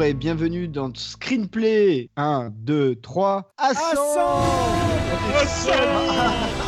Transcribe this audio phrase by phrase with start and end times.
[0.00, 3.84] Bonjour et bienvenue dans Screenplay 1, 2, 3, Ascend
[5.30, 6.59] Trentième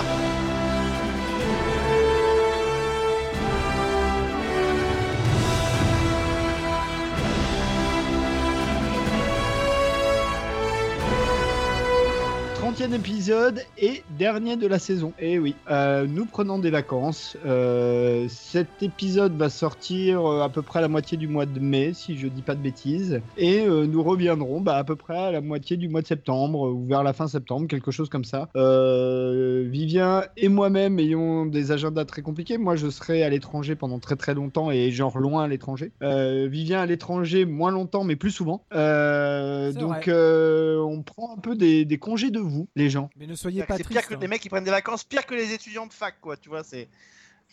[12.93, 15.13] épisode et dernier de la saison.
[15.19, 17.37] Et oui, euh, nous prenons des vacances.
[17.47, 21.61] Euh, cet épisode va sortir euh, à peu près à la moitié du mois de
[21.61, 23.21] mai, si je dis pas de bêtises.
[23.39, 26.71] Et euh, nous reviendrons bah, à peu près à la moitié du mois de septembre,
[26.73, 28.49] ou vers la fin septembre, quelque chose comme ça.
[28.57, 32.59] Euh, Vivien et moi-même ayons des agendas très compliqués.
[32.59, 35.93] Moi, je serai à l'étranger pendant très très longtemps et genre loin à l'étranger.
[36.03, 38.65] Euh, Vivien à l'étranger moins longtemps, mais plus souvent.
[38.75, 43.11] Euh, donc, euh, on prend un peu des, des congés de vous, les gens.
[43.17, 44.09] Mais ne soyez C'est pas pire tristes.
[44.09, 44.19] que hein.
[44.21, 46.37] les mecs qui prennent des vacances, pire que les étudiants de fac, quoi.
[46.37, 46.89] Tu vois, c'est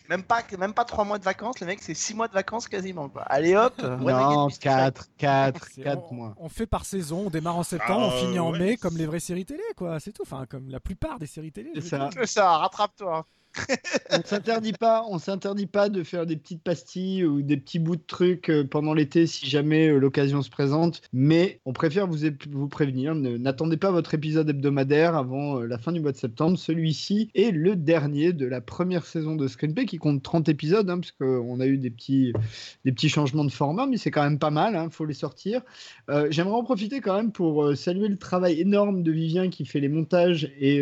[0.10, 1.60] même pas même pas trois mois de vacances.
[1.60, 3.10] Les mecs, c'est six mois de vacances quasiment.
[3.10, 3.22] Quoi.
[3.24, 3.74] Allez hop.
[3.82, 6.34] non, again, 4, 4, C'est- 4 on, mois.
[6.38, 9.06] on fait par saison, on démarre en septembre, on Ah, finit en mai, comme les
[9.06, 10.00] vraies séries télé, quoi.
[10.00, 10.24] C'est tout.
[10.24, 11.70] Enfin, comme la plupart des séries télé.
[11.76, 11.98] C'est ça.
[12.00, 12.10] dire.
[12.14, 13.26] C'est ça, rattrape-toi.
[14.12, 17.96] on s'interdit pas, on s'interdit pas de faire des petites pastilles ou des petits bouts
[17.96, 21.02] de trucs euh, pendant l'été si jamais euh, l'occasion se présente.
[21.14, 22.18] Mais on préfère vous,
[22.52, 26.58] vous prévenir, n'attendez pas votre épisode hebdomadaire avant euh, la fin du mois de septembre.
[26.58, 31.00] Celui-ci est le dernier de la première saison de Screenplay qui compte 30 épisodes, hein,
[31.00, 32.34] parce qu'on a eu des petits,
[32.86, 35.62] des petits changements de format, mais c'est quand même pas mal, il faut les sortir.
[36.30, 39.90] J'aimerais en profiter quand même pour saluer le travail énorme de Vivien qui fait les
[39.90, 40.82] montages et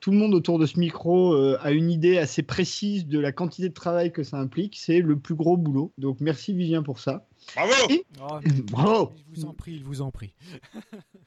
[0.00, 3.32] tout le monde autour de ce micro euh, a une idée assez précise de la
[3.32, 4.76] quantité de travail que ça implique.
[4.78, 5.92] C'est le plus gros boulot.
[5.98, 7.26] Donc merci Vivien pour ça.
[7.56, 8.38] Bravo Et- Oh,
[8.70, 10.34] Bravo il vous en prie, il vous en prie.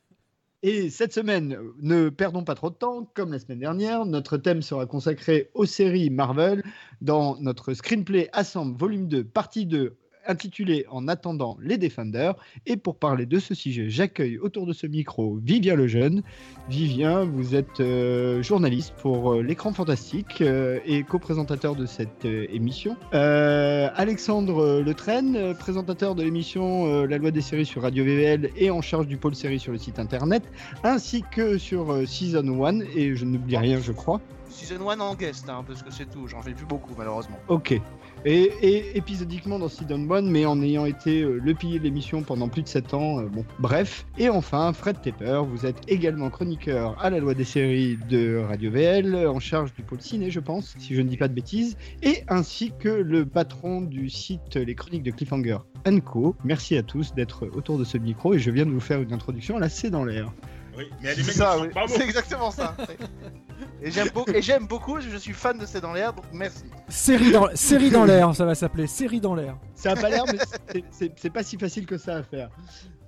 [0.63, 3.09] Et cette semaine, ne perdons pas trop de temps.
[3.15, 6.63] Comme la semaine dernière, notre thème sera consacré aux séries Marvel
[7.01, 12.35] dans notre screenplay Assemble volume 2, partie 2, intitulé En attendant les Defenders.
[12.65, 16.21] Et pour parler de ce sujet, j'accueille autour de ce micro Vivien Lejeune.
[16.69, 22.95] Vivien, vous êtes euh, journaliste pour euh, l'écran fantastique euh, et co-présentateur de cette émission.
[23.11, 29.07] Alexandre Letraine, présentateur de l'émission La loi des séries sur Radio VVL et en charge
[29.07, 30.43] du pôle séries sur le site internet,
[30.83, 34.21] ainsi que sur Season 1, et je n'oublie rien, je crois.
[34.51, 36.27] Season 1 en guest, hein, parce que c'est tout.
[36.27, 37.37] J'en fais plus beaucoup, malheureusement.
[37.47, 37.79] Ok.
[38.23, 42.21] Et, et épisodiquement dans Season 1, mais en ayant été euh, le pilier de l'émission
[42.21, 43.19] pendant plus de 7 ans.
[43.19, 44.05] euh, bon, bref.
[44.19, 48.69] Et enfin, Fred Tepper, vous êtes également chroniqueur à la loi des séries de Radio
[48.69, 51.77] VL, en charge du pôle ciné, je pense, si je ne dis pas de bêtises,
[52.03, 55.57] et ainsi que le patron du site Les Chroniques de Cliffhanger
[56.05, 56.35] Co.
[56.43, 59.13] Merci à tous d'être autour de ce micro et je viens de vous faire une
[59.13, 60.31] introduction à la C dans l'air.
[60.77, 61.69] Oui, mais C'est ça, oui.
[61.69, 61.93] pas bons.
[61.93, 62.77] C'est exactement ça.
[63.81, 66.63] Et j'aime beaucoup, et j'aime beaucoup, je suis fan de C'est dans l'air, donc merci.
[66.89, 68.87] Série dans, série dans l'air, ça va s'appeler.
[68.87, 69.57] Série dans l'air.
[69.75, 70.37] Ça a pas l'air, mais
[70.71, 72.49] c'est- c'est- c'est pas si facile que ça à faire.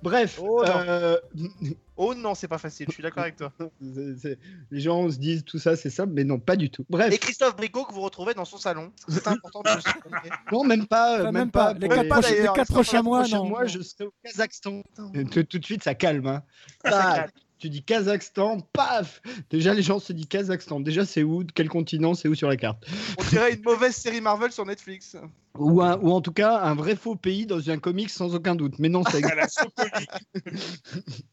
[0.02, 0.72] Bref, Oh non.
[0.86, 1.16] euh,
[1.96, 3.52] Oh non, c'est pas facile, je suis d'accord avec toi.
[3.80, 4.38] c'est- c'est-
[4.70, 6.84] les gens se disent tout ça, c'est simple, mais non, pas du tout.
[6.90, 8.92] Bref, Et Christophe Bricot que vous retrouvez dans son salon.
[9.08, 10.30] C'est important de le souligner.
[10.52, 11.72] non, même pas, euh, Enfin, même, même pas.
[11.72, 11.78] pas.
[11.78, 13.44] Les pour quatre les d'ailleurs, quatre ça prochains mois, non.
[13.46, 14.82] mois, je serai au Kazakhstan.
[15.32, 16.26] Tout, tout de suite, ça calme.
[16.26, 16.42] Hein.
[16.84, 17.30] Ça calme.
[17.58, 20.80] tu dis Kazakhstan, paf Déjà, les gens se disent Kazakhstan.
[20.80, 22.84] Déjà, c'est où Quel continent C'est où sur la carte
[23.18, 25.16] On dirait une mauvaise série Marvel sur Netflix.
[25.58, 28.54] ou, un- ou en tout cas, un vrai faux pays dans un comics sans aucun
[28.54, 28.78] doute.
[28.78, 29.60] Mais non, ça existe.
[29.60, 30.06] Socolie.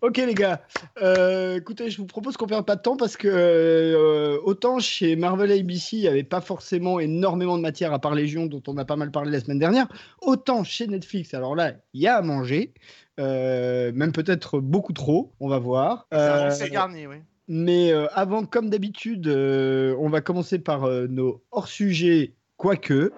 [0.00, 0.62] Ok les gars,
[1.02, 5.14] Euh, écoutez, je vous propose qu'on perde pas de temps parce que euh, autant chez
[5.14, 8.78] Marvel ABC, il n'y avait pas forcément énormément de matière à part Légion dont on
[8.78, 9.88] a pas mal parlé la semaine dernière,
[10.22, 12.72] autant chez Netflix, alors là, il y a à manger,
[13.20, 16.06] euh, même peut-être beaucoup trop, on va voir.
[16.14, 17.16] Euh, c'est garni, oui.
[17.48, 23.12] Mais euh, avant, comme d'habitude, euh, on va commencer par euh, nos hors-sujets, quoique.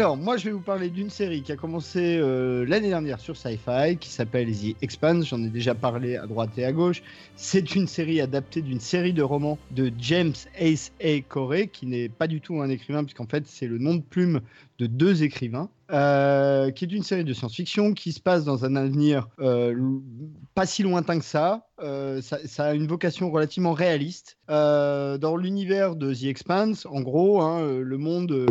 [0.00, 3.36] Alors, moi, je vais vous parler d'une série qui a commencé euh, l'année dernière sur
[3.36, 5.26] Sci-Fi, qui s'appelle The Expanse.
[5.26, 7.02] J'en ai déjà parlé à droite et à gauche.
[7.36, 11.20] C'est une série adaptée d'une série de romans de James Ace A.
[11.28, 14.40] Corey, qui n'est pas du tout un écrivain, puisqu'en fait, c'est le nom de plume
[14.78, 18.76] de deux écrivains, euh, qui est une série de science-fiction qui se passe dans un
[18.76, 19.74] avenir euh,
[20.54, 21.66] pas si lointain que ça.
[21.82, 24.36] Euh, ça, ça a une vocation relativement réaliste.
[24.48, 28.46] Dans l'univers de The Expanse, en gros, hein, le monde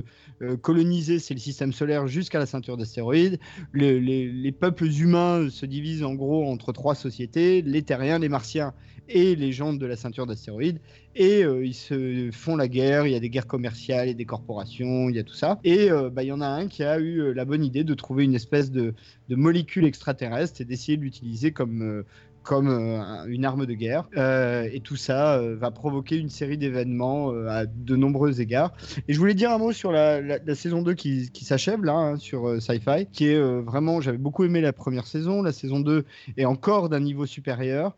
[0.61, 3.39] colonisé, c'est le système solaire jusqu'à la ceinture d'astéroïdes.
[3.71, 8.29] Le- les, les peuples humains se divisent en gros entre trois sociétés les terriens, les
[8.29, 8.73] martiens
[9.09, 10.79] et les gens de la ceinture d'astéroïdes.
[11.15, 13.07] Et euh, ils se font la guerre.
[13.07, 15.33] Il y a des guerres commerciales, il y a des corporations, il y a tout
[15.33, 15.59] ça.
[15.63, 17.83] Et euh, bah, il y en a un qui a eu euh, la bonne idée
[17.83, 18.93] de trouver une espèce de,
[19.29, 22.03] molécule extraterrestre et d'essayer de l'utiliser comme,
[22.43, 24.07] comme euh, un- une arme de guerre.
[24.17, 28.73] Euh, et tout ça euh, va provoquer une série d'événements à de nombreux égards.
[29.07, 32.17] Et je voulais dire un mot sur la, saison 2 qui, qui s'achève là, hein,
[32.17, 35.41] sur Sci-Fi, qui est vraiment, j'avais beaucoup aimé la première saison.
[35.41, 36.05] La saison 2
[36.37, 37.97] est encore d'un niveau supérieur.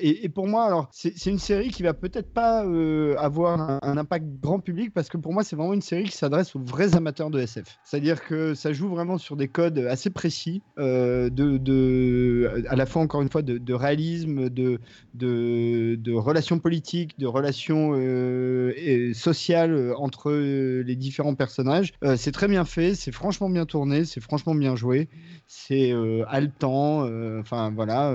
[0.00, 2.64] Et, pour moi, alors, c'est une série qui va peut-être pas
[3.18, 6.56] avoir un, impact grand public parce que pour moi, c'est vraiment une série qui s'adresse
[6.56, 7.78] aux vrais amateurs de SF.
[7.84, 13.02] C'est-à-dire que ça joue vraiment sur des codes assez précis, de, de, à la fois,
[13.02, 14.80] encore une fois, de réalisme, de,
[15.14, 21.92] de, de relations politiques, de relations euh, sociales euh, entre euh, les différents personnages.
[22.16, 25.08] C'est très bien fait, c'est franchement bien tourné, c'est franchement bien joué,
[25.46, 25.92] c'est
[26.28, 27.02] haletant,
[27.38, 28.14] enfin voilà,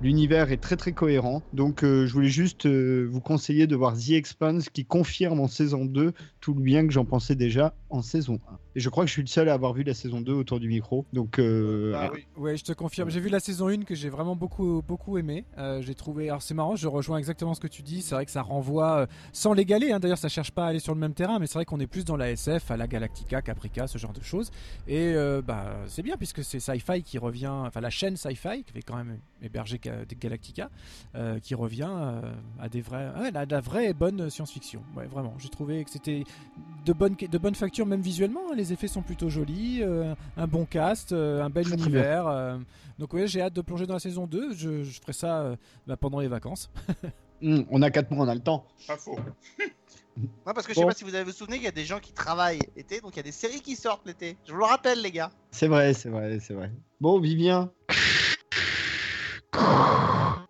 [0.00, 1.44] l'univers est très très cohérent.
[1.52, 6.12] Donc je voulais juste vous conseiller de voir The Expanse qui confirme en saison 2
[6.40, 8.58] tout le bien que j'en pensais déjà en saison 1.
[8.76, 10.58] Et je crois que je suis le seul à avoir vu la saison 2 autour
[10.60, 11.06] du micro.
[11.12, 12.26] Donc euh, Ah oui.
[12.36, 13.10] Ouais, je te confirme.
[13.10, 15.44] J'ai vu la saison 1 que j'ai vraiment beaucoup, beaucoup aimé.
[15.58, 16.28] Euh, j'ai trouvé.
[16.28, 18.02] Alors, c'est marrant, je rejoins exactement ce que tu dis.
[18.02, 20.80] C'est vrai que ça renvoie, euh, sans l'égaler, hein, d'ailleurs, ça cherche pas à aller
[20.80, 22.86] sur le même terrain, mais c'est vrai qu'on est plus dans la SF, à la
[22.86, 24.50] Galactica, Caprica, ce genre de choses.
[24.88, 28.72] Et euh, bah, c'est bien puisque c'est Sci-Fi qui revient, enfin, la chaîne Sci-Fi, qui
[28.72, 30.70] fait quand même des Galactica,
[31.14, 34.82] euh, qui revient euh, à des vrais, ouais, à de la vraie et bonne science-fiction.
[34.96, 35.34] Ouais, vraiment.
[35.38, 36.24] J'ai trouvé que c'était
[36.84, 38.40] de bonne, de bonne facture, même visuellement.
[38.50, 38.54] hein.
[38.64, 42.26] Les effets sont plutôt jolis, euh, un bon cast, euh, un bel Très, très univers.
[42.26, 42.56] euh,
[42.98, 44.54] donc ouais, j'ai hâte de plonger dans la saison 2.
[44.54, 45.56] Je, je ferai ça euh,
[45.86, 46.70] bah, pendant les vacances.
[47.42, 48.64] hum, on a 4 mois, on a le temps.
[48.86, 49.18] Pas faux.
[50.16, 51.84] Non, parce que je sais pas si vous avez vous souvenez qu'il y a des
[51.84, 54.38] gens qui travaillent l'été, donc il y a des séries qui sortent l'été.
[54.46, 55.30] Je vous le rappelle, les gars.
[55.50, 56.70] C'est vrai, c'est vrai, c'est vrai.
[57.02, 57.70] Bon, Vivien,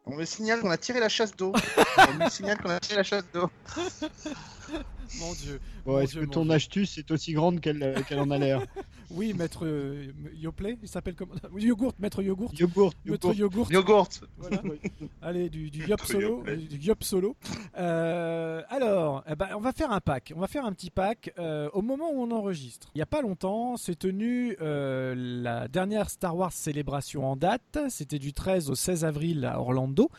[0.06, 1.52] On me signale qu'on a tiré la chasse d'eau.
[1.98, 3.50] On me signale qu'on a tiré la chasse d'eau.
[5.20, 5.60] Mon dieu.
[5.84, 6.52] bon, est-ce que ton Dieu.
[6.52, 8.62] astuce est aussi grande qu'elle euh, qu'elle en a l'air?
[9.10, 11.34] Oui, maître euh, Yoplait, il s'appelle comment?
[11.56, 12.52] Yogourt, maître Yogourt.
[12.58, 13.70] Yogourt, Maître yogourt.
[13.70, 14.08] Yogourt.
[14.38, 14.62] Voilà.
[15.22, 16.42] Allez, du, du yop solo.
[16.70, 17.36] Du yop solo.
[17.76, 20.32] Euh, alors, eh ben, on va faire un pack.
[20.34, 22.88] On va faire un petit pack euh, au moment où on enregistre.
[22.94, 27.78] Il n'y a pas longtemps, s'est tenue euh, la dernière Star Wars célébration en date.
[27.90, 30.10] C'était du 13 au 16 avril à Orlando.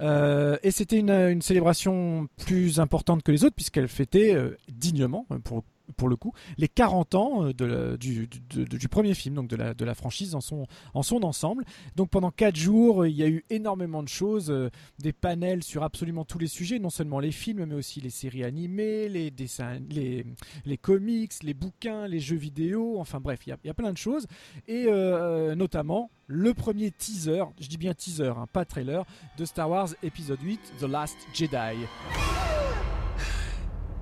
[0.00, 5.26] Euh, et c'était une, une célébration plus importante que les autres puisqu'elle fêtait euh, dignement,
[5.30, 5.64] euh, pour
[5.96, 9.94] pour le coup, les 40 ans euh, du, premier film, donc de la, de la
[9.94, 11.64] franchise en son, en ensemble.
[11.96, 14.70] Donc pendant 4 jours, il y a eu énormément de choses,
[15.00, 18.44] des panels sur absolument tous les sujets, non seulement les films, mais aussi les séries
[18.44, 20.24] animées, les dessins, les,
[20.64, 23.74] les comics, les bouquins, les jeux vidéo, enfin bref, il y a, il y a
[23.74, 24.26] plein de choses.
[24.68, 24.86] Et
[25.56, 29.04] notamment le premier teaser, je dis bien teaser, hein, pas trailer,
[29.36, 31.86] de Star Wars épisode 8, The Last Jedi.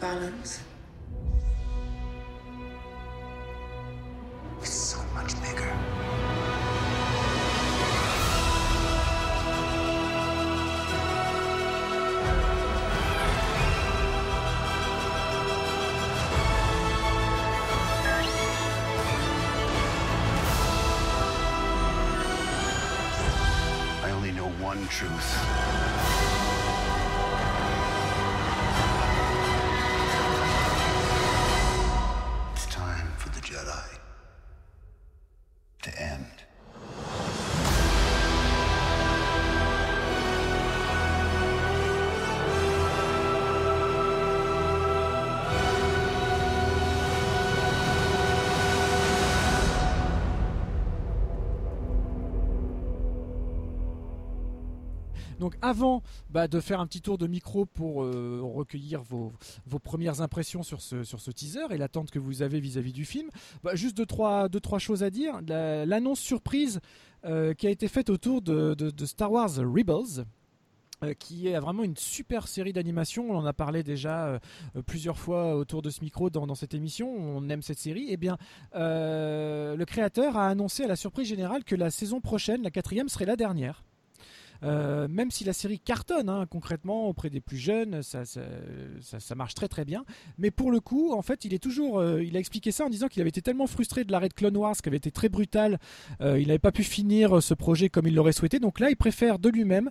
[0.00, 0.60] balance.
[4.60, 5.72] It's so much bigger.
[24.02, 25.45] I only know one truth.
[55.46, 59.32] Donc avant bah, de faire un petit tour de micro pour euh, recueillir vos,
[59.78, 63.30] premières impressions sur ce, teaser et l'attente que vous avez vis-à-vis du film,
[63.62, 65.40] bah, juste deux trois, trois choses à dire.
[65.46, 66.80] La- L'annonce surprise
[67.24, 68.74] euh, qui a été faite autour de,
[69.04, 70.24] Star Wars Rebels.
[71.04, 73.30] euh, qui est vraiment une super série d'animation.
[73.30, 74.40] On en a parlé déjà
[74.84, 77.08] plusieurs fois autour de ce micro dans, cette émission.
[77.08, 78.06] On aime cette série.
[78.08, 78.36] Eh bien,
[78.74, 83.26] le créateur a annoncé à la surprise générale que la saison prochaine, la quatrième, serait
[83.26, 83.85] la dernière.
[84.62, 88.24] Euh, même si la série cartonne hein, concrètement auprès des plus jeunes, ça,
[89.34, 90.04] marche très très bien.
[90.38, 92.90] Mais pour le coup, en fait, il est toujours, euh, il a expliqué ça en
[92.90, 95.28] disant qu'il avait été tellement frustré de l'arrêt de Clone Wars, qui avait été très
[95.28, 95.78] brutal,
[96.20, 98.58] euh, il n'avait pas pu finir ce projet comme il l'aurait souhaité.
[98.58, 99.90] Donc là, il préfère de lui-même,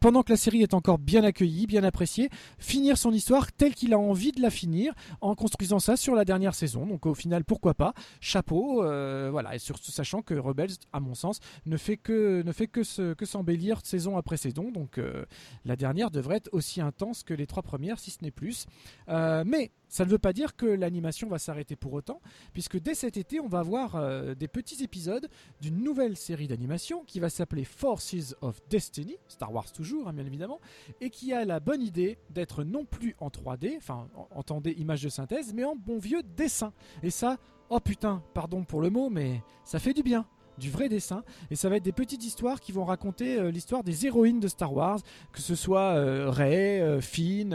[0.00, 3.94] pendant que la série est encore bien accueillie, bien appréciée, finir son histoire telle qu'il
[3.94, 6.86] a envie de la finir, en construisant ça sur la dernière saison.
[6.86, 7.94] Donc au final, pourquoi pas?
[8.20, 8.82] Chapeau,
[9.30, 9.54] voilà.
[9.54, 12.82] Et surtout sachant que Rebels, à mon sens, ne fait que ne fait que
[13.24, 14.70] s'embellir saison après saison.
[14.70, 15.24] Donc euh,
[15.64, 18.66] la dernière devrait être aussi intense que les trois premières, si ce n'est plus.
[19.08, 22.20] Euh, mais ça ne veut pas dire que l'animation va s'arrêter pour autant,
[22.52, 25.28] puisque dès cet été, on va avoir euh, des petits épisodes
[25.60, 30.24] d'une nouvelle série d'animation qui va s'appeler Forces of Destiny, Star Wars toujours, hein, bien
[30.26, 30.60] évidemment,
[31.00, 35.02] et qui a la bonne idée d'être non plus en 3D, enfin, en- entendez image
[35.02, 36.72] de synthèse, mais en bon vieux dessin.
[37.02, 37.36] Et ça,
[37.68, 40.24] oh putain, pardon pour le mot, mais ça fait du bien
[40.60, 41.24] du vrai dessin.
[41.50, 44.46] Et ça va être des petites histoires qui vont raconter euh, l'histoire des héroïnes de
[44.46, 45.00] Star Wars
[45.32, 47.50] que ce soit euh, Rey, euh, Finn,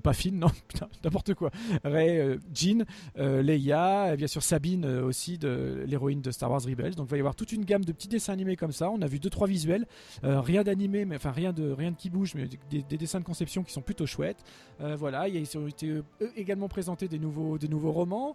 [0.00, 1.50] pas Finn non putain n'importe quoi.
[1.84, 2.84] Rey, Jean,
[3.16, 6.94] Leia bien sûr Sabine aussi de l'héroïne de Star Wars Rebels.
[6.94, 8.90] Donc il va y avoir toute une gamme de petits dessins animés comme ça.
[8.90, 9.86] On a vu deux trois visuels.
[10.22, 13.24] Rien d'animé mais enfin rien de rien de qui bouge mais des, des dessins de
[13.24, 14.42] conception qui sont plutôt chouettes.
[14.80, 16.02] Voilà il y a été
[16.36, 18.34] également présentés des nouveaux des nouveaux romans.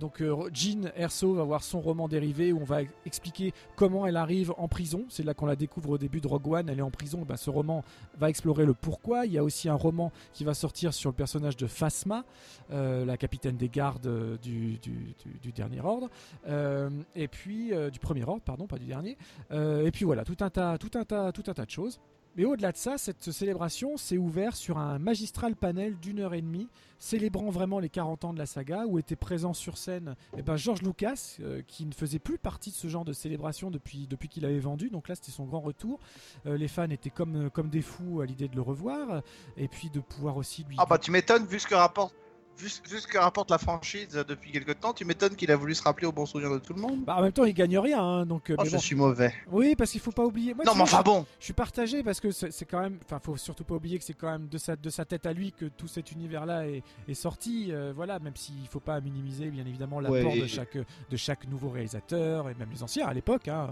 [0.00, 3.43] Donc Jean Erso va avoir son roman dérivé où on va expliquer
[3.76, 5.04] comment elle arrive en prison.
[5.08, 6.68] C'est là qu'on la découvre au début de Rogue One.
[6.68, 7.24] Elle est en prison.
[7.26, 7.84] Ben, ce roman
[8.18, 9.26] va explorer le pourquoi.
[9.26, 12.24] Il y a aussi un roman qui va sortir sur le personnage de Phasma,
[12.70, 16.08] euh, la capitaine des gardes euh, du, dernier ordre.
[16.48, 19.16] Euh, et puis euh, du premier ordre, pardon, pas du dernier.
[19.50, 22.00] Et puis voilà, tout un tout un tout un tas de choses.
[22.36, 26.42] Mais au-delà de ça, cette célébration s'est ouverte sur un magistral panel d'une heure et
[26.42, 30.42] demie, célébrant vraiment les 40 ans de la saga, où était présent sur scène eh
[30.42, 34.08] ben, George Lucas, euh, qui ne faisait plus partie de ce genre de célébration depuis,
[34.28, 34.90] qu'il avait vendu.
[34.90, 36.00] Donc là, c'était son grand retour.
[36.46, 39.22] Euh, les fans étaient comme, comme des fous à l'idée de le revoir,
[39.56, 40.76] et puis de pouvoir aussi lui.
[40.78, 42.14] Ah bah tu m'étonnes vu ce que rapporte
[42.58, 45.82] vu, ce- que rapporte la franchise depuis quelque temps, tu m'étonnes qu'il a voulu se
[45.82, 47.04] rappeler au bon souvenir de tout le monde.
[47.04, 48.50] Bah, en même temps, il gagne rien, hein, donc.
[48.50, 48.80] euh, Oh, mais je bon.
[48.80, 49.32] suis mauvais.
[49.50, 50.54] Oui, parce qu'il faut pas oublier.
[50.54, 51.26] Moi, non mais enfin bon.
[51.38, 52.98] Je suis partagé parce que c'est quand même.
[53.04, 55.32] Enfin, faut surtout pas oublier que c'est quand même de sa, de sa tête à
[55.32, 57.68] lui que tout cet univers-là est, est sorti.
[57.70, 60.40] euh, voilà, même s'il faut pas minimiser, bien évidemment, l'apport Ouais.
[60.40, 63.48] de, chaque, de chaque nouveau réalisateur et même les anciens à l'époque.
[63.48, 63.70] Hein,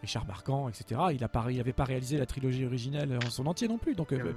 [0.00, 1.00] Richard Marquand, etc.
[1.12, 3.94] Il, a pas, il avait pas réalisé la trilogie originelle en son entier non plus.
[3.94, 4.32] Donc, euh,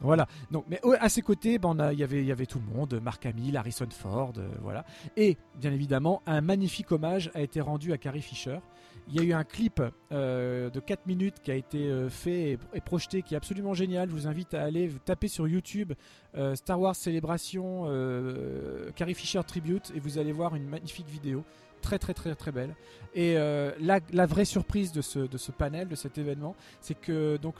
[0.00, 0.26] voilà.
[0.50, 2.58] Donc, mais à ses côtés, ben, on a- il y avait, il y avait tout
[2.58, 4.84] le monde, Mark Hamill, Harrison Ford, euh, voilà.
[5.16, 8.58] Et bien évidemment, un magnifique hommage a été rendu à Carrie Fisher.
[9.08, 12.52] Il y a eu un clip euh, de 4 minutes qui a été euh, fait
[12.52, 14.08] et, et projeté qui est absolument génial.
[14.08, 15.92] Je vous invite à aller taper sur YouTube
[16.54, 17.84] Star Wars Célébration
[18.94, 21.44] Carrie Fisher Tribute et vous allez voir une magnifique vidéo.
[21.80, 22.74] Très très très très belle.
[23.14, 27.54] Et la, vraie surprise de ce, de ce panel, de cet événement, c'est que donc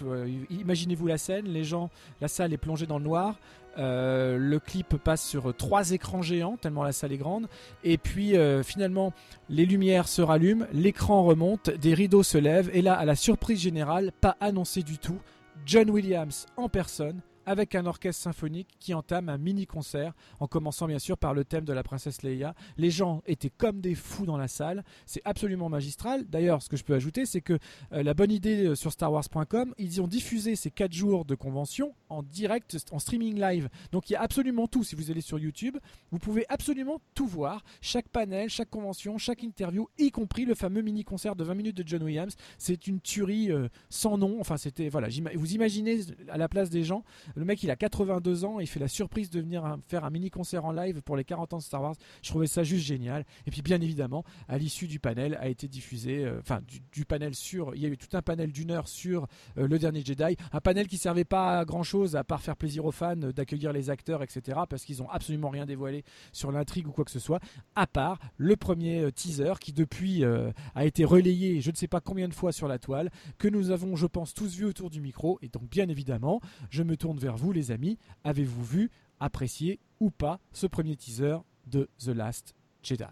[0.51, 1.89] imaginez-vous la scène, les gens,
[2.21, 3.39] la salle est plongée dans le noir.
[3.79, 7.49] Euh, le clip passe sur trois écrans géants, tellement la salle est grande.
[7.85, 9.13] Et puis euh, finalement,
[9.49, 12.71] les lumières se rallument, l'écran remonte, des rideaux se lèvent.
[12.73, 15.19] Et là, à la surprise générale, pas annoncé du tout,
[15.65, 20.87] John Williams en personne avec un orchestre symphonique qui entame un mini concert en commençant
[20.87, 22.55] bien sûr par le thème de la princesse Leia.
[22.77, 26.25] Les gens étaient comme des fous dans la salle, c'est absolument magistral.
[26.29, 27.59] D'ailleurs, ce que je peux ajouter, c'est que
[27.93, 31.95] euh, la bonne idée euh, sur starwars.com, ils ont diffusé ces 4 jours de convention
[32.09, 33.69] en direct, en streaming live.
[33.93, 34.85] Donc il y a absolument tout.
[34.85, 35.77] Si vous allez sur YouTube,
[36.11, 37.65] vous pouvez absolument tout voir.
[37.81, 41.77] Chaque panel, chaque convention, chaque interview, y compris le fameux mini concert de 20 minutes
[41.77, 42.37] de John Williams.
[42.59, 44.39] C'est une tuerie euh, sans nom.
[44.41, 45.09] Enfin, c'était voilà.
[45.35, 47.05] Vous imaginez à la place des gens,
[47.37, 50.31] le mec il a 82 ans, il fait la surprise de venir faire un mini
[50.31, 51.95] concert en live pour les 40 ans de Star Wars.
[52.23, 53.25] Je trouvais ça juste génial.
[53.47, 56.61] Et puis bien évidemment, à l'issue du panel a été diffusé, euh, enfin
[56.93, 59.27] du, panel sur, il y a eu tout un panel d'une heure sur
[59.59, 62.57] euh, le dernier Jedi, un panel qui servait pas à grand chose à part faire
[62.57, 64.61] plaisir aux fans, euh, d'accueillir les acteurs, etc.
[64.69, 67.41] Parce qu'ils ont absolument rien dévoilé sur l'intrigue ou quoi que ce soit,
[67.75, 72.29] à part le premier teaser qui depuis a été relayé, je ne sais pas combien
[72.29, 75.39] de fois sur la toile, que nous avons, je pense, tous vu autour du micro.
[75.43, 76.41] Et donc bien évidemment,
[76.71, 77.99] je me tourne vers vous, les amis.
[78.25, 83.05] Avez-vous vu, apprécié ou pas ce premier teaser de The Last Jedi?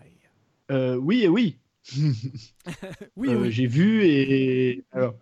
[0.70, 1.58] Euh, oui et oui.
[3.16, 3.52] Oui, Euh, oui.
[3.52, 5.14] J'ai vu et alors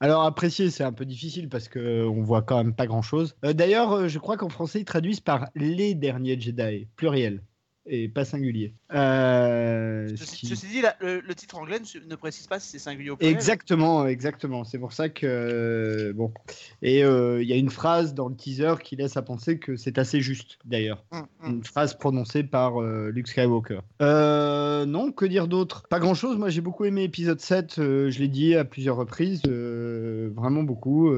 [0.00, 3.36] Alors apprécier, c'est un peu difficile parce que on voit quand même pas grand-chose.
[3.44, 7.42] Euh, D'ailleurs, je crois qu'en français ils traduisent par les derniers Jedi, pluriel
[7.88, 8.74] et pas singulier.
[8.94, 12.68] Euh, ce Ceci, qui- ceci dit, le, le titre anglais ne, ne précise pas si
[12.70, 13.36] c'est singulier ou pluriel.
[13.36, 14.64] Exactement, exactement.
[14.64, 16.32] C'est pour ça que euh, bon.
[16.82, 19.76] Et euh, il y a une phrase dans le teaser qui laisse à penser que
[19.76, 21.04] c'est assez juste, d'ailleurs.
[21.12, 21.54] Hum, hum.
[21.56, 23.80] Une phrase prononcée par euh, Luke Skywalker.
[24.00, 25.86] Non, que dire d'autre?
[25.88, 26.36] Pas grand chose.
[26.38, 27.78] Moi, j'ai beaucoup aimé épisode 7.
[27.78, 29.42] euh, je l'ai dit à plusieurs reprises.
[29.44, 31.12] vraiment beaucoup.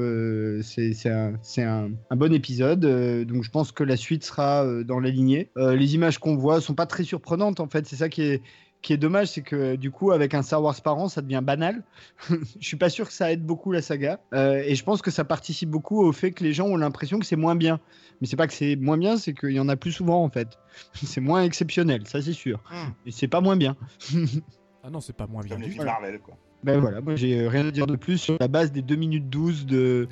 [0.63, 2.79] c'est un, un, un bon épisode.
[3.27, 5.49] donc, je pense que la suite sera dans la lignée.
[5.57, 7.85] Les images qu'on voit sont pas très surprenantes, en fait.
[7.87, 8.41] C'est ça qui est
[8.81, 11.41] qui est dommage, c'est que du coup, avec un Star Wars par an, ça devient
[11.43, 11.83] banal.
[12.29, 14.19] je suis pas sûr que ça aide beaucoup la saga.
[14.33, 17.19] Euh, et je pense que ça participe beaucoup au fait que les gens ont l'impression
[17.19, 17.79] que c'est moins bien.
[18.19, 20.29] Mais c'est pas que c'est moins bien, c'est qu'il y en a plus souvent en
[20.29, 20.57] fait.
[20.93, 22.59] c'est moins exceptionnel, ça c'est sûr.
[22.71, 22.91] Hmm.
[23.05, 23.75] Et c'est pas moins bien.
[24.83, 25.83] Ah non, c'est pas moins bien Comme du tout.
[25.83, 26.35] Marvel, quoi.
[26.63, 28.95] Ben voilà, moi j'ai euh, rien à dire de plus sur la base des 2
[28.95, 30.07] minutes 12 de,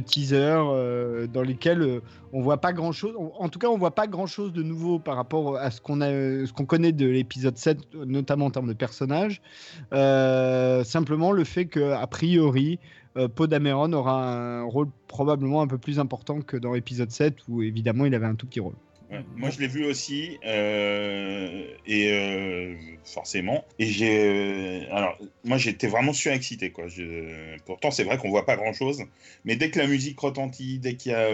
[0.00, 2.00] teaser euh, dans lesquels euh,
[2.32, 3.14] on voit pas grand chose.
[3.38, 6.00] En tout cas, on voit pas grand chose de nouveau par rapport à ce qu'on
[6.00, 9.42] a, ce qu'on connaît de l'épisode 7, notamment en termes de personnages.
[9.90, 12.78] Simplement le fait que, a priori,
[13.16, 17.34] euh, Poe Dameron aura un rôle probablement un peu plus important que dans l'épisode 7
[17.48, 18.74] où évidemment il avait un tout petit rôle.
[19.10, 19.24] Ouais.
[19.36, 22.74] Moi, je l'ai vu aussi, euh, et euh,
[23.04, 23.64] forcément.
[23.80, 26.86] Et j'ai, euh, alors, moi, j'étais vraiment surexcité, quoi.
[26.86, 27.56] Je...
[27.66, 29.02] Pourtant, c'est vrai qu'on voit pas grand-chose,
[29.44, 31.28] mais dès que la musique retentit, dès qu'il y a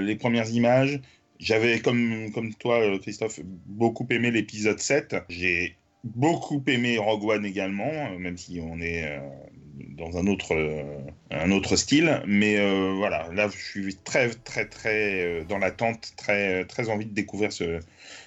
[0.00, 1.00] les premières images,
[1.40, 5.16] j'avais comme comme toi, Christophe, beaucoup aimé l'épisode 7.
[5.30, 9.18] J'ai beaucoup aimé Rogue One également, même si on est
[9.96, 10.98] dans un autre, euh,
[11.30, 12.22] un autre style.
[12.26, 17.06] Mais euh, voilà, là, je suis très, très, très euh, dans l'attente, très, très envie
[17.06, 17.80] de découvrir ce,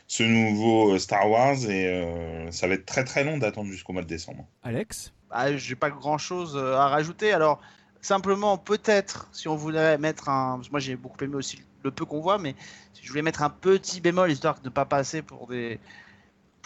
[0.07, 1.57] ce nouveau Star Wars.
[1.69, 4.45] Et euh, ça va être très, très long d'attendre jusqu'au mois de décembre.
[4.63, 5.13] Alex?
[5.31, 7.33] Ah, j'ai pas grand chose à rajouter.
[7.33, 7.59] Alors,
[8.01, 10.61] simplement, peut-être, si on voulait mettre un.
[10.71, 12.55] Moi, j'ai beaucoup aimé aussi le peu qu'on voit, mais
[12.93, 15.79] si je voulais mettre un petit bémol, histoire de ne pas passer pour des.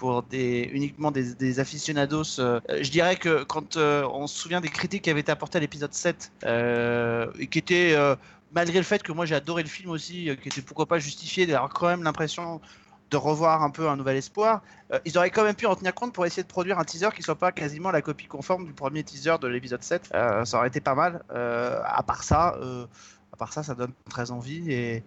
[0.01, 4.69] Pour uniquement des, des aficionados, euh, je dirais que quand euh, on se souvient des
[4.69, 7.95] critiques qui avaient été apportées à l'épisode 7, euh, et qui étaient,
[8.51, 11.45] malgré le fait que moi j'ai adoré le film aussi, qui était pourquoi pas justifié,
[11.45, 12.61] d'avoir quand même l'impression
[13.11, 14.63] de revoir un peu un nouvel espoir,
[15.05, 17.21] ils auraient quand même pu en tenir compte pour essayer de produire un teaser qui
[17.21, 20.09] soit pas quasiment la copie conforme du premier teaser de l'épisode 7.
[20.15, 21.21] Euh, ça aurait été pas mal.
[21.29, 22.57] Euh, à part ça,
[23.31, 25.03] à part ça, ça donne très envie et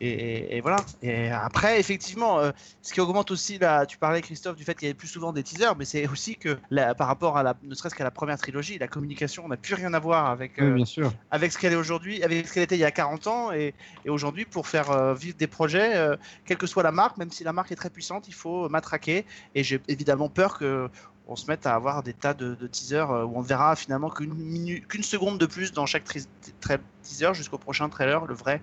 [0.00, 0.84] et, et- et voilà.
[1.02, 2.50] Et après, effectivement, euh,
[2.82, 5.32] ce qui augmente aussi, là, tu parlais Christophe du fait qu'il y avait plus souvent
[5.32, 6.58] des teasers, mais c'est aussi que
[6.94, 9.94] par rapport à la, ne serait-ce qu'à la première trilogie, la communication n'a plus rien
[9.94, 11.12] à voir avec Oui, euh, bien sûr.
[11.30, 13.74] avec ce qu'elle est aujourd'hui, avec ce qu'elle était il y a 40 ans et,
[14.04, 15.94] et aujourd'hui pour faire euh, vivre des projets,
[16.44, 19.24] quelle que soit la marque, même si la marque est très puissante, il faut matraquer.
[19.54, 20.88] Et j'ai évidemment peur que
[21.26, 24.10] on se mette à avoir des tas de, de teasers où on ne verra finalement
[24.10, 26.04] qu'une minute, qu'une seconde de plus dans chaque
[27.02, 28.60] teaser jusqu'au prochain trailer, le vrai,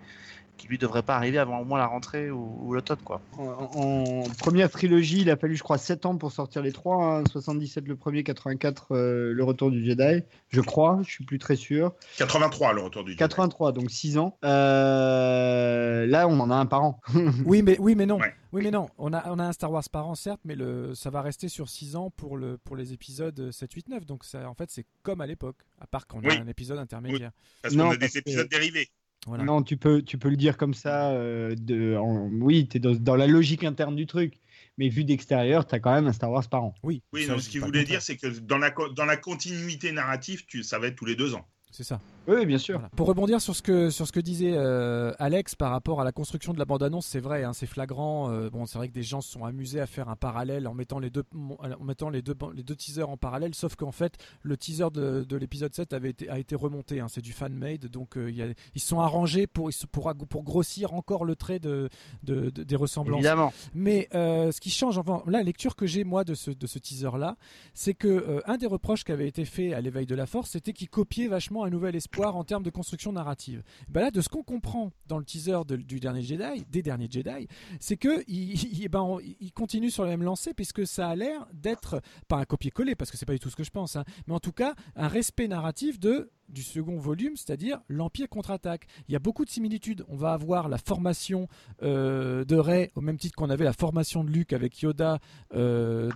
[0.61, 3.19] qui lui devrait pas arriver avant au moins la rentrée ou, ou l'automne quoi.
[3.39, 3.43] En,
[3.73, 7.03] en première trilogie, il a fallu, je crois, 7 ans pour sortir les trois.
[7.17, 7.23] hein.
[7.31, 10.23] 77 le premier, 84 euh, le retour du Jedi.
[10.49, 11.93] Je crois, je suis plus très sûr.
[12.17, 13.17] 83, le retour du Jedi.
[13.17, 14.37] 83, donc 6 ans.
[14.43, 16.99] Euh, là, on en a un par an.
[17.45, 18.19] Oui, mais oui, mais non.
[18.19, 18.33] Ouais.
[18.51, 18.87] Oui, mais non.
[18.97, 21.47] On a, on a un Star Wars par an, certes, mais le, ça va rester
[21.47, 24.05] sur 6 ans pour, le, pour les épisodes 7, 8, 9.
[24.05, 26.37] Donc, ça, en fait, c'est comme à l'époque, à part quand on Oui.
[26.37, 27.31] a un épisode intermédiaire.
[27.61, 28.89] Parce Non, qu'on a parce des que- épisodes dérivés.
[29.27, 29.43] Voilà.
[29.43, 31.11] Non, tu peux, tu peux le dire comme ça.
[31.11, 34.39] euh, de, en- oui, tu es dans, dans la logique interne du truc.
[34.77, 36.73] Mais vu d'extérieur, tu as quand même un Star Wars par an.
[36.81, 39.91] Oui, Oui, ça, non, ce qu'il voulait dire, c'est que dans la, dans la continuité
[39.91, 41.45] narrative, tu, ça va être tous les deux ans.
[41.71, 41.99] C'est ça.
[42.27, 42.75] Oui, bien sûr.
[42.75, 42.89] Voilà.
[42.95, 46.11] Pour rebondir sur ce que sur ce que disait euh, Alex par rapport à la
[46.11, 48.31] construction de la bande-annonce, c'est vrai, hein, c'est flagrant.
[48.31, 50.73] euh, bon, c'est vrai que des gens se sont amusés à faire un parallèle en
[50.75, 51.23] mettant les deux
[51.59, 55.23] en mettant les deux les deux teasers en parallèle, sauf qu'en fait le teaser de,
[55.27, 56.99] de l'épisode 7 avait été a été remonté.
[56.99, 60.13] hein, c'est du fan made, donc euh, y a- ils se sont arrangés pour pour
[60.29, 61.89] pour grossir encore le trait de,
[62.23, 63.17] de- de- des ressemblances.
[63.19, 63.51] Évidemment.
[63.73, 66.77] Mais euh, ce qui change, enfin, la lecture que j'ai moi de ce, de ce
[66.77, 67.35] teaser-là,
[67.73, 70.51] c'est que euh, un des reproches qui avait été fait à l'éveil de la force,
[70.51, 73.63] c'était qu'il copiait vachement un nouvel en termes de construction narrative.
[73.89, 77.47] Ben là, de ce qu'on comprend dans le teaser du dernier Jedi, des derniers Jedi,
[77.79, 79.17] c'est que il, ben,
[79.55, 83.17] continue sur la même lancée puisque ça a l'air d'être pas un copier-coller parce que
[83.17, 85.47] c'est pas du tout ce que je pense, hein, mais en tout cas un respect
[85.47, 88.87] narratif de du second volume, c'est-à-dire l'Empire contre-attaque.
[89.07, 90.03] Il y a beaucoup de similitudes.
[90.07, 91.47] On va avoir la formation
[91.83, 95.19] euh, de Rey au même titre qu'on avait la formation de Luke avec Yoda
[95.53, 96.09] euh,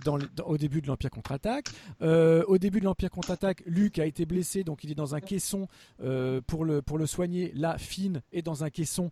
[0.44, 1.66] au début de l'Empire contre-attaque.
[2.02, 5.20] Euh, au début de l'Empire contre-attaque, Luke a été blessé, donc il est dans un
[5.20, 5.66] caisson
[6.46, 7.52] pour, le, pour le soigner.
[7.54, 9.10] Là, Finn est dans un caisson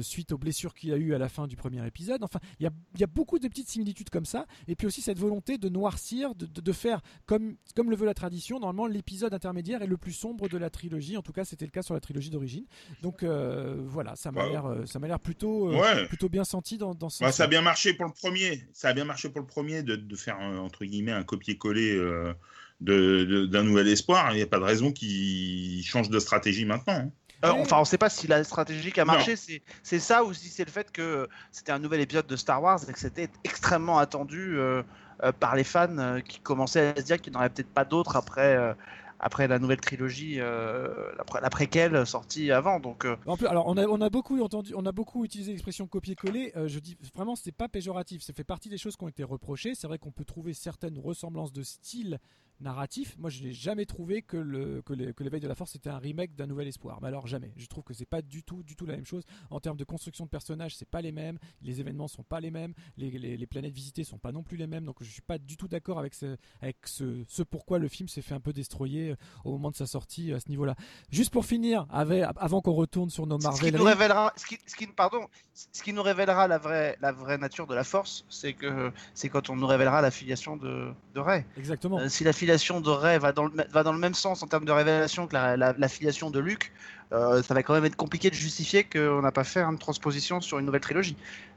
[0.00, 2.22] suite aux blessures qu'il a eues à la fin du premier épisode.
[2.22, 4.46] Enfin, il y a, il y a beaucoup de petites similitudes comme ça.
[4.68, 8.06] Et puis aussi cette volonté de noircir, de, de- de faire comme, comme le veut
[8.06, 8.58] la tradition.
[8.60, 11.16] Normalement, l'épisode intermédiaire est le plus sombre membres de la trilogie.
[11.16, 12.64] En tout cas, c'était le cas sur la trilogie d'origine.
[13.02, 14.50] Donc euh, voilà, ça m'a Ouais.
[14.50, 16.06] l'air, euh, ça m'a l'air plutôt, euh, Ouais.
[16.06, 17.36] plutôt bien senti dans, dans ce Bah, sens.
[17.36, 18.66] ça a bien marché pour le premier.
[18.72, 21.96] Ça a bien marché pour le premier de, de faire euh, entre guillemets un copier-coller
[21.96, 22.32] euh,
[22.80, 24.32] de- d'un nouvel espoir.
[24.32, 26.94] Il n'y a pas de raison qu'il change de stratégie maintenant.
[26.94, 27.10] hein.
[27.44, 30.32] Euh, enfin, on sait pas si la stratégie qui a marché, c'est c'est ça ou
[30.32, 33.28] si c'est le fait que c'était un nouvel épisode de Star Wars et que c'était
[33.44, 34.82] extrêmement attendu euh,
[35.22, 37.68] euh, par les fans euh, qui commençaient à se dire qu'il n'y en aurait peut-être
[37.68, 38.72] pas d'autres après, euh,
[39.20, 42.80] après la nouvelle trilogie, euh, la, la préquelle sortie avant.
[42.80, 43.16] Donc, euh,
[43.48, 46.52] alors on a, on a beaucoup entendu, on a beaucoup utilisé l'expression copier-coller.
[46.56, 48.22] Euh, je dis vraiment, c'est pas péjoratif.
[48.22, 49.74] Ça fait partie des choses qui ont été reprochées.
[49.74, 52.18] C'est vrai qu'on peut trouver certaines ressemblances de style
[52.64, 53.16] narratif.
[53.18, 56.34] Moi, je n'ai jamais trouvé que le que l'éveil de la force était un remake
[56.34, 56.98] d'un Nouvel Espoir.
[57.00, 57.52] Mais alors jamais.
[57.56, 59.84] Je trouve que c'est pas du tout, du tout la même chose en termes de
[59.84, 60.76] construction de personnages.
[60.76, 61.38] C'est pas les mêmes.
[61.62, 62.74] Les événements sont pas les mêmes.
[62.96, 64.84] Les, les- les planètes visitées sont pas non plus les mêmes.
[64.84, 68.08] Donc je suis pas du tout d'accord avec ce, avec ce, ce pourquoi le film
[68.08, 70.74] s'est fait un peu destroyer euh, au moment de sa sortie à ce niveau-là.
[71.10, 73.76] Juste pour finir, avec- avant qu'on retourne sur nos ce qui Marvel.
[73.76, 77.38] nous révélera, ce qui, ce qui- pardon, ce qui nous révélera la vraie, la vraie
[77.38, 81.20] nature de la Force, c'est que c'est quand on nous révélera la filiation de, de
[81.20, 81.44] Rey.
[81.56, 81.98] Exactement.
[81.98, 84.46] Euh, si la filiation de Rey va dans, le, va dans le même sens en
[84.46, 86.72] termes de révélation que la, filiation de Luke,
[87.12, 90.40] euh, ça va quand même être compliqué de justifier qu'on n'a pas fait une transposition
[90.40, 91.16] sur une nouvelle trilogie.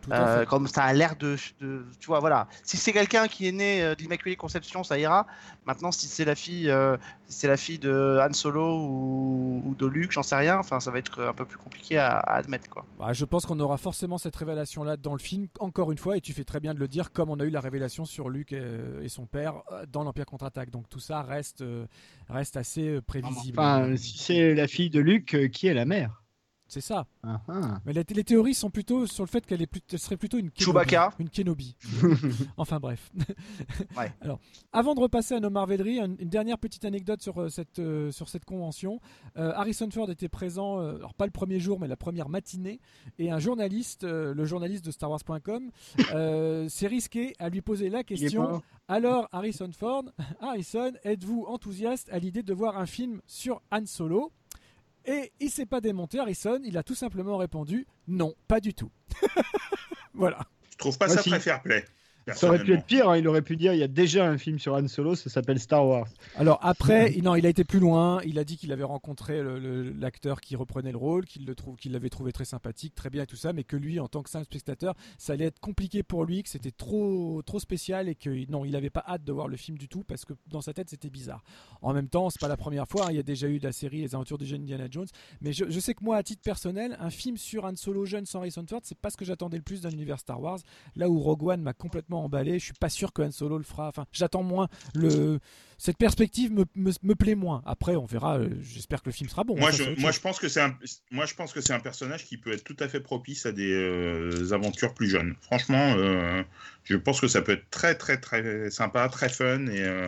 [0.10, 2.48] Euh, comme ça a l'air de, de- Tu vois, voilà.
[2.64, 5.28] Si c'est quelqu'un qui est né euh, de l'Immaculée Conception, ça ira.
[5.66, 6.96] Maintenant, si c'est la fille, euh,
[7.28, 10.60] si c'est la fille de Han Solo ou, ou de Luke, j'en sais rien.
[10.60, 12.86] Enfin, ça va être un peu plus compliqué à, à admettre, quoi.
[12.98, 16.22] Bah, je pense qu'on aura forcément cette révélation-là dans le film, encore une fois, et
[16.22, 18.54] tu fais très bien de le dire, comme on a eu la révélation sur Luke
[18.54, 18.64] et,
[19.02, 19.56] et son père
[19.92, 20.70] dans l'Empire contre-attaque.
[20.70, 21.66] Donc tout ça reste,
[22.30, 23.60] reste assez prévisible.
[23.60, 26.24] Enfin, si c'est la fille de Luke, euh, qui est la mère
[26.70, 27.08] C'est ça.
[27.24, 27.80] Ah, ah.
[27.86, 29.66] Mais la- les théories sont plutôt sur le fait qu'elle
[29.98, 30.66] serait plutôt une Kenobi.
[30.66, 31.14] Chewbacca.
[31.20, 31.78] Une Kenobi.
[32.58, 33.10] enfin bref.
[33.98, 34.12] Ouais.
[34.22, 34.40] Alors,
[34.74, 38.12] avant de repasser à nos Marveleries, un- une dernière petite anecdote sur euh, cette, euh,
[38.12, 39.00] sur cette convention.
[39.38, 42.80] Euh, Harrison Ford était présent, euh, alors pas le premier jour, mais la première matinée,
[43.18, 45.72] et un journaliste, euh, le journaliste de StarWars.com,
[46.14, 48.62] euh, s'est risqué à lui poser la question.
[48.90, 50.04] Alors, Harrison Ford,
[50.42, 54.32] Harrison, êtes-vous enthousiaste à l'idée de voir un film sur Han Solo?
[55.08, 58.92] Et il s'est pas démonté, Harrison, il a tout simplement répondu non, pas du tout.
[60.14, 60.40] voilà.
[60.72, 61.30] Je trouve pas ça si.
[61.30, 61.86] très fair play.
[62.36, 64.38] Ça aurait pu être pire, hein, il aurait pu dire il y a déjà un
[64.38, 66.08] film sur Han Solo, ça s'appelle Star Wars.
[66.36, 68.22] Alors après, il- non, il a été plus loin.
[68.26, 69.42] Il a dit qu'il avait rencontré
[70.00, 73.24] l'acteur qui reprenait le rôle, qu'il le trouve, qu'il l'avait trouvé très sympathique, très bien
[73.24, 76.04] et tout ça, mais que lui, en tant que simple spectateur, ça allait être compliqué
[76.04, 79.32] pour lui, que c'était trop, trop spécial et que non, il n'avait pas hâte de
[79.32, 81.44] voir le film du tout parce que dans sa tête c'était bizarre.
[81.82, 83.06] En même temps, c'est pas la première fois.
[83.08, 85.08] hein, il y a déjà eu de la série Les Aventures du jeune Indiana Jones,
[85.42, 88.26] mais je, je sais que moi, à titre personnel, un film sur Han Solo jeune
[88.26, 90.60] sans Harrison Ford, c'est pas ce que j'attendais le plus d'un univers Star Wars.
[90.96, 93.64] Là où Rogue One m'a complètement emballé, je suis pas sûr que Han Solo le
[93.64, 93.88] fera.
[93.88, 95.40] Enfin, j'attends moins le
[95.80, 97.62] cette perspective me, me, me plaît moins.
[97.66, 98.40] Après, on verra.
[98.40, 99.56] euh, J'espère que le film sera bon.
[99.58, 100.76] Moi, Ça, je, moi, je pense que c'est un,
[101.12, 103.52] moi, je pense que c'est un personnage qui peut être tout à fait propice à
[103.52, 105.36] des euh, aventures plus jeunes.
[105.42, 106.42] Franchement, euh,
[106.84, 109.68] je pense que ça peut être très, très, très sympa, très fun.
[109.68, 110.08] Et euh,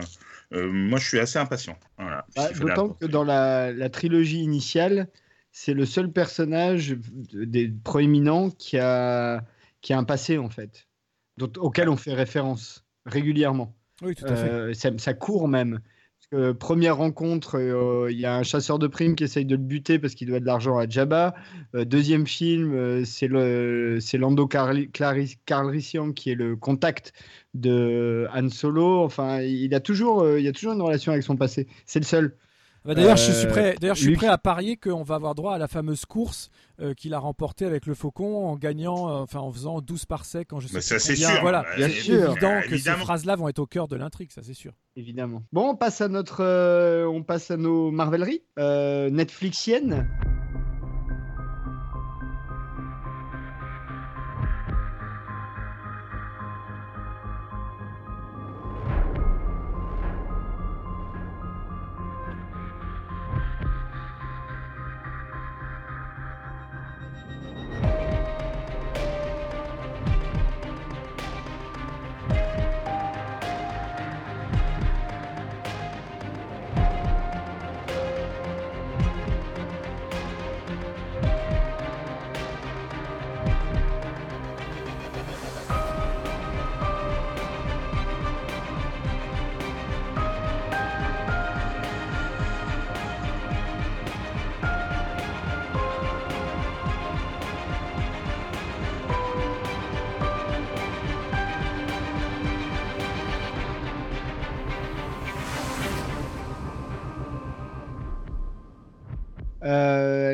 [0.54, 1.78] euh, moi, je suis assez impatient.
[1.98, 2.26] Voilà.
[2.34, 5.08] Bah, D'autant que dans la, la trilogie initiale,
[5.52, 6.96] c'est le seul personnage
[7.32, 9.44] des proéminents qui a,
[9.82, 10.88] qui a un passé, en fait,
[11.46, 13.74] dont- auquel on fait référence régulièrement.
[14.02, 14.48] Oui, tout à fait.
[14.50, 15.80] Euh, ça, ça court même.
[16.30, 19.62] Que, première rencontre, euh, il y a un chasseur de primes qui essaye de le
[19.62, 21.34] buter parce qu'il doit de l'argent à Jabba.
[21.74, 23.26] Euh, deuxième film, euh, c'est
[24.16, 27.12] Lando Calrissian qui est le contact
[27.54, 29.02] de Han Solo.
[29.02, 31.66] Enfin, il a toujours euh, il y a toujours une relation avec son passé.
[31.84, 32.36] C'est le seul.
[32.84, 33.74] Bah, d'ailleurs, je suis euh, prêt.
[33.80, 36.48] D'ailleurs, je suis Luke- prêt à parier qu'on va avoir droit à la fameuse course
[36.80, 40.52] euh, qu'il a remportée avec le Faucon en gagnant, euh, enfin en faisant 12 parsecs,
[40.54, 41.28] en je sais Mais ça, c'est sûr.
[41.42, 42.30] Voilà, Bah, Bien sûr.
[42.30, 44.72] évident que ces phrases-là vont être au cœur de l'intrigue, ça c'est sûr.
[44.96, 45.42] Évidemment.
[45.52, 50.06] Bon, on passe à notre, euh, on passe à nos Marveleries euh, Netflixiennes.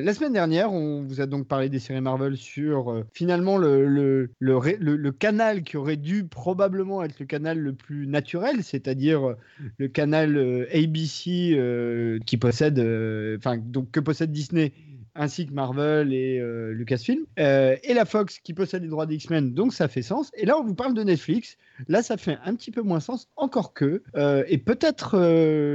[0.06, 4.30] La semaine dernière, on vous a donc parlé des séries Marvel sur euh, finalement le,
[5.18, 9.36] canal qui aurait dû probablement être le canal le plus naturel, c'est-à-dire euh,
[9.78, 11.58] le canal euh, ABC
[12.24, 12.78] qui possède,
[13.36, 14.72] enfin donc que possède Disney
[15.18, 19.16] ainsi que Marvel et euh, Lucasfilm, euh, et la Fox qui possède les droits des
[19.16, 20.30] X-Men, donc ça fait sens.
[20.34, 21.56] Et là, on vous parle de Netflix.
[21.88, 24.02] Là, ça fait un petit peu moins sens, encore que.
[24.16, 25.18] Euh, et peut-être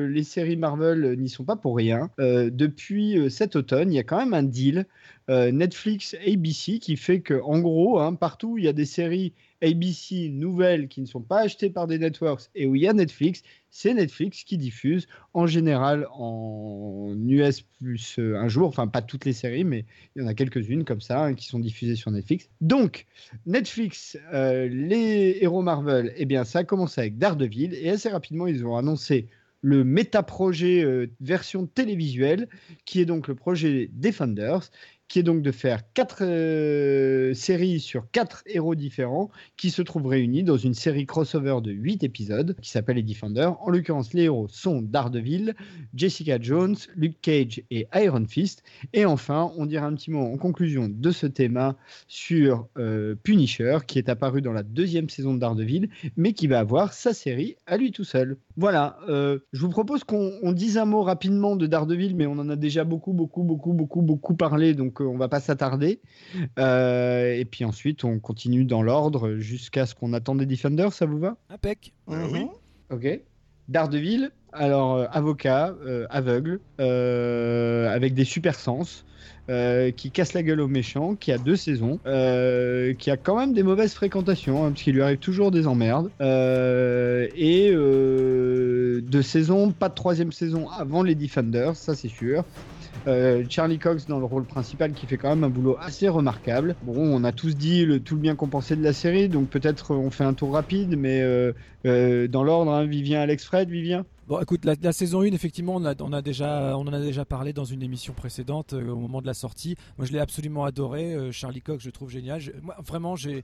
[0.07, 2.09] les séries Marvel n'y sont pas pour rien.
[2.17, 4.85] Depuis cet automne, il y a quand même un deal
[5.29, 9.33] euh, Netflix ABC qui fait que, en gros, hein, partout il y a des séries
[9.61, 12.93] ABC nouvelles qui ne sont pas achetées par des networks et où il y a
[12.93, 19.03] Netflix, c'est Netflix qui diffuse en général en US plus euh, un jour, enfin pas
[19.03, 21.95] toutes les séries, mais il y en a quelques-unes comme ça hein, qui sont diffusées
[21.95, 22.49] sur Netflix.
[22.59, 23.05] Donc,
[23.45, 28.47] Netflix, euh, les héros Marvel, eh bien ça a commencé avec Daredevil et assez rapidement
[28.47, 29.27] ils ont annoncé
[29.63, 32.49] le méta-projet version télévisuelle
[32.85, 34.71] qui est donc le projet Defenders
[35.11, 40.07] qui est donc de faire quatre euh, séries sur quatre héros différents qui se trouvent
[40.07, 43.61] réunis dans une série crossover de huit épisodes qui s'appelle les Defenders.
[43.61, 45.53] En l'occurrence, les héros sont Daredevil,
[45.93, 48.63] Jessica Jones, Luke Cage et Iron Fist.
[48.93, 51.73] Et enfin, on dira un petit mot en conclusion de ce thème
[52.07, 56.59] sur euh, Punisher qui est apparu dans la deuxième saison de Daredevil mais qui va
[56.59, 58.37] avoir sa série à lui tout seul.
[58.55, 62.33] Voilà, euh, je vous propose qu'on on dise un mot rapidement de Daredevil, mais on
[62.33, 65.99] en a déjà beaucoup, beaucoup, beaucoup, beaucoup, beaucoup parlé, donc on va pas s'attarder.
[66.59, 71.05] Euh, et puis ensuite, on continue dans l'ordre jusqu'à ce qu'on attende des Defenders, ça
[71.05, 71.37] vous va?
[71.49, 71.93] Impec.
[72.09, 72.45] Euh, oui.
[72.91, 73.21] Ok.
[73.69, 79.05] Daredevil, alors euh, avocat, euh, aveugle, euh, avec des super sens,
[79.49, 83.37] euh, qui casse la gueule aux méchants, qui a deux saisons, euh, qui a quand
[83.37, 89.01] même des mauvaises fréquentations, hein, parce qu'il lui arrive toujours des emmerdes, euh, et euh,
[89.01, 92.43] deux saisons, pas de troisième saison avant les Defenders, ça c'est sûr.
[93.07, 96.75] Euh, Charlie Cox dans le rôle principal qui fait quand même un boulot assez remarquable.
[96.83, 99.91] Bon, on a tous dit le, tout le bien pensait de la série, donc peut-être
[99.91, 104.05] euh, on fait un tour rapide, mais euh, dans l'ordre, hein, Vivien, Alex, Fred, Vivien?
[104.27, 107.65] Bon, écoute, la, saison 1, effectivement, on, a, déjà, on en a déjà parlé dans
[107.65, 109.75] une émission précédente au moment de la sortie.
[109.97, 111.31] Moi, je l'ai absolument adoré.
[111.31, 112.41] Charlie Cox, je trouve génial.
[112.61, 113.43] Moi, vraiment, j'ai.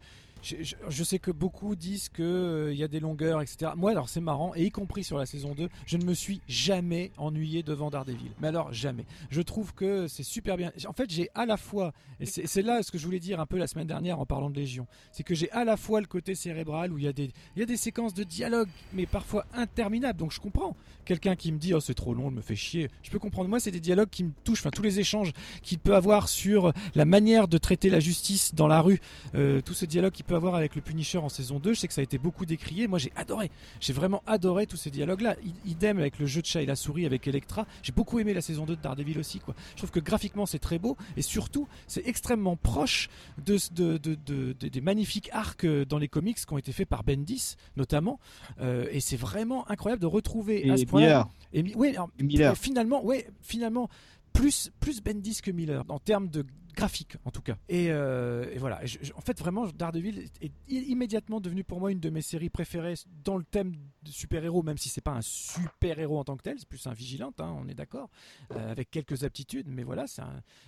[0.89, 3.71] Je, sais que beaucoup disent qu'il y a des longueurs, etc.
[3.75, 6.41] Moi, alors c'est marrant, et y compris sur la saison 2, je ne me suis
[6.47, 8.31] jamais ennuyé devant Daredevil.
[8.39, 9.05] Mais alors, jamais.
[9.29, 10.71] Je trouve que c'est super bien.
[10.87, 13.45] En fait, j'ai à la fois, et c'est là ce que je voulais dire un
[13.45, 16.07] peu la semaine dernière en parlant de Légion, c'est que j'ai à la fois le
[16.07, 19.45] côté cérébral où il y, a des, y a des séquences de dialogue, mais parfois
[19.53, 20.19] interminables.
[20.19, 20.75] Donc je comprends.
[21.05, 22.89] Quelqu'un qui me dit, oh c'est trop long, je me fait chier.
[23.01, 23.49] Je peux comprendre.
[23.49, 24.59] Moi, c'est des dialogues qui me touchent.
[24.59, 25.31] Enfin, tous les échanges
[25.61, 28.99] qu'il peut avoir sur la manière de traiter la justice dans la rue,
[29.35, 31.87] euh, tout ce dialogue qu'il peut avoir avec le Punisher en saison 2, je sais
[31.89, 32.87] que ça a été beaucoup décrié.
[32.87, 33.51] Moi, j'ai adoré.
[33.81, 35.35] J'ai vraiment adoré tous ces dialogues-là.
[35.65, 37.67] Idem avec le jeu de chat et la souris avec Electra.
[37.83, 39.39] J'ai beaucoup aimé la saison 2 de Daredevil aussi.
[39.39, 39.53] Quoi.
[39.73, 40.95] Je trouve que graphiquement, c'est très beau.
[41.17, 43.09] Et surtout, c'est extrêmement proche
[43.45, 46.71] de, de- de- de- de- des magnifiques arcs euh, dans les comics qui ont été
[46.71, 48.19] faits par Bendis, notamment.
[48.61, 51.27] Euh, et c'est vraiment incroyable de retrouver à ce Et point-là.
[51.53, 51.69] Miller.
[51.71, 52.55] Et oui, alors, Et Miller.
[52.57, 53.89] finalement, ouais, finalement,
[54.33, 56.45] plus plus Bendis que Miller en termes de
[56.77, 57.57] graphique en tout cas.
[57.67, 58.79] Et, euh, voilà.
[59.15, 62.93] En fait, vraiment, Daredevil est, immédiatement devenu pour moi une de mes séries préférées
[63.25, 63.73] dans le thème
[64.05, 67.41] super-héros, même si c'est pas un super-héros en tant que tel, c'est plus un vigilante,
[67.41, 68.09] hein, on est d'accord,
[68.53, 70.21] euh, avec quelques aptitudes, mais voilà, c'est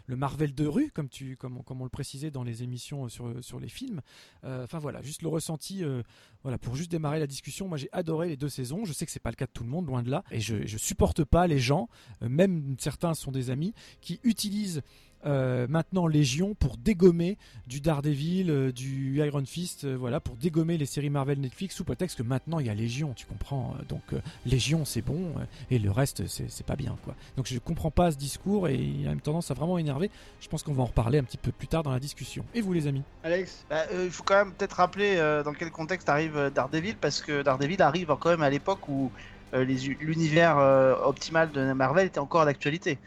[0.08, 3.08] le Marvel de rue, comme tu, comme, on- comme on le précisait dans les émissions
[3.08, 4.02] sur sur les films.
[4.44, 5.84] Euh, Enfin voilà, juste le ressenti.
[5.84, 6.02] euh,
[6.44, 8.84] voilà, pour juste démarrer la discussion, moi j'ai adoré les deux saisons.
[8.86, 10.40] Je sais que c'est pas le cas de tout le monde, loin de là, et
[10.40, 11.88] je, je supporte pas les gens,
[12.24, 14.82] euh, même certains sont des amis, qui utilisent
[15.26, 20.78] euh, maintenant Légion pour dégommer du Daredevil, euh, du Iron Fist, euh, voilà, pour dégommer
[20.78, 23.76] les séries Marvel Netflix sous prétexte que maintenant il y a Légion, tu comprends.
[23.88, 27.16] Donc euh, Légion c'est bon euh, et le reste c'est c'est pas bien quoi.
[27.38, 30.10] Donc je comprends pas ce discours et il a même tendance à vraiment énerver.
[30.40, 32.46] Je pense qu'on va en reparler un petit peu plus tard dans la discussion.
[32.54, 33.04] Et vous les amis?
[33.24, 33.66] Alex?
[33.70, 36.96] Bah, euh, il faut quand même peut-être rappeler euh, dans quel contexte arrive euh, Daredevil,
[36.96, 39.12] parce que Daredevil arrive quand même à l'époque où
[39.54, 42.98] euh, l'univers euh, optimal de Marvel était encore d'actualité.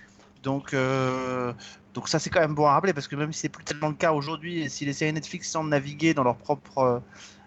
[0.43, 1.53] Donc, euh,
[1.95, 3.89] donc ça c'est quand même bon à rappeler, parce que même si c'est plus tellement
[3.89, 6.99] le cas aujourd'hui, si les séries Netflix semblent naviguer dans leur propre, euh,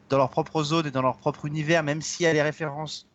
[0.10, 3.08] dans leur propre zone et dans leur propre univers, même s'il y a des références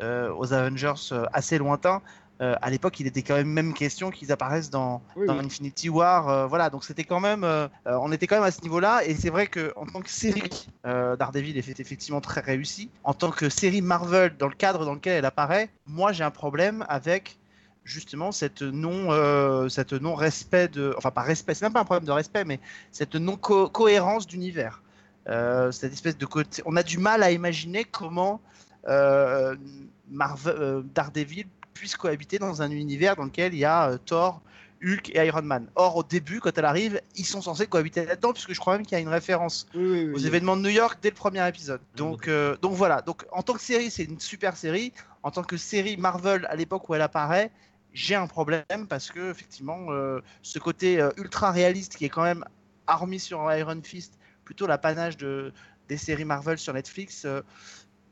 [0.00, 2.00] euh, aux Avengers euh, assez lointains,
[2.40, 5.44] euh, à l'époque il était quand même même question qu'ils apparaissent dans, Oui, dans oui.
[5.46, 8.62] Infinity War, euh, voilà, donc c'était quand même, euh, on était quand même à ce
[8.62, 12.90] niveau-là, et c'est vrai que en tant que série, Daredevil est effectivement très réussi.
[13.02, 16.30] En tant que série Marvel, dans le cadre dans lequel elle apparaît, moi j'ai un
[16.30, 17.40] problème avec
[17.88, 21.84] justement cette non, euh, cette non respect de, enfin pas respect, c'est même pas un
[21.84, 22.60] problème de respect, mais
[22.92, 24.82] cette non co- cohérence d'univers.
[25.28, 28.40] Euh, cette espèce de côté, on a du mal à imaginer comment
[28.88, 29.56] euh,
[30.10, 34.40] Marvel, Daredevil puisse cohabiter dans un univers dans lequel il y a Thor,
[34.82, 35.66] Hulk et Iron Man.
[35.74, 38.86] Or, au début, quand elle arrive, ils sont censés cohabiter là-dedans, puisque je crois même
[38.86, 40.12] qu'il y a une référence Oui, oui, oui.
[40.14, 41.80] aux événements de New York dès le premier épisode.
[41.96, 43.02] Donc, euh, donc voilà.
[43.02, 44.92] Donc, en tant que série, c'est une super série.
[45.24, 47.50] En tant que série Marvel, à l'époque où elle apparaît,
[47.92, 52.22] j'ai un problème parce que effectivement, euh, ce côté euh, ultra réaliste qui est quand
[52.22, 52.44] même,
[52.86, 55.52] hormis sur Iron Fist, plutôt l'apanage de
[55.88, 57.24] des séries Marvel sur Netflix.
[57.24, 57.42] euh,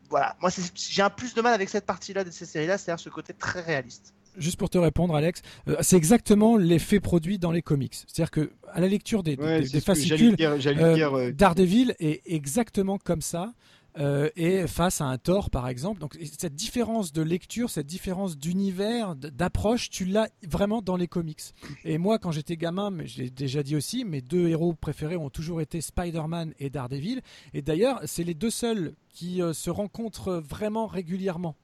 [0.08, 3.08] voilà, moi j'ai un plus de mal avec cette partie-là de ces séries-là, c'est-à-dire ce
[3.10, 4.14] côté très réaliste.
[4.36, 7.94] Juste pour te répondre, Alex, euh, c'est exactement l'effet produit dans les comics.
[7.94, 12.20] C'est-à-dire que à la lecture des, Ouais, fascicules, dire- j'allais euh, dire, euh, Daredevil est
[12.26, 13.54] exactement comme ça.
[13.98, 16.00] Euh, et face à un Thor par exemple.
[16.00, 21.42] Donc cette différence de lecture, cette différence d'univers, d'approche, tu l'as vraiment dans les comics.
[21.84, 25.16] Et moi quand j'étais gamin, mais je l'ai déjà dit aussi, mes deux héros préférés
[25.16, 27.22] ont toujours été Spider-Man et Daredevil.
[27.54, 31.56] Et d'ailleurs c'est les deux seuls qui euh, se rencontrent vraiment régulièrement.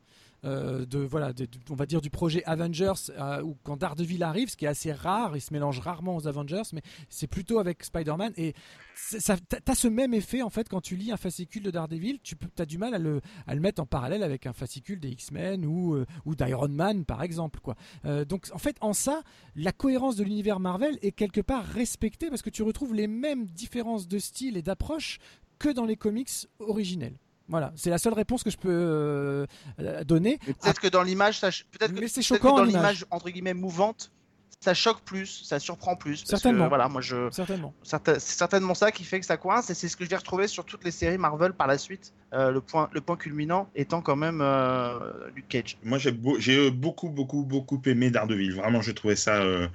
[0.45, 1.33] Euh, de voilà,
[1.71, 5.37] on va dire du projet Avengers euh, quand Daredevil arrive, ce qui est assez rare,
[5.37, 8.55] il se mélange rarement aux Avengers, mais c'est plutôt avec Spider-Man et
[8.95, 12.37] ça, t'as ce même effet en fait quand tu lis un fascicule de Daredevil, tu
[12.59, 15.65] as du mal à le, à le mettre en parallèle avec un fascicule des X-Men
[15.65, 17.77] ou, euh, ou d'Iron Man par exemple quoi.
[18.05, 19.23] Euh, donc en fait en ça,
[19.57, 23.47] la cohérence de l'univers Marvel est quelque part respectée parce que tu retrouves les mêmes
[23.47, 25.19] différences de style et d'approche
[25.59, 27.19] que dans les comics originels.
[27.53, 29.47] Voilà, c'est la seule réponse que je peux euh,
[29.79, 30.39] euh, donner.
[30.39, 33.05] Peut-être que dans l'image, ça peut-être que, Mais c'est peut-être que choquant, dans l'image.
[33.11, 34.11] entre guillemets mouvante,
[34.59, 36.21] ça choque plus, ça surprend plus.
[36.23, 36.65] Parce Certainement.
[36.65, 37.75] Que, voilà, moi je, Certainement.
[37.83, 40.17] certain- c'est certainement ça qui fait que ça coince et c'est ce que je vais
[40.17, 42.13] retrouver sur toutes les séries Marvel par la suite.
[42.33, 44.99] Euh, le point, le point culminant étant quand même euh,
[45.37, 45.77] Luke Cage.
[45.85, 48.55] Moi, j'ai beau- j'ai beaucoup, beaucoup, beaucoup aimé Daredevil.
[48.55, 49.69] Vraiment, j'ai trouvé ça euh,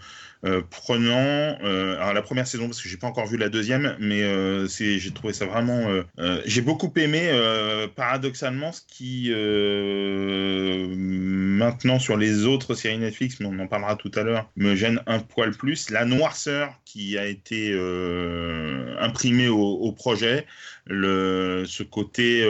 [0.45, 1.57] euh, prenant.
[1.63, 4.67] Euh, alors, la première saison, parce que j'ai pas encore vu la deuxième, mais euh,
[4.67, 5.87] j'ai trouvé ça vraiment.
[6.45, 7.31] j'ai beaucoup aimé,
[7.95, 9.31] paradoxalement, ce qui,
[10.97, 15.01] maintenant, sur les autres séries Netflix, mais on en parlera tout à l'heure, me gêne
[15.07, 15.89] un poil plus.
[15.89, 17.73] La noirceur qui a été
[18.99, 20.45] imprimée au, projet
[20.89, 22.43] ce côté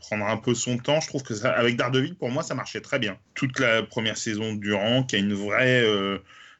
[0.00, 1.00] prendre un peu son temps.
[1.00, 3.16] Je trouve que ça, avec Daredevil, pour moi, ça marchait très bien.
[3.34, 5.84] Toute la première saison durant, qui a une vraie,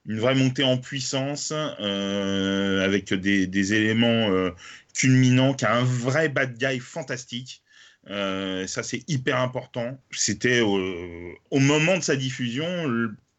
[0.08, 4.50] une vraie montée en puissance, euh, avec des, éléments euh,
[4.94, 7.62] culminants, qui a un vrai bad guy fantastique.
[8.08, 10.00] Euh, ça, c'est hyper important.
[10.12, 12.66] C'était au moment de sa diffusion,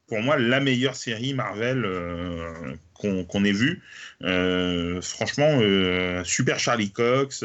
[0.07, 1.85] pour moi, la meilleure série Marvel
[2.93, 3.81] qu'on ait vue.
[5.01, 5.61] Franchement,
[6.25, 7.43] super Charlie Cox,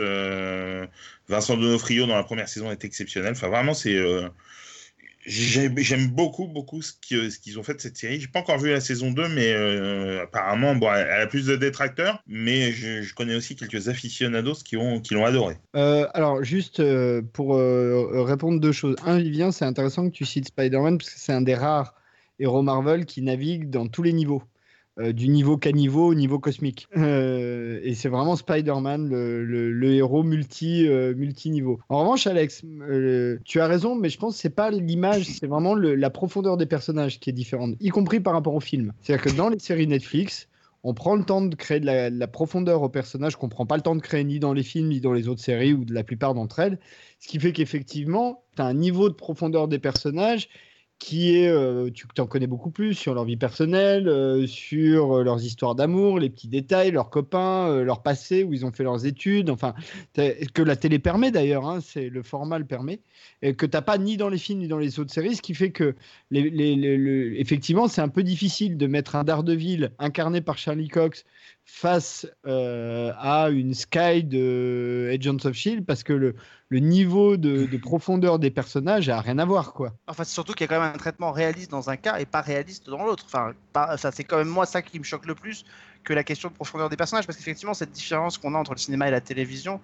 [1.28, 3.32] Vincent Donofrio dans la première saison est exceptionnel.
[3.32, 3.96] Enfin, vraiment, c'est.
[5.24, 8.20] J'ai- J'aime beaucoup, beaucoup ce qui- ce qu'ils ont fait de cette série.
[8.20, 11.56] J'ai pas encore vu la saison 2, mais euh, apparemment, bon, elle, a plus de
[11.56, 15.56] détracteurs, mais je, connais aussi quelques aficionados qui ont qui l'ont adoré.
[15.76, 18.96] Euh, alors, juste euh, pour répondre deux choses.
[19.04, 21.94] Un, Vivien, c'est intéressant que tu cites Spider-Man parce que c'est un des rares
[22.38, 24.42] héros Marvel qui navigue dans tous les niveaux.
[25.00, 26.87] Euh, du niveau caniveau au niveau cosmique.
[26.98, 31.81] Euh, et c'est vraiment Spider-Man, le, héros multi, euh, multi-niveau.
[31.88, 35.46] En revanche, Alex, euh, tu as raison, mais je pense que c'est pas l'image, c'est
[35.46, 38.92] vraiment la profondeur des personnages qui est différente, y compris par rapport au film.
[39.00, 40.48] C'est-à-dire que dans les séries Netflix,
[40.85, 43.64] on prend le temps de créer de la, de la profondeur aux personnages qu'on prend
[43.64, 45.87] pas le temps de créer ni dans les films ni dans les autres séries ou
[45.87, 46.78] de la plupart d'entre elles.
[47.18, 50.50] Ce qui fait qu'effectivement, tu as un niveau de profondeur des personnages
[51.02, 55.24] qui est, euh, tu en connais beaucoup plus sur leur vie personnelle, euh, sur euh,
[55.24, 59.04] leurs histoires d'amour, les petits détails, leurs copains, leur passé, où ils ont fait leurs
[59.04, 59.74] études, enfin,
[60.14, 63.00] que la télé permet d'ailleurs, hein, c'est le format le permet,
[63.42, 65.54] et que t'as pas ni dans les films ni dans les autres séries, ce qui
[65.54, 65.96] fait que
[66.30, 71.24] effectivement, c'est un peu difficile de mettre un Daredevil incarné par Charlie Cox
[71.64, 76.35] face euh, à une Sky de Agents of Shield parce que le,
[76.68, 79.93] le niveau de, de profondeur des personnages a rien à voir quoi.
[80.07, 82.26] Enfin, c'est surtout qu'il y a quand même un traitement réaliste dans un cas et
[82.26, 83.24] pas réaliste dans l'autre.
[83.26, 85.64] Enfin, pas- ça c'est quand même moi ça qui me choque le plus
[86.05, 88.78] que la question de profondeur des personnages, parce qu'effectivement cette différence qu'on a entre le
[88.78, 89.80] cinéma et la télévision,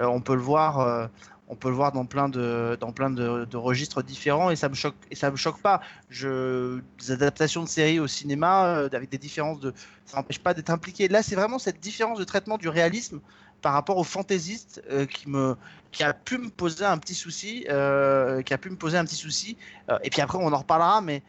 [0.00, 1.06] euh, on peut le voir, euh,
[1.48, 4.74] on peut le voir dans plein de, dans plein de, registres différents et ça me
[4.74, 5.80] choque et ça me choque pas.
[6.10, 9.72] Je, des adaptations de séries au cinéma euh, avec des différences de,
[10.04, 11.08] ça n'empêche pas d'être impliqué.
[11.08, 13.20] Là, c'est vraiment cette différence de traitement du réalisme
[13.62, 15.56] par rapport au fantaisiste euh, qui me
[15.90, 19.04] qui a pu me poser un petit souci euh, qui a pu me poser un
[19.04, 19.56] petit souci
[20.02, 21.22] et puis après, on en reparlera, mais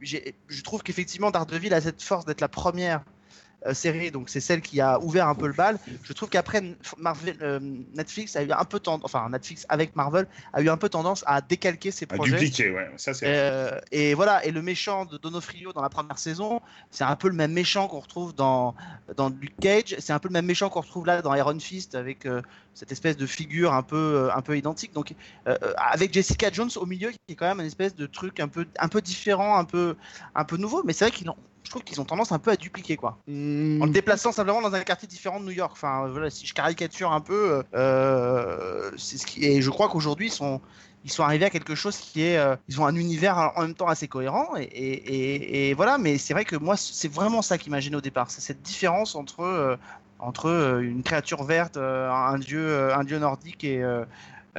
[0.00, 3.04] je trouve qu'effectivement, Daredevil a cette force d'être la première
[3.72, 5.78] série, donc c'est celle qui a ouvert un peu le bal.
[6.02, 6.62] Je trouve qu'après,
[6.98, 7.60] Marvel, euh,
[7.94, 11.22] Netflix a eu un peu tendance, enfin Netflix avec Marvel a eu un peu tendance
[11.26, 12.32] à décalquer ses À projets.
[12.32, 13.26] dupliquer, ouais, ça c'est.
[13.26, 16.60] Euh, et voilà, et le méchant de Donofrio dans la première saison,
[16.90, 18.74] c'est un peu le même méchant qu'on retrouve dans,
[19.16, 21.94] dans Luke Cage, c'est un peu le même méchant qu'on retrouve là dans Iron Fist
[21.94, 22.42] avec euh,
[22.74, 24.92] cette espèce de figure un peu, euh, un peu identique.
[24.92, 25.12] Donc,
[25.46, 28.40] euh, euh, avec Jessica Jones au milieu, qui est quand même une espèce de truc
[28.40, 29.96] un peu, un peu différent, un peu,
[30.34, 31.36] un peu nouveau, mais c'est vrai qu'ils ont.
[31.64, 33.18] Je trouve qu'ils ont tendance un peu à dupliquer quoi.
[33.26, 35.72] Hmm, En le déplaçant simplement dans un quartier différent de New York.
[35.72, 39.44] Enfin, voilà, si je caricature un peu, euh, c'est ce qui.
[39.44, 40.60] Et je crois qu'aujourd'hui, ils sont,
[41.04, 42.36] ils sont arrivés à quelque chose qui est.
[42.38, 44.48] euh, ils ont un univers en même temps assez cohérent.
[44.56, 47.80] Et, et- et- et voilà, mais c'est vrai que moi, c'est vraiment ça qui m'a
[47.80, 48.30] gêné au départ.
[48.30, 49.76] C'est cette différence entre, euh,
[50.18, 53.82] entre euh, une créature verte, euh, un, dieu, euh, un dieu nordique et.
[53.82, 54.04] euh,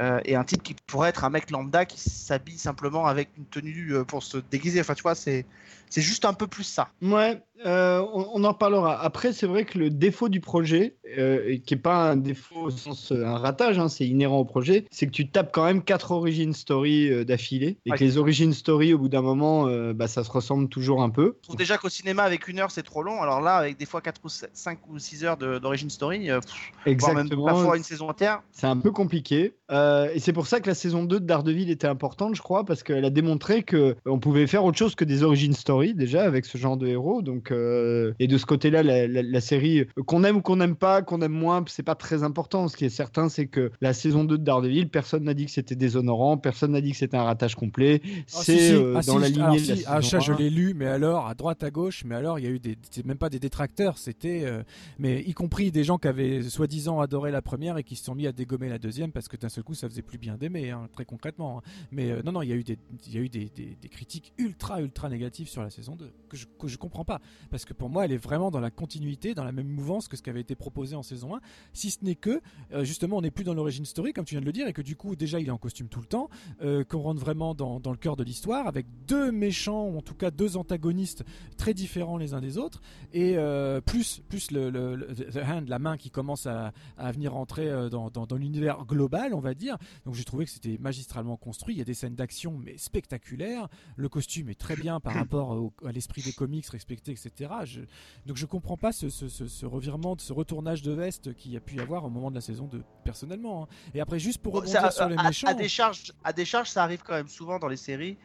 [0.00, 3.46] euh, et un type qui pourrait être un mec lambda qui s'habille simplement avec une
[3.46, 4.80] tenue euh, pour se déguiser.
[4.80, 5.46] Enfin, tu vois, c'est
[5.94, 6.88] c'est juste un peu plus ça.
[7.02, 9.00] Ouais, euh, on, on en reparlera.
[9.00, 12.70] Après, c'est vrai que le défaut du projet, euh, qui n'est pas un défaut au
[12.70, 15.84] sens euh, un ratage, hein, c'est inhérent au projet, c'est que tu tapes quand même
[15.84, 17.96] quatre origin story euh, d'affilée, et Ouais.
[17.98, 21.36] que les origin story, au bout d'un moment, bah, ça se ressemble toujours un peu.
[21.42, 23.22] Je trouve déjà qu'au cinéma, avec une heure, c'est trop long.
[23.22, 27.14] Alors là, avec des fois 4 ou 5 ou 6 heures d'origine story, pff, voire
[27.14, 27.44] même Exactement.
[27.46, 28.42] parfois une saison entière.
[28.50, 29.54] C'est un peu compliqué.
[29.70, 32.82] Et c'est pour ça que la saison 2 de Daredevil était importante, je crois, parce
[32.82, 36.46] qu'elle a démontré que on pouvait faire autre chose que des origin story, déjà, avec
[36.46, 37.20] ce genre de héros.
[37.20, 40.56] Donc, euh, et de ce côté-là, la, la- la série, euh, qu'on aime ou qu'on
[40.56, 42.68] n'aime pas, qu'on aime moins, c'est pas très important.
[42.68, 45.50] Ce qui est certain, c'est que la saison 2 de Daredevil, personne n'a dit que
[45.50, 48.00] c'était déshonorant, personne n'a dit que c'était un ratage complet.
[48.04, 48.72] Ah, C'est si, si.
[48.72, 50.36] euh, Ah, dans si, la lignée de la ah, saison ça, je 1.
[50.38, 52.76] l'ai lu, mais alors, à droite, à gauche, mais alors, il y a eu des,
[53.04, 54.62] même pas des détracteurs, c'était, euh,
[55.00, 58.14] mais y compris des gens qui avaient soi-disant adoré la première et qui se sont
[58.14, 60.70] mis à dégommer la deuxième parce que d'un seul coup, ça faisait plus bien d'aimer,
[60.70, 61.58] hein, très concrètement.
[61.58, 61.62] hein.
[61.90, 63.88] Mais non, non, il y a eu des, il y a eu des, des- des
[63.88, 67.64] critiques ultra, ultra négatives sur la saison 2 que je, que je comprends pas parce
[67.64, 70.22] que pour moi, elle est vraiment dans la continuité, dans la même mouvance que ce
[70.22, 71.40] qui avait été proposé en saison 1,
[71.72, 72.40] si ce n'est que
[72.72, 74.72] euh, justement, on n'est plus dans l'origine story, comme tu viens de le dire, et
[74.72, 76.28] que du coup, déjà, il est en costume tout le temps,
[76.62, 80.02] euh, qu'on rentre vraiment dans, dans le cœur de l'histoire, avec deux méchants, ou en
[80.02, 81.24] tout cas deux antagonistes
[81.56, 82.80] très différents les uns des autres,
[83.12, 87.10] et euh, plus, plus le, le- le- the hand, la main qui commence à, à
[87.12, 89.76] venir entrer dans, dans- dans l'univers global, on va dire.
[90.04, 91.74] Donc j'ai trouvé que c'était magistralement construit.
[91.74, 93.68] Il y a des scènes d'action, mais spectaculaires.
[93.96, 97.50] Le costume est très bien par rapport au- à l'esprit des comics respecté, etc.
[97.64, 97.80] Je-
[98.26, 101.56] donc je comprends pas ce, ce- ce- ce revirement, ce retournage de veste qu'il y
[101.56, 103.64] a pu y avoir au moment de la saison 2, personnellement.
[103.64, 103.68] hein.
[103.94, 105.46] Et après, juste pour rebondir Ça, sur les à, méchants.
[105.48, 108.16] à des charges, à des charges, ça arrive quand même souvent dans les séries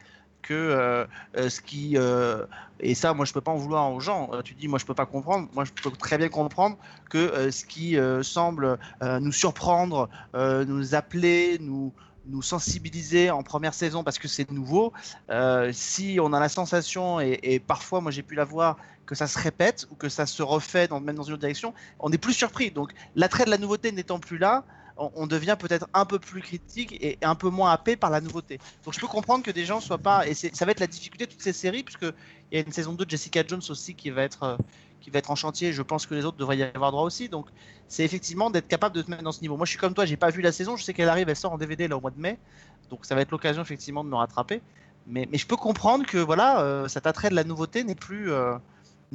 [0.42, 1.04] que euh,
[1.36, 2.46] euh, ce qui euh,
[2.80, 4.86] et ça moi je peux pas en vouloir aux gens Euh, tu dis moi je
[4.86, 6.78] peux pas comprendre moi je peux très bien comprendre
[7.10, 11.92] que euh, ce qui euh, semble euh, nous surprendre euh, nous appeler nous
[12.26, 14.92] nous sensibiliser en première saison parce que c'est nouveau
[15.30, 19.26] euh, si on a la sensation et, parfois moi j'ai pu la voir que ça
[19.26, 22.18] se répète ou que ça se refait dans, même dans une autre direction on est
[22.18, 24.64] plus surpris donc l'attrait de la nouveauté n'étant plus là
[25.14, 28.58] on, devient peut-être un peu plus critique et un peu moins happé par la nouveauté.
[28.84, 31.26] Donc je peux comprendre que des gens soient pas et ça va être la difficulté
[31.26, 32.02] de toutes ces séries puisque
[32.52, 34.56] il y a une saison 2 de Jessica Jones aussi qui va être euh,
[35.00, 35.72] qui va être en chantier.
[35.72, 37.28] Je pense que les autres devraient y avoir droit aussi.
[37.28, 37.46] Donc
[37.88, 39.56] c'est effectivement d'être capable de te mettre dans ce niveau.
[39.56, 40.76] Moi je suis comme toi, j'ai pas vu la saison.
[40.76, 42.38] Je sais qu'elle arrive, elle sort en DVD là au mois de mai.
[42.90, 44.60] Donc ça va être l'occasion effectivement de me rattraper.
[45.06, 48.56] Mais, je peux comprendre que voilà, euh, cet attrait de la nouveauté n'est plus euh,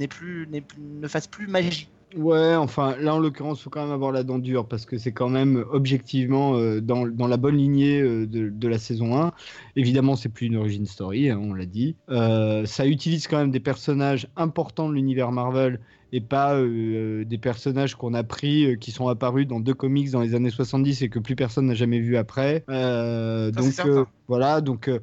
[0.10, 1.90] plus, n'est plus ne fasse plus magie.
[2.16, 5.12] Ouais, enfin, là en l'occurrence, faut quand même avoir la dent dure parce que c'est
[5.12, 9.34] quand même objectivement euh, dans, dans la bonne lignée euh, de, de la saison 1.
[9.76, 11.96] Évidemment, c'est plus une origin story, hein, on l'a dit.
[12.10, 15.80] Euh, ça utilise quand même des personnages importants de l'univers Marvel
[16.14, 20.12] et pas euh, des personnages qu'on a pris euh, qui sont apparus dans deux comics
[20.12, 22.64] dans les années 70 et que plus personne n'a jamais vu après.
[22.70, 25.00] Euh, donc euh, voilà, donc euh,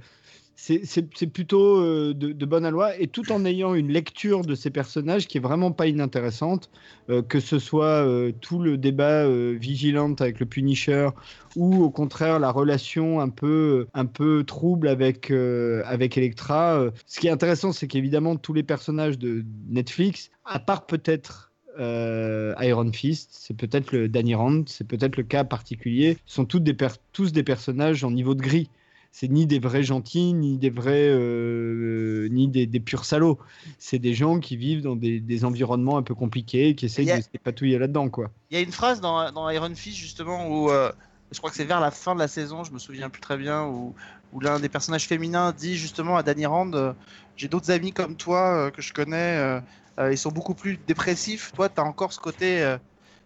[0.62, 4.70] c'est- plutôt euh, de, de bonne aloi et tout en ayant une lecture de ces
[4.70, 6.70] personnages qui est vraiment pas inintéressante,
[7.10, 11.08] euh, que ce soit euh, tout le débat vigilante avec le Punisher
[11.56, 16.86] ou au contraire la relation un peu un peu trouble avec avec Elektra.
[17.06, 22.92] Ce qui est intéressant, c'est qu'évidemment tous les personnages de Netflix, à part peut-être Iron
[22.92, 28.04] Fist, c'est peut-être le Danny Rand, c'est peut-être le cas particulier, sont tous des personnages
[28.04, 28.68] en niveau de gris
[29.12, 33.38] c'est ni des vrais gentils, ni des vrais, euh, ni des, des purs salauds.
[33.78, 37.16] C'est des gens qui vivent dans des, des environnements un peu compliqués, qui essayent a-
[37.16, 38.30] de se patouiller là-dedans, quoi.
[38.50, 40.92] Il y a une phrase dans, dans Iron Fist justement où euh,
[41.30, 43.36] je crois que c'est vers la fin de la saison, je me souviens plus très
[43.38, 43.94] bien, où,
[44.30, 46.92] où l'un des personnages féminins dit justement à Danny Rand euh,
[47.36, 49.60] J'ai d'autres amis comme toi euh, que je connais, euh,
[50.00, 51.52] euh, ils sont beaucoup plus dépressifs.
[51.52, 52.76] Toi, tu as encore ce côté, euh,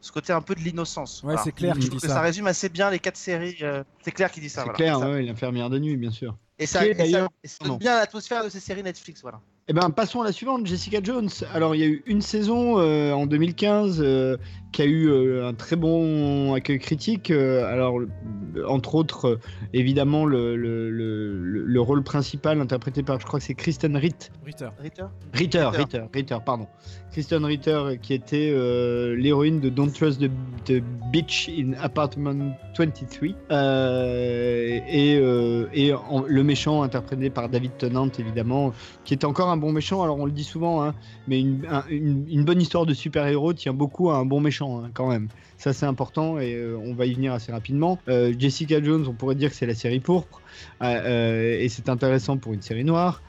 [0.00, 1.22] ce côté un peu de l'innocence.
[1.24, 2.18] Ouais, c'est clair Je qu'il trouve dit que ça.
[2.18, 2.20] ça.
[2.22, 3.56] résume assez bien les quatre séries.
[3.62, 4.60] euh, c'est clair qui dit ça.
[4.60, 4.76] C'est voilà.
[4.76, 6.36] clair, Et ça- ouais, l'infirmière de nuit, bien sûr.
[6.58, 7.74] Et ça, Qui et ça- d'ailleurs- et ça pardon.
[7.74, 9.20] donne bien l'atmosphère de ces séries Netflix.
[9.20, 9.40] Voilà.
[9.68, 11.28] Eh ben, passons à la suivante, Jessica Jones.
[11.52, 14.36] Alors, il y a eu une saison euh, en 2015 euh,
[14.76, 17.30] qui a eu euh, un très bon accueil critique.
[17.30, 18.10] euh, alors, le-
[18.68, 19.38] entre autres, euh,
[19.72, 21.32] évidemment, le, le, le,
[21.64, 24.30] le rôle principal interprété par, je crois que c'est Kristen Ritt.
[24.44, 24.68] Ritter.
[24.78, 25.02] Ritter
[25.32, 25.78] Ritter, Ritter.
[25.78, 26.66] Ritter, Ritter, pardon.
[27.10, 30.30] Kristen Ritter, euh, qui était euh, l'héroïne de Don't Trust the,
[30.66, 33.28] the Bitch in Apartment 23.
[33.50, 38.72] Euh, et euh, et en- le méchant interprété par David Tennant, évidemment,
[39.04, 40.02] qui est encore un bon méchant.
[40.02, 40.94] Alors, on le dit souvent, hein,
[41.28, 44.65] mais une, un- une, une bonne histoire de super-héros tient beaucoup à un bon méchant,
[44.66, 45.28] hein, quand même.
[45.58, 47.98] Ça, c'est important et euh, on va y venir assez rapidement.
[48.08, 50.42] Euh, Jessica Jones, on pourrait dire que c'est la série pourpre.
[50.82, 53.22] euh, et c'est intéressant pour une série noire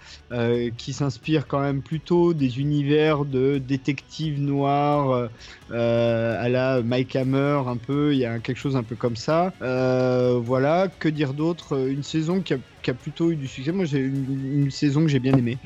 [0.78, 5.30] qui s'inspire quand même plutôt des univers de détectives noirs
[5.72, 8.14] à la Mike Hammer un peu.
[8.14, 9.54] Il y a quelque chose un peu comme ça.
[9.60, 11.88] Voilà, que dire d'autre?
[11.88, 13.72] Une saison qui a, plutôt eu du succès.
[13.72, 15.58] Moi, j'ai une, une saison que j'ai bien aimée.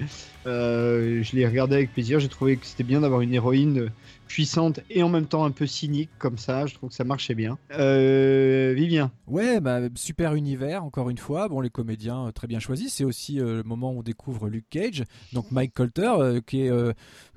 [0.46, 2.20] Je l'ai regardée avec plaisir.
[2.20, 3.90] J'ai trouvé que c'était bien d'avoir une héroïne
[4.32, 6.66] puissante et en même temps un peu cynique comme ça.
[6.66, 7.58] Je trouve que ça marchait bien.
[7.74, 9.12] Euh, Vivien.
[9.28, 11.50] Ouais, bah, super univers, encore une fois.
[11.50, 12.94] Bon, les comédiens euh, très bien choisis.
[12.94, 15.04] C'est aussi euh, le moment où on découvre Luke Cage,
[15.34, 16.72] donc Mike Colter, euh, qui est.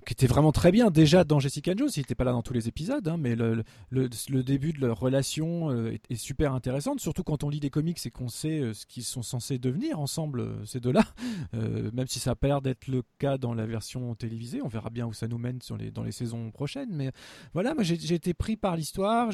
[0.04, 2.52] qui était vraiment très bien déjà dans Jessica Jones, il n'était pas là dans tous
[2.52, 4.08] les épisodes, hein, mais le, le,
[4.42, 8.10] début de leur relation euh, est, super intéressante, surtout quand on lit des comics et
[8.10, 11.04] qu'on sait euh, ce qu'ils sont censés devenir ensemble, euh, ces deux-là,
[11.52, 14.90] même si ça a pas l'air d'être le cas dans la version télévisée, on verra
[14.90, 17.10] bien où ça nous mène sur les, dans les saisons prochaines, mais
[17.52, 19.30] voilà, moi j'ai été pris par l'histoire,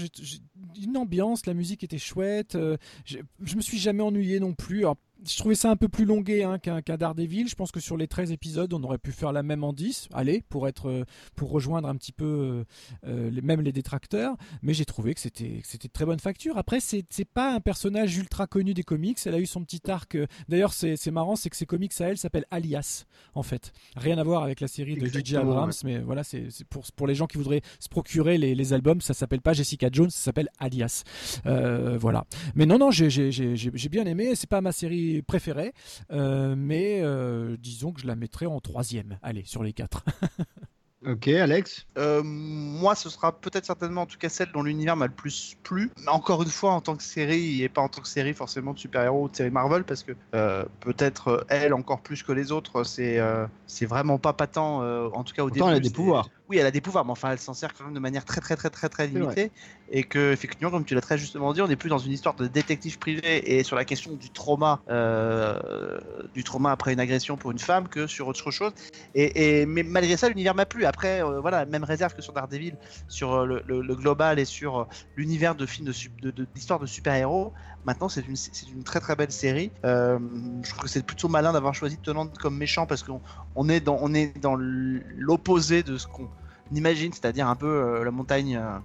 [0.80, 4.84] une ambiance, la musique était chouette, euh, je me suis jamais ennuyé non plus.
[5.26, 7.48] Je trouvais ça un peu plus longué hein, qu'un qu'un Daredevil.
[7.48, 10.08] Je pense que sur les 13 épisodes, on aurait pu faire la même en 10,
[10.12, 11.04] allez, pour, être, euh,
[11.36, 12.64] pour rejoindre un petit peu euh,
[13.06, 14.36] euh, les, même les détracteurs.
[14.62, 16.56] Mais j'ai trouvé que c'était de très bonne facture.
[16.58, 19.18] Après, c'est pas un personnage ultra connu des comics.
[19.26, 20.16] Elle a eu son petit arc.
[20.48, 23.04] D'ailleurs, c'est marrant, c'est que ses comics à elle s'appellent Alias,
[23.34, 23.72] en fait.
[23.96, 25.36] Rien à voir avec la série de J.J.
[25.36, 29.00] Abrams, mais voilà, c'est pour, pour les gens qui voudraient se procurer les, les albums,
[29.00, 31.04] ça s'appelle pas Jessica Jones, ça s'appelle Alias.
[31.46, 32.24] Euh, voilà.
[32.54, 34.34] Mais non, non, j'ai- j'ai- j'ai- j'ai bien aimé.
[34.34, 35.72] C'est pas ma série préférée,
[36.12, 39.18] euh, mais euh, disons que je la mettrais en troisième.
[39.22, 40.04] Allez, sur les quatre.
[41.06, 41.86] Ok, Alex?
[41.96, 45.56] Euh, moi, ce sera peut-être certainement en tout cas celle dont l'univers m'a le plus
[45.62, 45.90] plu.
[46.04, 48.74] Mais Encore une fois, en tant que série, et pas en tant que série forcément
[48.74, 52.52] de super-héros ou de série Marvel, parce que euh, peut-être elle encore plus que les
[52.52, 55.70] autres, c'est euh, c'est vraiment pas patent, euh, en tout cas au Pourtant, début.
[55.70, 56.28] elle a des pouvoirs.
[56.50, 58.40] Oui, elle a des pouvoirs, mais enfin, elle s'en sert quand même de manière très
[58.40, 59.52] très très très très limitée.
[59.88, 62.34] Et que, effectivement, comme tu l'as très justement dit, on n'est plus dans une histoire
[62.34, 65.98] de détective privé et sur la question du trauma, euh,
[66.34, 68.72] du trauma après une agression pour une femme que sur autre chose.
[69.14, 70.84] Et, et- mais malgré ça, l'univers m'a plu.
[70.86, 72.76] Après, euh, voilà, même réserve que sur Daredevil,
[73.08, 76.46] sur euh, le, le- le global et sur l'univers de films de, sup- de, de-
[76.80, 77.52] de super-héros.
[77.84, 78.36] Maintenant, c'est une,
[78.72, 79.70] une très très belle série.
[79.86, 80.18] Euh,
[80.64, 83.20] je trouve que c'est plutôt malin d'avoir choisi Tenant comme méchant parce qu'on
[83.54, 86.28] on est dans, on est dans l'opposé de ce qu'on
[86.76, 88.78] imagine, c'est-à-dire un peu euh, la montagne, euh,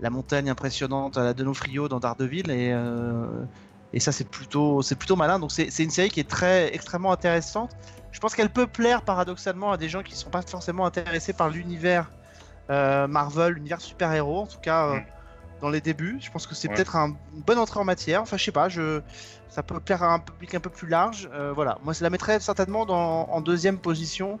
[0.00, 3.26] la montagne impressionnante à la Donofrio dans Daredevil et euh,
[3.92, 5.38] et ça c'est plutôt c'est plutôt malin.
[5.38, 7.76] Donc c'est une série qui est très extrêmement intéressante.
[8.12, 11.32] Je pense qu'elle peut plaire paradoxalement à des gens qui ne sont pas forcément intéressés
[11.32, 12.10] par l'univers
[12.70, 15.04] euh, Marvel, l'univers super-héros, en tout cas euh, Mm.
[15.60, 16.18] dans les débuts.
[16.20, 16.74] Je pense que c'est Ouais.
[16.74, 18.22] peut-être un- une bonne entrée en matière.
[18.22, 19.00] Enfin, je sais pas, je,
[19.48, 21.28] ça peut plaire à un public un peu plus large.
[21.34, 24.38] Euh, voilà, moi, je la mettrais certainement dans, en deuxième position.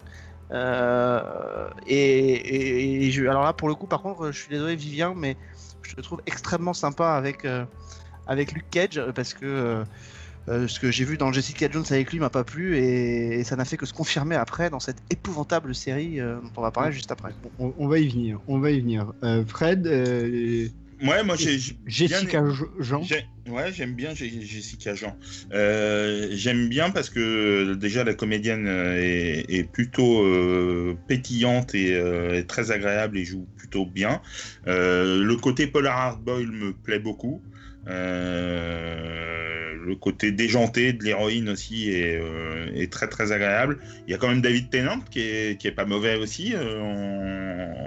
[0.52, 4.76] Euh, et, et- et je, alors là, pour le coup, par contre, je suis désolé,
[4.76, 5.36] Vivien, mais
[5.82, 7.64] je le trouve extrêmement sympa avec, euh,
[8.26, 9.46] avec Luke Cage euh, parce que.
[9.46, 9.84] euh,
[10.68, 13.56] ce que j'ai vu dans Jessica Jones avec lui m'a pas plu et, et ça
[13.56, 17.12] n'a fait que se confirmer après dans cette épouvantable série dont on va parler juste
[17.12, 17.34] après.
[17.58, 18.40] On, on va y venir.
[18.48, 19.12] On va y venir.
[19.46, 19.86] Fred,
[21.02, 22.42] Ouais, moi j'ai bien Jessica
[22.80, 23.02] Jean.
[23.48, 25.16] Ouais, j'aime bien Jessica Jean.
[25.52, 31.94] Euh, j'aime bien parce que déjà la comédienne euh, est, est plutôt euh, pétillante et,
[31.94, 34.20] euh, très agréable et joue plutôt bien.
[34.66, 37.42] Le côté Polar Hard Boy me plaît beaucoup.
[37.90, 43.78] Euh, le côté déjanté de l'héroïne aussi est, euh, est très très agréable.
[44.06, 46.80] Il y a quand même David Tennant qui est, pas mauvais aussi euh,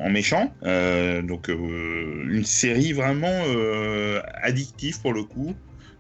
[0.04, 0.54] en, méchant.
[0.62, 3.44] Donc une série vraiment
[4.42, 5.56] addictive pour le coup.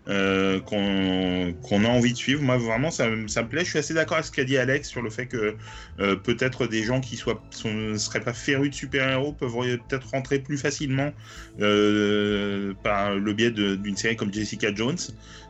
[0.10, 2.42] Euh, qu'on a envie de suivre.
[2.42, 3.64] Moi, vraiment, ça, me- plaît.
[3.64, 5.56] Je suis assez d'accord avec ce qu'a dit Alex sur le fait que
[6.02, 9.56] euh, peut-être des gens qui soient, sont, seraient pas férus de super-héros peuvent
[9.88, 11.14] peut-être rentrer plus facilement
[11.62, 14.98] euh, par le biais d'une série comme Jessica Jones.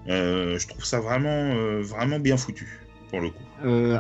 [0.08, 2.80] Je trouve ça vraiment, vraiment bien foutu
[3.10, 3.44] pour le coup.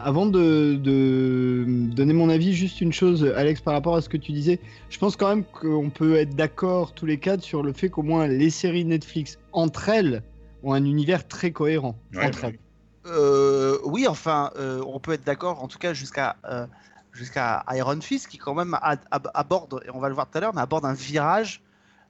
[0.03, 4.31] Avant de donner mon avis, juste une chose, Alex, par rapport à ce que tu
[4.33, 4.59] disais,
[4.91, 8.03] je pense quand même qu'on peut être d'accord tous les quatre sur le fait qu'au
[8.03, 10.21] moins les séries Netflix entre elles
[10.63, 12.59] ont un univers très cohérent Ouais, entre bah elles.
[13.05, 16.67] Euh, oui, enfin, euh, on peut être d'accord, en tout cas jusqu'à euh,
[17.11, 20.37] jusqu'à Iron Fist, qui quand même a- a- aborde, et on va le voir tout
[20.37, 21.61] à l'heure, mais aborde un virage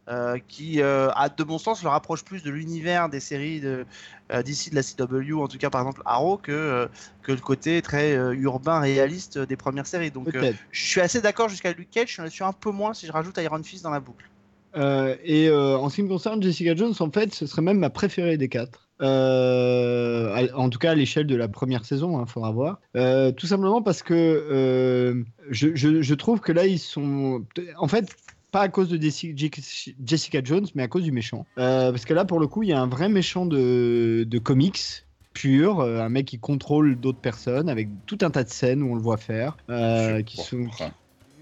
[0.10, 3.88] euh, qui, euh, à de bon sens, le rapproche plus de l'univers des séries de,
[4.34, 6.88] euh, d'ici de la CW, en tout cas par exemple Arrow, que, euh,
[7.24, 10.12] que le côté très euh, urbain, réaliste des premières séries.
[10.12, 13.08] Donc euh, je suis assez d'accord jusqu'à Luke Cage, je suis un peu moins si
[13.08, 14.30] je rajoute Iron Fist dans la boucle.
[14.76, 17.78] Euh, et euh, en ce qui me concerne, Jessica Jones, en fait, ce serait même
[17.80, 18.90] ma préférée des quatre.
[19.02, 22.80] Euh, en tout cas, à l'échelle de la première saison, il faudra voir.
[23.38, 27.44] Tout simplement parce que je, je- je trouve que là, ils sont.
[27.78, 28.16] En fait,
[28.52, 31.46] pas à cause de Jessica Jones, mais à cause du méchant.
[31.58, 34.40] Euh, parce que là, pour le coup, il y a un vrai méchant de, de
[34.40, 38.92] comics pur, un mec qui contrôle d'autres personnes avec tout un tas de scènes où
[38.92, 40.68] on le voit faire, euh, qui sont,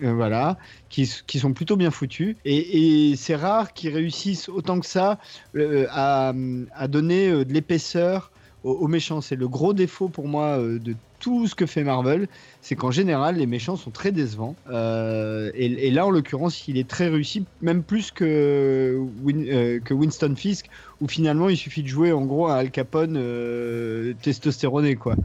[0.01, 0.57] euh, voilà,
[0.89, 2.35] qui, qui sont plutôt bien foutus.
[2.45, 5.19] Et, et c'est rare qu'ils réussissent autant que ça
[5.55, 6.33] euh, à,
[6.75, 8.31] à donner euh, de l'épaisseur
[8.63, 9.21] aux, aux méchants.
[9.21, 12.27] C'est le gros défaut pour moi de tout ce que fait Marvel,
[12.61, 14.55] c'est qu'en général les méchants sont très décevants.
[14.71, 19.79] Euh, et, et là en l'occurrence il est très réussi, même plus que, Win- euh,
[19.79, 20.65] que Winston Fisk,
[20.99, 25.15] où finalement il suffit de jouer en gros un Al Capone euh, testostéroné quoi.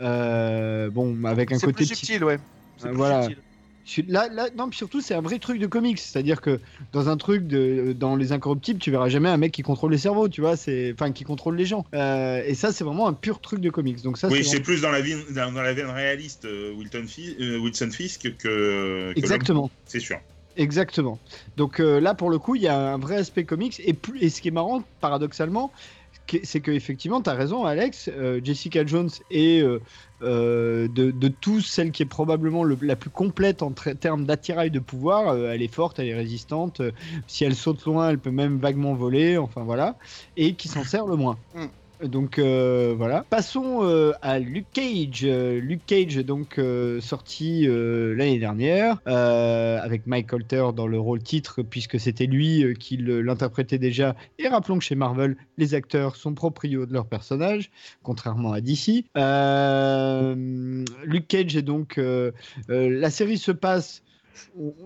[0.00, 2.38] Bon, avec un C'est côté plus subtil, ouais.
[2.80, 3.24] Plus voilà.
[3.24, 3.43] subtil.
[4.08, 5.98] Là, là, non, puis surtout, c'est un vrai truc de comics.
[5.98, 6.58] C'est-à-dire que
[6.92, 9.98] dans un truc de, dans les incorruptibles, tu verras jamais un mec qui contrôle les
[9.98, 11.84] cerveaux, tu vois, c'est, enfin, qui contrôle les gens.
[11.94, 14.02] Euh, et ça, c'est vraiment un pur truc de comics.
[14.02, 17.06] Donc ça, oui, c'est plus dans la, veine, dans, dans la veine réaliste euh, Wilton
[17.06, 18.28] Fi- euh, Wilson Fisk que.
[18.28, 19.70] que exactement.
[19.86, 20.18] C'est sûr.
[20.56, 21.18] Exactement.
[21.56, 23.82] Donc là, pour le coup, il y a un vrai aspect comics.
[23.84, 25.72] Et, plus, et ce qui est marrant, paradoxalement,
[26.42, 28.08] c'est que effectivement, tu as raison, Alex.
[28.12, 29.80] euh, Jessica Jones est euh,
[30.22, 34.78] euh, de, tous celle qui est probablement le- la plus complète en termes d'attirail de
[34.78, 35.36] pouvoir.
[35.36, 36.80] Elle est forte, elle est résistante.
[37.26, 39.36] si elle saute loin, elle peut même vaguement voler.
[39.36, 39.96] Enfin voilà.
[40.36, 41.38] Et qui s'en sert le moins.
[42.02, 43.24] Donc euh, voilà.
[43.30, 45.20] Passons euh, à Luke Cage.
[45.24, 51.22] Euh, Luke Cage, donc euh, sorti euh, l'année dernière avec Mike Colter dans le rôle
[51.22, 54.16] titre, puisque c'était lui qui l'interprétait déjà.
[54.38, 57.70] Et rappelons que chez Marvel, les acteurs sont proprios de leur personnage,
[58.02, 59.04] contrairement à DC.
[61.04, 62.00] Luke Cage est donc
[62.68, 64.02] la série se passe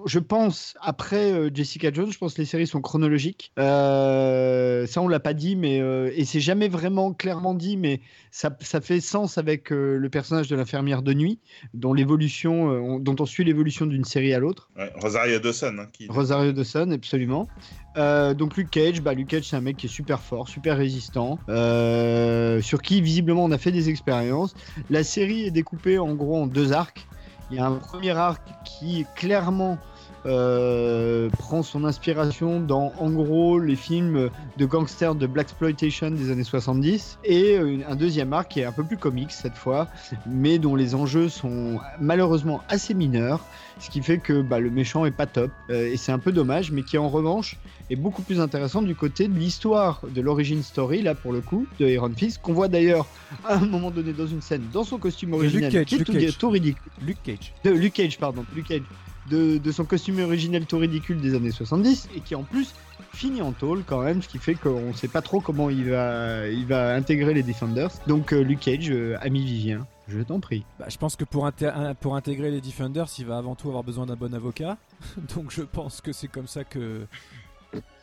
[0.06, 3.52] je pense, après euh, Jessica Jones, je pense que les séries sont chronologiques.
[3.58, 8.00] Euh, ça, on l'a pas dit, mais euh, et c'est jamais vraiment clairement dit, mais
[8.30, 11.38] ça, ça fait sens avec euh, le personnage de l'infirmière de nuit,
[11.74, 14.70] dont l'évolution, on- dont on suit l'évolution d'une série à l'autre.
[14.76, 15.76] Ouais, Rosario Dawson.
[15.80, 16.06] hein, qui...
[16.08, 17.48] Rosario Dawson, absolument.
[17.96, 21.40] Donc Luke Cage, bah Luke Cage c'est un mec qui est super fort, super résistant,
[21.48, 24.54] sur qui visiblement on a fait des expériences.
[24.88, 27.08] La série est découpée en gros en deux arcs.
[27.50, 29.78] Il y a un premier arc qui clairement
[30.26, 36.30] euh, prend son inspiration dans en gros les films de gangsters de black exploitation des
[36.30, 39.86] années 70 et euh, un deuxième arc qui est un peu plus comique cette fois
[40.26, 43.40] mais dont les enjeux sont malheureusement assez mineurs
[43.80, 46.32] ce qui fait que bah, le méchant est pas top euh, et c'est un peu
[46.32, 47.56] dommage mais qui en revanche
[47.90, 51.66] est beaucoup plus intéressant du côté de l'histoire de l'origine story là pour le coup
[51.78, 53.06] de Iron Fist qu'on voit d'ailleurs
[53.44, 55.98] à un moment donné dans une scène dans son costume Luke original Cage, qui est
[55.98, 56.38] Luke tout, Cage.
[56.38, 57.52] tout ridicule Luke Cage.
[57.64, 58.82] de Luke Cage, pardon, Luke Cage,
[59.30, 62.74] de, de son costume originel tout ridicule des années 70 et qui en plus
[63.12, 66.46] finit en tôle quand même, ce qui fait qu'on sait pas trop comment il va,
[66.48, 67.90] il va intégrer les Defenders.
[68.06, 70.64] Donc euh, Luke Cage, euh, ami Vivien, je t'en prie.
[70.78, 73.68] Bah, je pense que pour, inté- un- pour intégrer les Defenders, il va avant tout
[73.68, 74.76] avoir besoin d'un bon avocat.
[75.36, 77.06] Donc je pense que c'est comme ça que,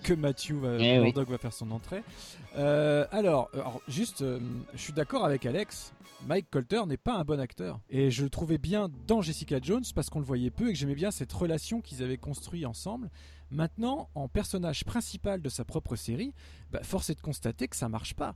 [0.04, 1.14] que Matthew va, Eh oui.
[1.16, 2.04] Va faire son entrée.
[2.58, 4.40] Euh, alors, alors, juste, euh,
[4.74, 5.94] je suis d'accord avec Alex.
[6.28, 7.80] Mike Colter n'est pas un bon acteur.
[7.90, 10.80] Et je le trouvais bien dans Jessica Jones parce qu'on le voyait peu et que
[10.80, 13.10] j'aimais bien cette relation qu'ils avaient construite ensemble.
[13.52, 16.34] Maintenant, en personnage principal de sa propre série,
[16.72, 18.36] bah, force est de constater que ça marche pas.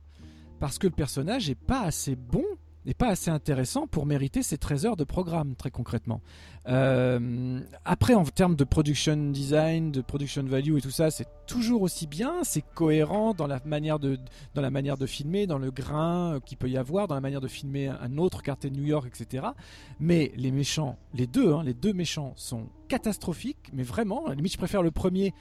[0.58, 2.44] Parce que le personnage est pas assez bon
[2.94, 6.20] pas assez intéressant pour mériter ces 13 heures de programme, très concrètement.
[6.68, 11.82] Euh, après, en termes de production design, de production value et tout ça, c'est toujours
[11.82, 14.18] aussi bien, c'est cohérent dans la manière de,
[14.54, 17.20] dans la manière de filmer, dans le grain euh, qu'il peut y avoir, dans la
[17.20, 19.48] manière de filmer un autre quartier de New York, etc.
[19.98, 24.34] Mais les méchants, les deux, hein, les deux méchants sont catastrophiques, mais vraiment, à la
[24.34, 25.32] limite, je préfère le premier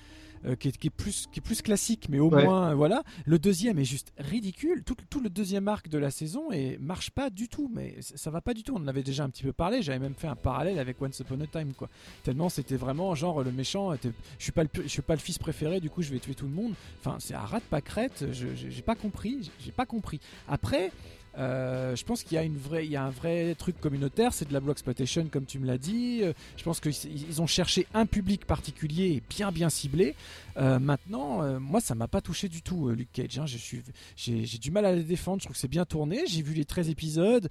[0.46, 2.44] euh, qui, est, qui est plus, qui est plus classique, mais au Ouais.
[2.44, 3.04] moins, euh, voilà.
[3.26, 4.84] Le deuxième est juste ridicule.
[4.84, 8.30] Tout, tout le deuxième arc de la saison et marche pas du tout, mais ça
[8.30, 8.74] va pas du tout.
[8.76, 9.82] On en avait déjà un petit peu parlé.
[9.82, 11.90] J'avais même fait un parallèle avec Once Upon a Time, quoi.
[12.24, 13.94] Tellement c'était vraiment genre le méchant.
[13.94, 16.20] était- Je suis pas le, je suis pas le fils préféré, du coup je vais
[16.20, 16.74] tuer tout le monde.
[17.00, 18.26] Enfin, c'est à rat de pâquerette.
[18.32, 19.50] J'ai pas compris.
[19.64, 20.20] J'ai pas compris.
[20.48, 20.92] Après.
[21.40, 24.34] Euh, je pense qu'il y a une vraie, il y a un vrai truc communautaire,
[24.34, 26.20] c'est de la exploitation comme tu me l'as dit.
[26.22, 30.16] Euh, Je pense qu'ils ils ont cherché un public particulier et bien bien ciblé.
[30.58, 33.40] Euh, maintenant, moi, ça m'a pas touché du tout, Luke Cage.
[33.40, 33.46] hein.
[34.16, 35.40] J'ai, du mal à les défendre.
[35.40, 36.26] Je trouve que c'est bien tourné.
[36.28, 37.48] J'ai vu les 13 épisodes.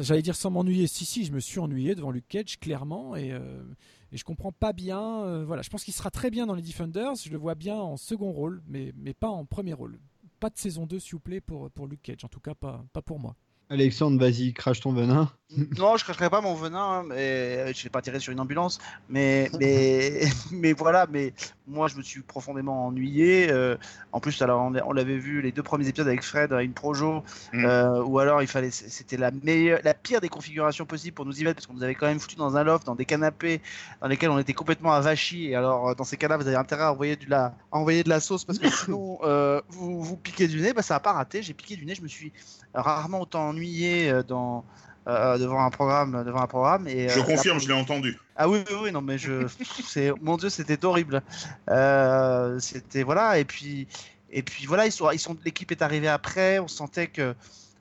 [0.00, 0.86] J'allais dire sans m'ennuyer.
[0.88, 3.14] Si, si, je me suis ennuyé devant Luke Cage, clairement.
[3.14, 5.44] Et, et je comprends pas bien.
[5.44, 7.14] voilà, je pense qu'il sera très bien dans les Defenders.
[7.14, 9.98] Je le vois bien en second rôle, mais pas en premier rôle.
[10.40, 12.24] Pas de saison 2, s'il vous plaît, pour, pour Luke Cage.
[12.24, 13.36] En tout cas, pas, pas pour moi.
[13.70, 15.30] Alexandre, vas-y, crache ton venin.
[15.78, 18.78] Non, je cracherai pas mon venin, hein, mais je l'ai pas tiré sur une ambulance.
[19.08, 21.32] Mais, mais, mais voilà, mais
[21.66, 23.50] moi je me suis profondément ennuyé.
[23.50, 23.78] euh,
[24.12, 27.22] en plus, alors on, on l'avait vu les deux premiers épisodes avec Fred, une projo,
[27.54, 27.64] Mm.
[27.64, 31.40] euh, ou alors il fallait, c'était la meilleure, la pire des configurations possibles pour nous
[31.40, 33.62] y mettre, parce qu'on nous avait quand même foutu dans un loft, dans des canapés,
[34.02, 35.46] dans lesquels on était complètement avachis.
[35.48, 38.04] Et alors, euh, dans ces cas-là, vous avez intérêt à envoyer de la, à envoyer
[38.04, 40.74] de la sauce, parce que sinon euh, vous vous piquez du nez.
[40.74, 41.42] Bah ça a pas raté.
[41.42, 41.94] J'ai piqué du nez.
[41.94, 42.32] Je me suis
[42.74, 44.64] rarement autant ennuyé euh, dans
[45.06, 48.18] euh, devant un programme devant un programme et Je euh, confirme, je l'ai entendu.
[48.36, 49.46] ah oui oui, oui non mais je
[49.86, 51.22] c'est mon dieu c'était horrible
[51.70, 53.86] Euh, c'était voilà et puis
[54.30, 57.34] et puis voilà ils sont ils sont l'équipe est arrivée après on sentait que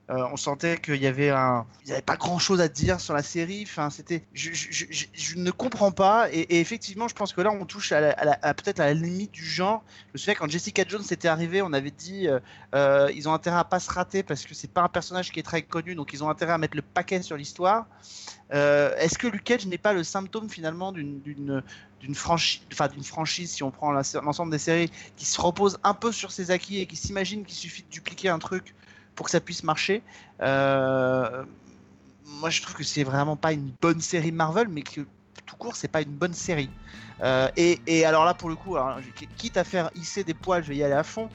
[0.10, 3.02] euh, on sentait qu'il y avait un, il y avait pas grand chose à dire
[3.02, 3.64] sur la série.
[3.68, 6.30] Enfin, c'était, je, ne comprends pas.
[6.32, 9.84] Et, effectivement, je pense que là, on touche à, peut-être à la limite du genre.
[10.08, 12.40] Je me souviens quand Jessica Jones était arrivée, on avait dit, euh,
[12.74, 15.40] euh, ils ont intérêt à pas se rater parce que c'est pas un personnage qui
[15.40, 17.86] est très connu, donc ils ont intérêt à mettre le paquet sur l'histoire.
[18.54, 21.22] Euh, Est-ce que Luke Cage n'est pas le symptôme finalement d'une
[22.00, 25.96] d'une franchise, enfin d'une franchise si on prend l'ensemble des séries qui se repose un
[25.96, 28.76] peu sur ses acquis et qui s'imagine qu'il suffit de dupliquer un truc?
[29.18, 30.02] Pour que ça puisse marcher.
[30.42, 31.44] Euh,
[32.40, 35.02] moi, je trouve que c'est vraiment pas une bonne série Marvel, mais que
[35.46, 36.70] tout court, c'est pas une bonne série.
[37.24, 38.78] Euh, et, alors là, pour le coup,
[39.38, 41.30] quitte à faire hisser des poils, je vais y aller à fond.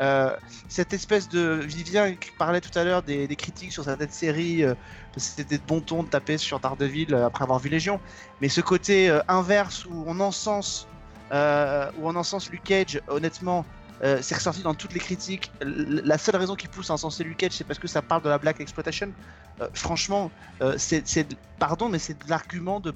[0.00, 0.34] Euh,
[0.68, 4.74] cette espèce de Vivien parlait tout à l'heure des, critiques sur cette série, euh,
[5.14, 8.00] que c'était de bon ton de taper sur Daredevil après avoir vu Légion,
[8.40, 10.88] mais ce côté inverse où on encense,
[11.30, 13.64] où on encense Luke Cage, honnêtement,
[14.02, 15.50] euh, c'est ressorti dans toutes les critiques.
[15.60, 18.28] La seule raison qui pousse à encenser Luke Cage, c'est parce que ça parle de
[18.28, 19.12] la black exploitation.
[19.60, 20.30] Euh, franchement,
[20.62, 21.26] euh, c'est,
[21.58, 22.94] pardon, mais c'est de l'argument de,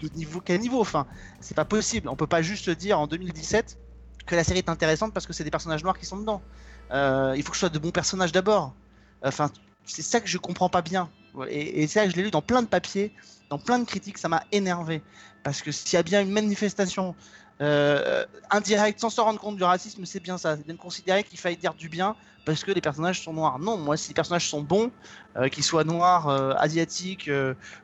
[0.00, 1.06] de niveau quel niveau Enfin,
[1.40, 2.08] c'est pas possible.
[2.08, 3.78] On peut pas juste dire en 2017
[4.26, 6.42] que la série est intéressante parce que c'est des personnages noirs qui sont dedans.
[6.90, 8.74] Il faut que ce soit de bons personnages d'abord.
[9.22, 9.50] Enfin,
[9.84, 11.08] c'est ça que je comprends pas bien.
[11.48, 13.12] Et, et ça, je l'ai lu dans plein de papiers,
[13.50, 15.02] dans plein de critiques, ça m'a énervé.
[15.44, 17.14] Parce que s'il y a bien une manifestation
[17.60, 20.56] euh, indirecte, sans se rendre compte du racisme, c'est bien ça.
[20.56, 23.58] C'est bien de considérer qu'il faille dire du bien parce que les personnages sont noirs.
[23.58, 24.90] Non, moi, si les personnages sont bons,
[25.36, 27.30] euh, qu'ils soient noirs, euh, asiatiques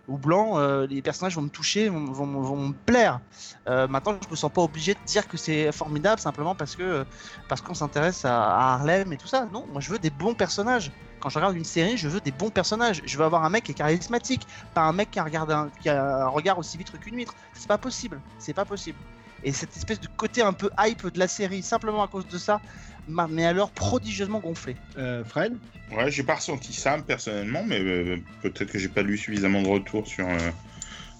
[0.09, 0.59] ou blancs,
[0.89, 3.21] les personnages vont me toucher, vont, me plaire.
[3.67, 7.05] Maintenant, je me sens pas obligé de dire que c'est formidable simplement parce que
[7.49, 9.47] parce qu'on s'intéresse à, Harlem et tout ça.
[9.53, 10.93] Non, moi, je veux des bons personnages.
[11.21, 13.03] Quand je regarde une série, je veux des bons personnages.
[13.05, 15.51] Je veux avoir un mec qui est charismatique, pas un mec qui a un regard,
[15.51, 17.35] un, qui a un regard aussi vitre qu'une huître.
[17.55, 18.21] C'est pas possible.
[18.39, 18.99] C'est pas possible.
[19.45, 22.39] Et cette espèce de côté un peu hype de la série, simplement à cause de
[22.39, 22.61] ça,
[23.09, 24.77] m'a mais alors prodigieusement gonflé.
[24.97, 25.55] Euh, Fred
[25.93, 29.69] Ouais, j'ai pas ressenti ça personnellement, mais euh, peut-être que j'ai pas lu suffisamment de
[29.69, 30.51] retours sur, euh,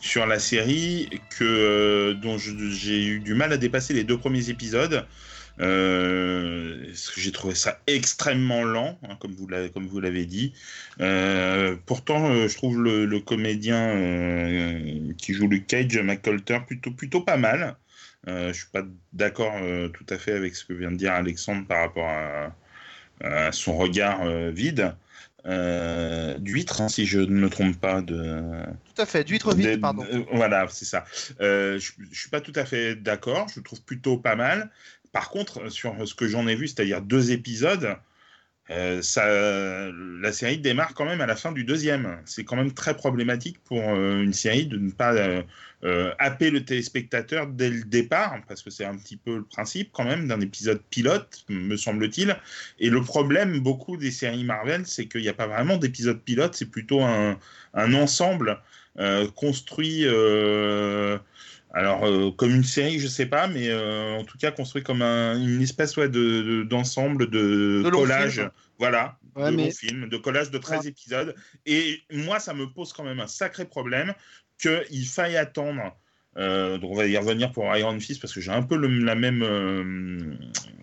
[0.01, 4.49] sur la série, que, euh, dont j'ai eu du mal à dépasser les deux premiers
[4.49, 5.07] épisodes.
[5.61, 10.53] Euh, j'ai trouvé ça extrêmement lent, hein, comme vous l'avez comme vous l'avez dit.
[11.01, 16.91] Euh, pourtant, euh, je trouve le, le comédien euh, qui joue le Cage, McColter, plutôt
[16.91, 17.77] plutôt pas mal.
[18.29, 21.13] Euh, je suis pas d'accord euh, tout à fait avec ce que vient de dire
[21.13, 22.55] Alexandre par rapport à,
[23.21, 24.95] à son regard euh, vide.
[25.47, 28.01] Euh, d'huître, hein, si je ne me trompe pas.
[28.01, 28.41] De,
[28.95, 30.03] Tout à fait, d'huître vide, de- pardon.
[30.11, 31.05] euh, voilà, c'est ça.
[31.43, 33.47] Euh, je, je suis pas tout à fait d'accord.
[33.51, 34.71] Je le trouve plutôt pas mal.
[35.13, 37.95] Par contre, sur ce que j'en ai vu, c'est-à-dire deux épisodes,
[39.03, 42.19] ça, la série démarre quand même à la fin du deuxième.
[42.25, 45.15] C'est quand même très problématique pour une série de ne pas
[45.85, 49.91] euh, happer le téléspectateur dès le départ, parce que c'est un petit peu le principe
[49.93, 52.37] quand même d'un épisode pilote, me semble-t-il.
[52.79, 56.55] Et le problème, beaucoup des séries Marvel, c'est qu'il n'y a pas vraiment d'épisode pilote,
[56.55, 57.39] c'est plutôt un,
[57.75, 58.61] un ensemble
[58.99, 60.07] euh, construit.
[60.07, 61.19] euh,
[61.73, 65.37] alors, euh, comme une série, je sais pas, mais en tout cas construit comme un-
[65.37, 68.35] une espèce ouais, de, de- d'ensemble de, De collage.
[68.35, 68.51] film.
[68.79, 71.35] Voilà, Ouais, de mais- film, de collage de 13 épisodes.
[71.67, 74.15] Et moi, ça me pose quand même un sacré problème
[74.61, 75.97] qu'il faille attendre.
[76.37, 79.15] euh, donc on va y revenir pour Iron Fist parce que j'ai un peu la,
[79.15, 80.35] même, euh,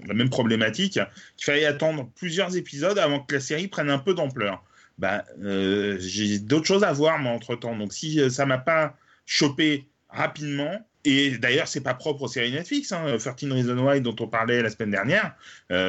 [0.06, 1.00] la même problématique.
[1.38, 4.64] Qu'il fallait attendre plusieurs épisodes avant que la série prenne un peu d'ampleur.
[4.98, 7.76] Bah, euh, j'ai d'autres choses à voir moi entre temps.
[7.76, 8.96] Donc si ça m'a pas
[9.26, 10.86] chopé rapidement.
[11.04, 12.92] Et d'ailleurs, c'est pas propre aux séries Netflix.
[12.92, 13.18] Hein.
[13.18, 15.34] 13 Reasons Why, dont on parlait la semaine dernière,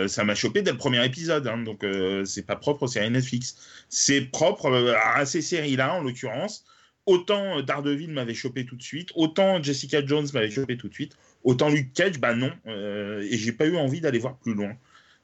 [0.08, 1.46] ça m'a chopé dès le premier épisode.
[1.46, 1.58] hein.
[1.58, 1.84] Donc,
[2.24, 3.84] c'est pas propre aux séries Netflix.
[3.90, 6.64] C'est propre à ces séries-là, en l'occurrence.
[7.06, 10.94] Autant euh, Daredevil m'avait chopé tout de suite, autant Jessica Jones m'avait chopé tout de
[10.94, 12.52] suite, autant Luke Cage, bah non.
[12.66, 14.72] Euh, et j'ai pas eu envie d'aller voir plus loin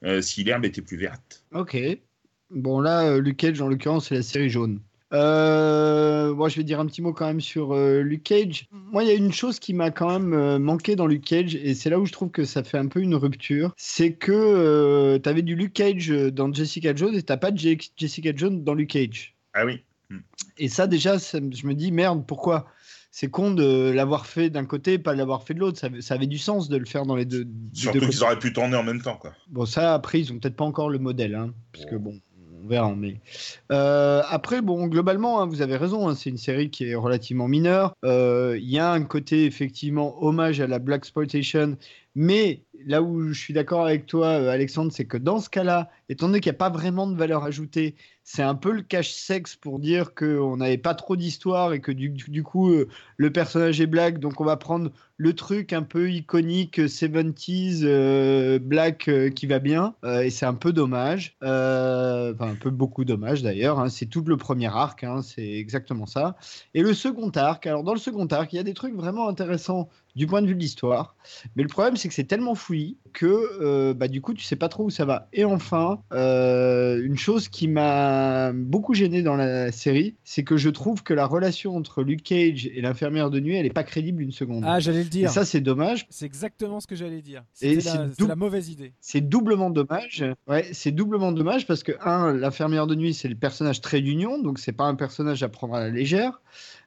[0.04, 1.44] euh, si l'herbe était plus verte.
[1.54, 1.76] Ok.
[2.50, 4.80] Bon, là, Luke Cage, en l'occurrence, c'est la série jaune.
[5.12, 8.66] Euh, moi, je vais dire un petit mot quand même sur euh, Luke Cage.
[8.70, 11.54] Moi, il y a une chose qui m'a quand même euh, manqué dans Luke Cage,
[11.54, 13.72] et c'est là où je trouve que ça fait un peu une rupture.
[13.76, 17.88] C'est que tu avais du Luke Cage dans Jessica Jones et t'as pas de Je-
[17.96, 19.34] Jessica Jones dans Luke Cage.
[19.54, 19.82] Ah oui.
[20.56, 22.66] Et ça, déjà, ça je me dis merde, pourquoi
[23.10, 25.78] c'est con de l'avoir fait d'un côté et pas de l'avoir fait de l'autre.
[25.78, 27.46] Ça, avait- ça avait du sens de le faire dans les deux.
[27.72, 29.32] Surtout qu'ils auraient pu tourner en même temps, quoi.
[29.48, 32.20] Bon, ça, après, ils ont peut-être pas encore le modèle, hein, parce que bon,
[32.62, 32.94] on verra.
[32.94, 33.20] Mais
[33.72, 37.48] Euh, après, bon, globalement, hein, vous avez raison, hein, c'est une série qui est relativement
[37.48, 37.94] mineure.
[38.04, 41.76] Euh, Il y a un côté effectivement hommage à la black exploitation,
[42.20, 45.88] mais là où je suis d'accord avec toi, euh, Alexandre, c'est que dans ce cas-là,
[46.08, 47.94] étant donné qu'il n'y a pas vraiment de valeur ajoutée,
[48.30, 52.42] c'est un peu le cache-sexe pour dire qu'on n'avait pas trop d'histoire et que du,
[52.42, 56.78] coup, euh, le personnage est black, donc on va prendre le truc un peu iconique
[56.78, 59.94] euh, 70s euh, black qui va bien.
[60.22, 61.36] Et c'est un peu dommage.
[61.40, 63.88] Enfin un peu beaucoup dommage d'ailleurs hein.
[63.88, 66.36] c'est tout le premier arc hein, c'est exactement ça.
[66.74, 69.28] Et le second arc alors dans le second arc il y a des trucs vraiment
[69.28, 69.88] intéressants
[70.18, 71.16] du point de vue de l'histoire
[71.56, 73.26] mais le problème c'est que c'est tellement fouillis que
[73.62, 77.16] euh, bah, du coup tu sais pas trop où ça va et enfin euh, une
[77.16, 81.76] chose qui m'a beaucoup gêné dans la série c'est que je trouve que la relation
[81.76, 85.00] entre Luke Cage et l'infirmière de nuit elle est pas crédible une seconde Ah, j'allais
[85.00, 85.30] le et dire.
[85.30, 86.06] ça, c'est dommage.
[86.10, 87.44] C'est exactement ce que j'allais dire.
[87.60, 88.92] Et c'est la, la mauvaise idée.
[89.00, 90.24] C'est doublement dommage.
[90.46, 94.40] Ouais, c'est doublement dommage parce que, un, l'infirmière de nuit, c'est le personnage très d'union,
[94.40, 96.40] donc c'est pas un personnage à prendre à la légère.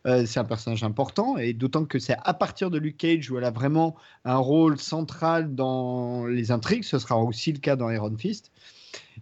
[0.07, 3.37] Euh, c'est un personnage important, et d'autant que c'est à partir de Luke Cage où
[3.37, 3.95] elle a vraiment
[4.25, 6.83] un rôle central dans les intrigues.
[6.83, 8.51] Ce sera aussi le cas dans Iron Fist.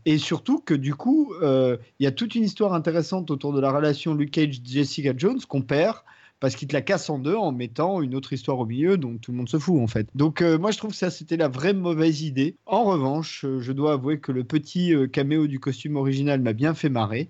[0.06, 3.60] Et surtout que du coup, euh, il y a toute une histoire intéressante autour de
[3.60, 5.98] la relation Luke Cage-Jessica Jones qu'on perd
[6.40, 9.18] parce qu'il te la casse en deux en mettant une autre histoire au milieu dont
[9.18, 10.08] tout le monde se fout en fait.
[10.16, 12.56] Donc euh, moi je trouve que ça c'était la vraie mauvaise idée.
[12.66, 16.88] En revanche, je dois avouer que le petit caméo du costume original m'a bien fait
[16.88, 17.30] marrer.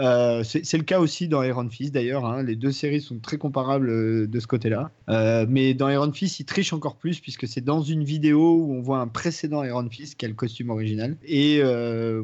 [0.00, 2.24] Euh, c'est le cas aussi dans Iron Fist d'ailleurs.
[2.26, 2.42] hein.
[2.42, 4.90] Les deux séries sont très comparables euh, de ce côté-là.
[5.08, 8.74] Euh, mais dans Iron Fist, il triche encore plus puisque c'est dans une vidéo où
[8.74, 11.16] on voit un précédent Iron Fist qui a le costume original.
[11.24, 11.62] Et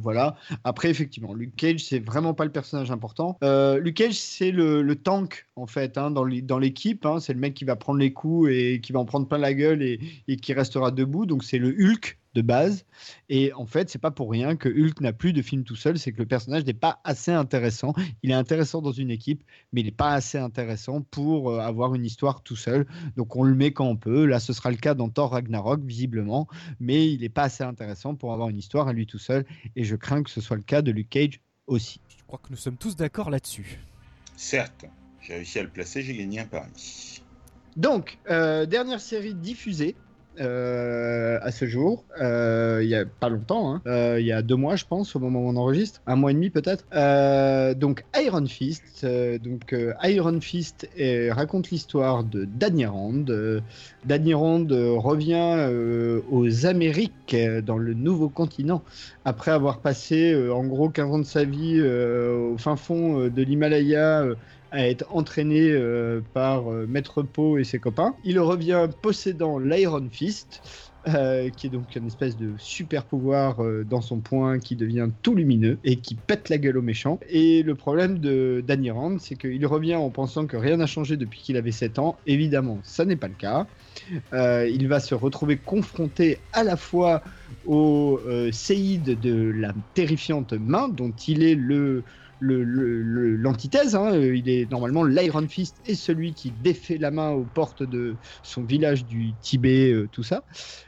[0.01, 0.37] voilà.
[0.65, 3.39] Après, effectivement, Luke Cage, c'est vraiment pas le personnage important.
[3.43, 7.07] Luke Cage, c'est le, tank en fait hein, dans l'é- dans l'équipe.
[7.07, 7.21] hein.
[7.21, 9.55] C'est le mec qui va prendre les coups et qui va en prendre plein la
[9.55, 11.27] gueule et qui restera debout.
[11.27, 12.85] Donc c'est le Hulk de base.
[13.29, 15.99] Et en fait, c'est pas pour rien que Hulk n'a plus de film tout seul,
[15.99, 17.95] c'est que le personnage n'est pas assez intéressant.
[18.23, 21.95] Il est intéressant dans une équipe, mais il n'est pas assez intéressant pour euh, avoir
[21.95, 22.87] une histoire tout seul.
[23.17, 24.25] Donc on le met quand on peut.
[24.25, 26.49] Là, ce sera le cas dans Thor Ragnarok, visiblement,
[26.81, 29.45] mais il n'est pas assez intéressant pour avoir une histoire à lui tout seul.
[29.77, 32.01] Et je crains que ce soit le cas de Luke Cage aussi.
[32.09, 33.79] Je crois que nous sommes tous d'accord là-dessus.
[34.37, 34.87] Certes,
[35.21, 37.23] j'ai réussi à le placer, j'ai gagné un pari.
[37.77, 39.97] Donc, euh, dernière série diffusée.
[40.41, 43.83] Euh, à ce jour, Euh, il y a pas longtemps, hein.
[43.87, 46.31] Euh, il y a deux mois je pense au moment où on enregistre, un mois
[46.31, 46.85] et demi peut-être.
[47.79, 49.07] Donc Iron Fist,
[49.43, 49.75] donc
[50.05, 50.89] Iron Fist
[51.31, 53.25] raconte l'histoire de Danny Rand.
[54.05, 55.69] Danny Rand revient
[56.31, 58.83] aux Amériques, dans le nouveau continent,
[59.25, 64.25] après avoir passé en gros 15 ans de sa vie au fin fond de l'Himalaya.
[64.73, 68.17] À être entraîné euh, par euh, Maître Po et ses copains.
[68.25, 70.63] Il revient possédant l'Iron Fist,
[71.09, 75.35] euh, qui est donc une espèce de super pouvoir dans son poing qui devient tout
[75.35, 77.21] lumineux et qui pète la gueule aux méchants.
[77.29, 81.17] Et le problème de Danny Rand, c'est qu'il revient en pensant que rien n'a changé
[81.19, 82.21] depuis qu'il avait 7 ans.
[82.25, 83.69] Évidemment, ça n'est pas le cas.
[84.33, 87.23] Il va se retrouver confronté à la fois
[87.65, 88.21] au
[88.53, 92.05] séide de la terrifiante main, dont il est le-
[92.43, 93.95] l'antithèse.
[93.95, 94.13] hein.
[94.15, 98.19] Euh, Il est normalement l'Iron Fist et celui qui défait la main aux portes de
[98.43, 100.45] son village du Tibet, euh, tout ça.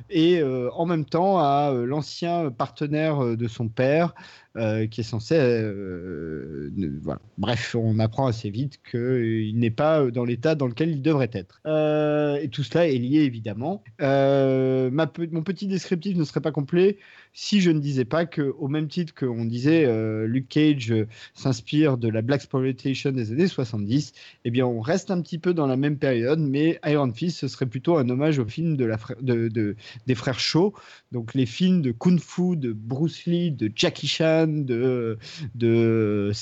[0.09, 4.15] Et euh, en même temps à l'ancien partenaire de son père,
[4.57, 5.35] euh, qui est censé.
[5.39, 6.71] euh,
[7.03, 7.21] voilà.
[7.39, 11.61] Bref, on apprend assez vite qu'il n'est pas dans l'état dans lequel il devrait être.
[11.67, 13.83] Euh, et tout cela est lié évidemment.
[14.01, 16.99] Mon petit descriptif ne serait pas complet
[17.33, 19.87] si je ne disais pas que, au même titre qu'on disait,
[20.27, 20.95] Luke Cage
[21.35, 24.13] s'inspire de la Black Exploitation des années 70,
[24.45, 27.49] eh bien, on reste un petit peu dans la même période, mais Iron Fist, ce
[27.49, 29.77] serait plutôt un hommage de- de-
[30.07, 30.75] des frères Shaw,
[31.11, 35.19] donc les films de Kung Fu, de Bruce Lee, de Jackie Chan, de,
[35.55, 36.33] de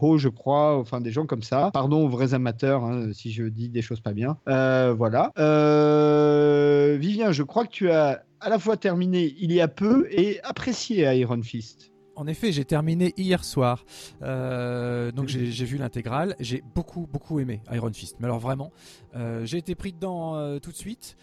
[0.00, 1.70] Ho, je crois, enfin des gens comme ça.
[1.72, 4.36] Pardon aux vrais amateurs hein, si je dis des choses pas bien.
[4.48, 5.32] Euh, voilà.
[5.38, 10.06] Euh, Vivien, je crois que tu as à la fois terminé il y a peu
[10.10, 11.92] et apprécié Iron Fist.
[12.16, 13.84] En effet, j'ai terminé hier soir.
[14.22, 16.34] Euh, donc j'ai vu l'intégrale.
[16.40, 18.16] J'ai beaucoup, beaucoup aimé Iron Fist.
[18.18, 18.72] Mais alors vraiment,
[19.14, 21.16] euh, j'ai été pris dedans euh, tout de suite.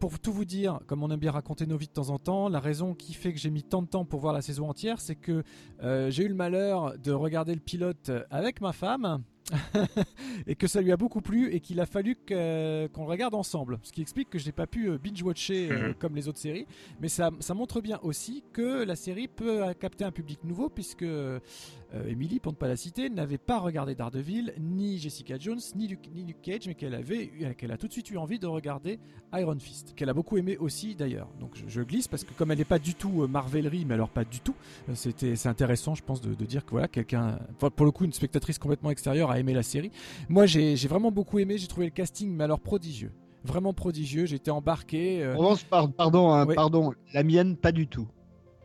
[0.00, 2.50] Pour tout vous dire, comme on aime bien raconter nos vies de temps en temps,
[2.50, 5.00] la raison qui fait que j'ai mis tant de temps pour voir la saison entière,
[5.00, 5.44] c'est que
[6.10, 9.22] j'ai eu le malheur de regarder le pilote avec ma femme.
[10.46, 13.78] et que ça lui a beaucoup plu et qu'il a fallu qu'on le regarde ensemble.
[13.82, 15.94] Ce qui explique que je n'ai pas pu euh, binge-watcher euh, Mhm.
[15.94, 16.66] comme les autres séries.
[17.00, 20.68] Mais ça, ça montre bien aussi que la série peut euh, capter un public nouveau
[20.68, 21.04] puisque
[22.08, 26.08] Emily, pour ne pas la citer, n'avait pas regardé Daredevil, ni Jessica Jones, ni Luke,
[26.14, 28.98] ni Luke Cage, mais qu'elle avait, qu'elle a tout de suite eu envie de regarder
[29.34, 31.28] Iron Fist, qu'elle a beaucoup aimé aussi d'ailleurs.
[31.38, 34.08] Donc je, je glisse parce que comme elle n'est pas du tout Marvelerie, mais alors
[34.08, 34.54] pas du tout,
[34.94, 38.12] c'était c'est intéressant, je pense, de, de dire que voilà quelqu'un, pour le coup, une
[38.14, 39.90] spectatrice complètement extérieure a aimé la série.
[40.28, 43.12] Moi, j'ai vraiment beaucoup aimé, j'ai trouvé le casting, mais alors prodigieux.
[43.44, 45.22] Vraiment prodigieux, été embarqué.
[45.22, 46.54] euh, On par, pardon, hein, Oui.
[46.54, 48.06] pardon, la mienne, pas du tout.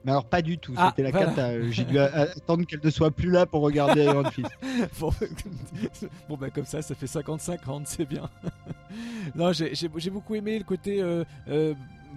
[0.06, 0.74] Mais alors, pas du tout.
[0.78, 1.26] Ah, C'était la voilà.
[1.32, 1.48] cata.
[1.50, 4.52] euh, J'ai dû attendre qu'elle ne soit plus là pour regarder Iron Fist.
[5.00, 5.12] bon,
[6.30, 8.30] bon, bah comme ça, ça fait 50-50, c'est bien.
[9.36, 11.02] non, j'ai beaucoup aimé le côté.
[11.02, 11.24] euh,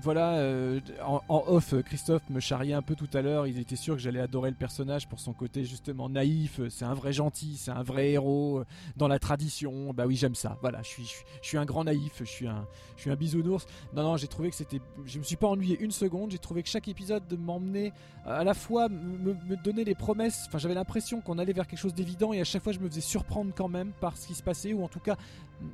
[0.02, 3.46] voilà, euh, en, off, euh, Christophe me charriait un peu tout à l'heure.
[3.46, 6.60] Il était sûr que j'allais adorer le personnage pour son côté justement naïf.
[6.70, 8.64] C'est un vrai gentil, c'est un vrai héros euh,
[8.96, 9.92] dans la tradition.
[9.92, 10.58] Bah oui, j'aime ça.
[10.60, 11.04] Voilà, je suis,
[11.42, 13.66] je, suis- un grand naïf, je suis un, je suis un bisounours.
[13.94, 14.80] Non, non, j'ai trouvé que c'était.
[15.06, 16.30] Je me suis pas ennuyé une seconde.
[16.30, 17.92] J'ai trouvé que chaque épisode m'emmenait
[18.26, 20.44] à la fois me, me donnait les promesses.
[20.48, 22.88] Enfin, j'avais l'impression qu'on allait vers quelque chose d'évident et à chaque fois, je me
[22.88, 25.16] faisais surprendre quand même par ce qui se passait ou en tout cas,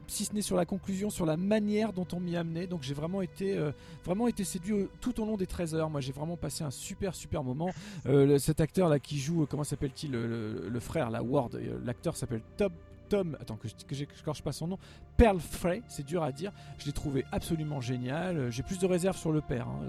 [0.06, 2.66] si ce n'est sur la conclusion, sur la manière dont on m'y amenait.
[2.66, 3.70] Donc, j'ai vraiment été, euh,
[4.04, 5.90] vraiment été séduit au- tout au long des 13 heures.
[5.90, 7.70] Moi, j'ai vraiment passé un super, super moment.
[8.06, 11.54] Euh, cet acteur là qui joue, euh, comment s'appelle-t-il, le, frère, la Ward.
[11.54, 12.72] euh, L'acteur s'appelle Tom.
[13.08, 14.78] Tom, attends que je que j'écorche pas son nom,
[15.16, 16.52] Pearl Frey, c'est dur à dire.
[16.78, 18.36] Je l'ai trouvé absolument génial.
[18.36, 19.66] Euh, J'ai plus de réserves sur le père.
[19.68, 19.80] hein.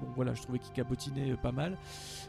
[0.00, 1.76] Bon, voilà, je trouvais qu'il cabotinait euh, pas mal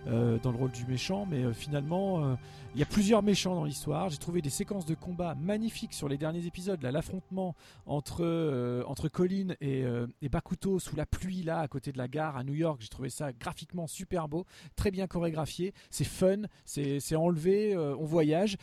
[0.08, 2.38] euh, dans le rôle du méchant, mais finalement,
[2.74, 4.10] il y a plusieurs méchants dans l'histoire.
[4.10, 6.82] J'ai trouvé des séquences de combat magnifiques sur les derniers épisodes.
[6.82, 9.84] L'affrontement entre entre Colin et,
[10.22, 12.80] et Bakuto sous la pluie là, à côté de la gare à New York.
[12.82, 14.46] J'ai trouvé ça graphiquement super beau,
[14.76, 15.74] très bien chorégraphié.
[15.90, 18.58] C'est fun, c'est enlevé, on voyage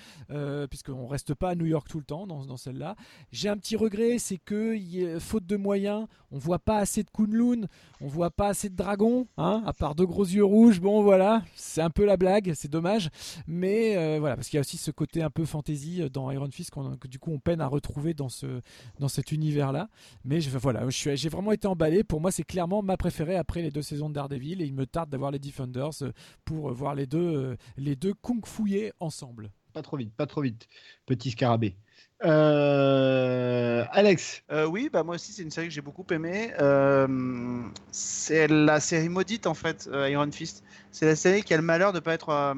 [0.71, 2.97] puisqu'on reste pas à New York tout le temps dans, dans celle-là.
[3.33, 4.77] J'ai un petit regret, c'est que
[5.19, 7.67] faute de moyens, on voit pas assez de Kunlun,
[8.01, 10.81] on voit pas assez de dragons, hein, à part deux gros yeux rouges.
[10.81, 13.11] Bon voilà, c'est un peu la blague, c'est dommage,
[13.47, 16.31] mais euh, voilà parce qu'il y a aussi ce côté un peu fantasy euh, dans
[16.31, 18.61] Iron Fist qu'on- que du coup on peine à retrouver dans ce
[18.99, 19.89] dans cet univers-là.
[20.25, 22.05] Mais je, voilà, j'ai vraiment été emballé.
[22.05, 24.87] Pour moi, c'est clairement ma préférée après les deux saisons de Daredevil et il me
[24.87, 26.13] tarde d'avoir les Defenders euh,
[26.45, 29.51] pour voir les deux les deux kung fouiller ensemble.
[29.73, 30.69] Pas trop vite, pas trop vite,
[31.07, 31.77] petit scarabée.
[32.25, 36.53] Euh, Alex, Euh, oui, bah moi aussi c'est une série que j'ai beaucoup aimée.
[36.61, 40.63] Euh, c'est la série maudite en fait, Iron Fist.
[40.91, 42.55] C'est la série qui a le malheur de pas être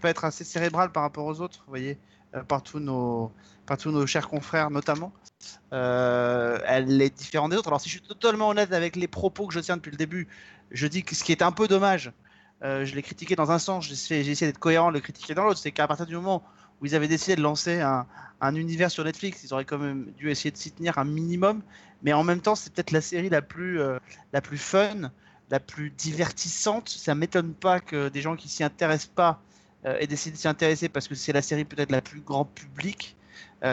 [0.00, 1.98] pas être assez cérébrale par rapport aux autres, vous voyez,
[2.48, 3.32] par tous nos
[3.66, 5.12] par tous nos chers confrères notamment.
[5.70, 7.68] Elle est différente des autres.
[7.68, 10.28] Alors si je suis totalement honnête avec les propos que je tiens depuis le début,
[10.70, 12.12] je dis que ce qui est un peu dommage.
[12.62, 15.58] Euh, je l'ai critiqué dans un sens, j'ai essayé d'être cohérent, le critiquer dans l'autre.
[15.58, 16.42] C'est qu'à partir du moment
[16.80, 18.06] où ils avaient décidé de lancer un,
[18.40, 21.62] un univers sur Netflix, ils auraient quand même dû essayer de s'y tenir un minimum.
[22.02, 23.98] Mais en même temps, c'est peut-être la série la plus, euh,
[24.32, 25.10] la plus fun,
[25.50, 26.88] la plus divertissante.
[26.88, 29.40] Ça m'étonne pas que des gens qui s'y intéressent pas
[29.84, 32.44] euh, aient décidé de s'y intéresser parce que c'est la série peut-être la plus grand
[32.44, 33.16] public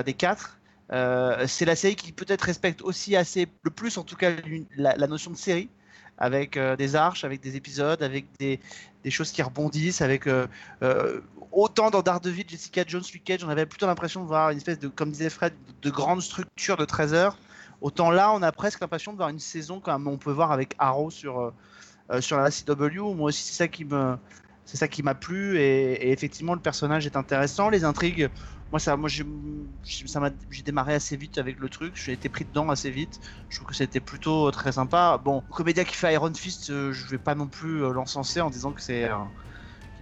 [0.05, 0.59] des quatre.
[0.91, 4.31] C'est la série qui peut-être respecte aussi assez, le plus en tout cas,
[4.77, 5.67] la notion de série,
[6.20, 8.59] avec euh, des arches, avec des épisodes, avec des,
[9.03, 10.47] des choses qui rebondissent, avec euh,
[10.84, 14.57] euh, autant dans Daredevil, Jessica Jones, Luke Cage, on avait plutôt l'impression de voir une
[14.57, 17.38] espèce de, comme disait Fred, de grande structure de 13 heures.
[17.82, 20.76] Autant là, on a presque l'impression de voir une saison comme on peut voir avec
[20.78, 21.53] Arrow sur,
[22.20, 23.15] sur la CW.
[23.15, 24.17] Moi aussi, c'est ça qui me,
[24.65, 27.70] c'est ça qui m'a plu et effectivement, le personnage est intéressant.
[27.70, 28.30] Les intrigues,
[28.72, 29.26] moi, ça, moi, j'ai,
[30.63, 31.93] démarré assez vite avec le truc.
[31.95, 33.20] J'ai été pris dedans assez vite.
[33.49, 35.20] Je trouve que c'était plutôt très sympa.
[35.24, 38.41] Bon, le comédien qui fait Iron Fist, euh, je vais pas non plus euh, l'encenser
[38.41, 39.15] en disant que c'est euh,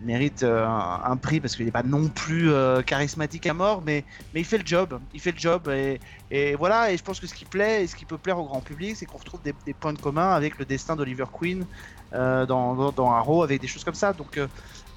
[0.01, 4.03] mérite euh, un, prix parce qu'il n'est pas non plus euh, charismatique à mort, mais,
[4.34, 4.99] mais il fait le job.
[5.13, 6.91] Il fait le job et, voilà.
[6.91, 8.95] Et je pense que ce qui plaît et ce qui peut plaire au grand public,
[8.95, 11.65] c'est qu'on retrouve des, points de commun avec le destin d'Oliver Queen
[12.13, 14.13] euh, dans, dans, dans avec des choses comme ça.
[14.13, 14.47] Donc euh,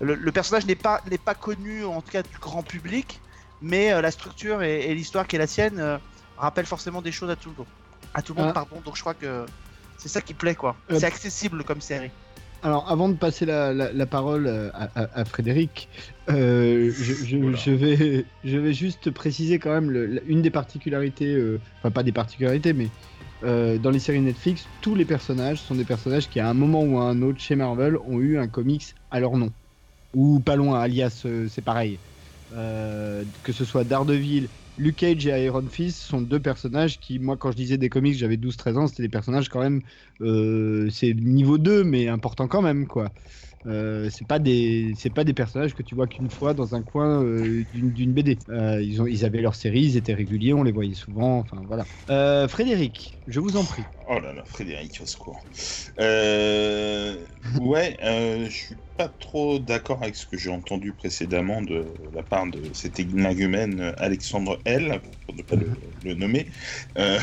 [0.01, 3.21] le, le personnage n'est pas, n'est pas connu en tout cas du grand public,
[3.61, 5.99] mais euh, la structure et, et l'histoire qui est la sienne euh,
[6.37, 7.69] rappellent forcément des choses à tout le monde.
[8.15, 8.55] À tout le monde, Ah.
[8.55, 8.81] pardon.
[8.81, 9.47] Donc je crois que
[9.97, 10.77] c'est ça qui plaît, quoi.
[10.91, 12.11] Euh, C'est accessible comme série.
[12.63, 15.89] alors avant de passer la, la- la parole à, à- à Frédéric,
[16.29, 17.57] euh, je, je- Oula.
[17.57, 22.03] je vais, je vais juste préciser quand même le- une des particularités, euh, enfin pas
[22.03, 22.93] des particularités, mais
[23.45, 26.83] euh, dans les séries Netflix, tous les personnages sont des personnages qui à un moment
[26.85, 29.55] ou à un autre chez Marvel ont eu un comics à leur nom.
[30.15, 32.03] ou pas loin, alias c'est pareil.
[32.53, 37.37] Euh, que ce soit Daredevil, Luke Cage et Iron Fist sont deux personnages qui, moi,
[37.37, 39.83] quand je disais des comics, j'avais 12-13 ans, c'était des personnages quand même,
[40.21, 43.13] euh, c'est niveau 2, mais important quand même, quoi.
[43.67, 46.83] Euh, c'est pas des c'est pas des personnages que tu vois qu'une fois dans un
[46.83, 48.39] coin euh, d'une BD.
[48.49, 51.39] Euh, ils ont ils avaient leur série, ils étaient réguliers, on les voyait souvent.
[51.41, 51.87] Enfin voilà.
[52.09, 53.85] Euh, Frédéric, je vous en prie.
[54.09, 55.45] Oh là là, Frédéric, au secours.
[55.99, 62.47] Ouais, je suis pas trop d'accord avec ce que j'ai entendu précédemment de la part
[62.47, 65.71] de cet énagumène Alexandre L, pour ne pas le,
[66.03, 66.47] le nommer.
[66.97, 67.19] Je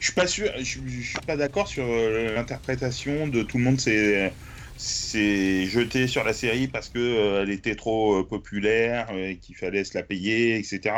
[0.00, 4.34] suis pas sûr, je, suis pas d'accord sur l'interprétation de tout le monde s'est
[4.76, 9.36] s'est jeté sur la série parce que euh, elle était trop euh, populaire euh, et
[9.36, 10.94] qu'il fallait se la payer, etc.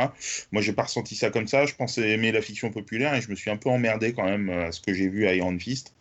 [0.52, 1.66] Moi, j'ai pas ressenti ça comme ça.
[1.66, 4.48] Je pensais aimer la fiction populaire et je me suis un peu emmerdé quand même
[4.50, 5.94] euh, à ce que j'ai vu à Iron Fist.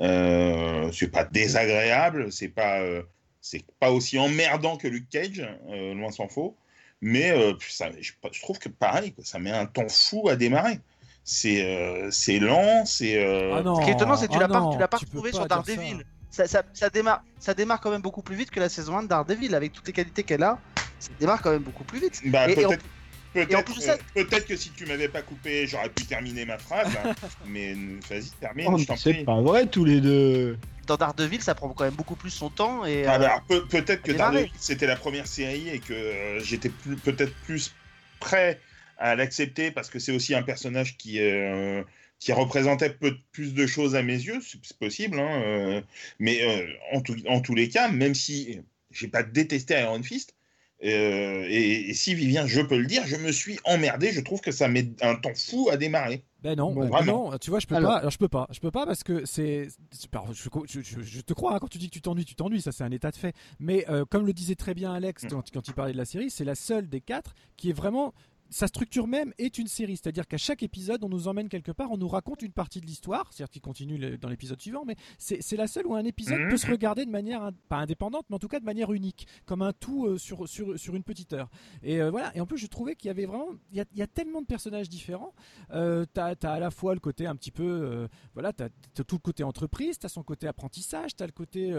[0.00, 3.02] Euh, c'est pas désagréable, c'est pas, euh,
[3.40, 6.56] c'est pas aussi emmerdant que Luke Cage, euh, loin s'en faut.
[7.00, 10.36] Mais euh, ça, je, je trouve que pareil, quoi, ça met un temps fou à
[10.36, 10.78] démarrer.
[11.24, 13.16] C'est euh, c'est lent, c'est.
[13.18, 14.88] euh, Ah non, Ce qui est étonnant, c'est que tu ah l'as pas, tu l'as
[14.88, 15.46] pas retrouvé sur.
[15.46, 16.04] Daredevil.
[16.34, 19.04] Ça, ça, ça démarre, ça démarre quand même beaucoup plus vite que la saison 1
[19.04, 20.58] de Daredevil, avec toutes les qualités qu'elle a.
[20.98, 22.20] Ça démarre quand même beaucoup plus vite.
[22.26, 23.64] Bah, Et- et en- peut-être.
[23.64, 26.88] plus ça- euh, que si tu m'avais pas coupé, j'aurais pu terminer ma phrase.
[27.04, 27.14] hein.
[27.46, 29.24] mais euh, vas-y, termine, Oh, je t'en c'est prie.
[29.24, 30.58] pas vrai tous les deux.
[30.88, 32.84] Dans Daredevil, ça prend quand même beaucoup plus son temps.
[32.84, 34.32] Et, Ah, euh, bah, alors, peut- peut-être que démarrer.
[34.38, 37.72] Daredevil c'était la première série et que euh, j'étais plus- peut-être plus
[38.18, 38.58] prêt
[38.98, 41.82] à l'accepter parce que c'est aussi un personnage qui euh,
[42.18, 45.82] qui représentait peu plus de choses à mes yeux, c'est possible, hein, euh,
[46.18, 48.60] mais euh, en, tout- en tous les cas, même si
[48.90, 50.34] j'ai pas détesté Iron Fist,
[50.82, 54.12] euh, et, et si Vivien, je peux le dire, je me suis emmerdé.
[54.12, 56.24] Je trouve que ça met un temps fou à démarrer.
[56.42, 57.30] Ben non, Bon, ben vraiment.
[57.30, 57.92] non, tu vois, je peux Alors.
[57.92, 57.98] pas.
[58.00, 58.46] Alors, je peux pas.
[58.50, 59.68] Je peux pas parce que c'est.
[59.92, 62.60] Je, je- je- je te crois hein, quand tu dis que tu t'ennuies, tu t'ennuies.
[62.60, 63.34] Ça, c'est un état de fait.
[63.60, 65.28] Mais euh, comme le disait très bien Alex Mm.
[65.28, 68.12] quand, quand il parlait de la série, c'est la seule des quatre qui est vraiment.
[68.50, 71.90] Sa structure même est une série, c'est-à-dire qu'à chaque épisode, on nous emmène quelque part,
[71.90, 74.94] on nous raconte une partie de l'histoire, c'est-à-dire qu'il continue le- dans l'épisode suivant, mais
[75.18, 76.50] c'est c'est la seule où un épisode Mhm.
[76.50, 79.62] peut se regarder de manière, pas indépendante, mais en tout cas de manière unique, comme
[79.62, 81.48] un tout euh, sur, sur, sur une petite heure.
[81.82, 83.84] Et euh, voilà, et en plus, je trouvais qu'il y avait vraiment, il y a,
[83.92, 85.34] il y a tellement de personnages différents,
[85.72, 89.04] euh, t'as as à la fois le côté un petit peu, euh, voilà, t'as as
[89.04, 91.72] tout le côté entreprise, t'as son côté apprentissage, t'as le côté,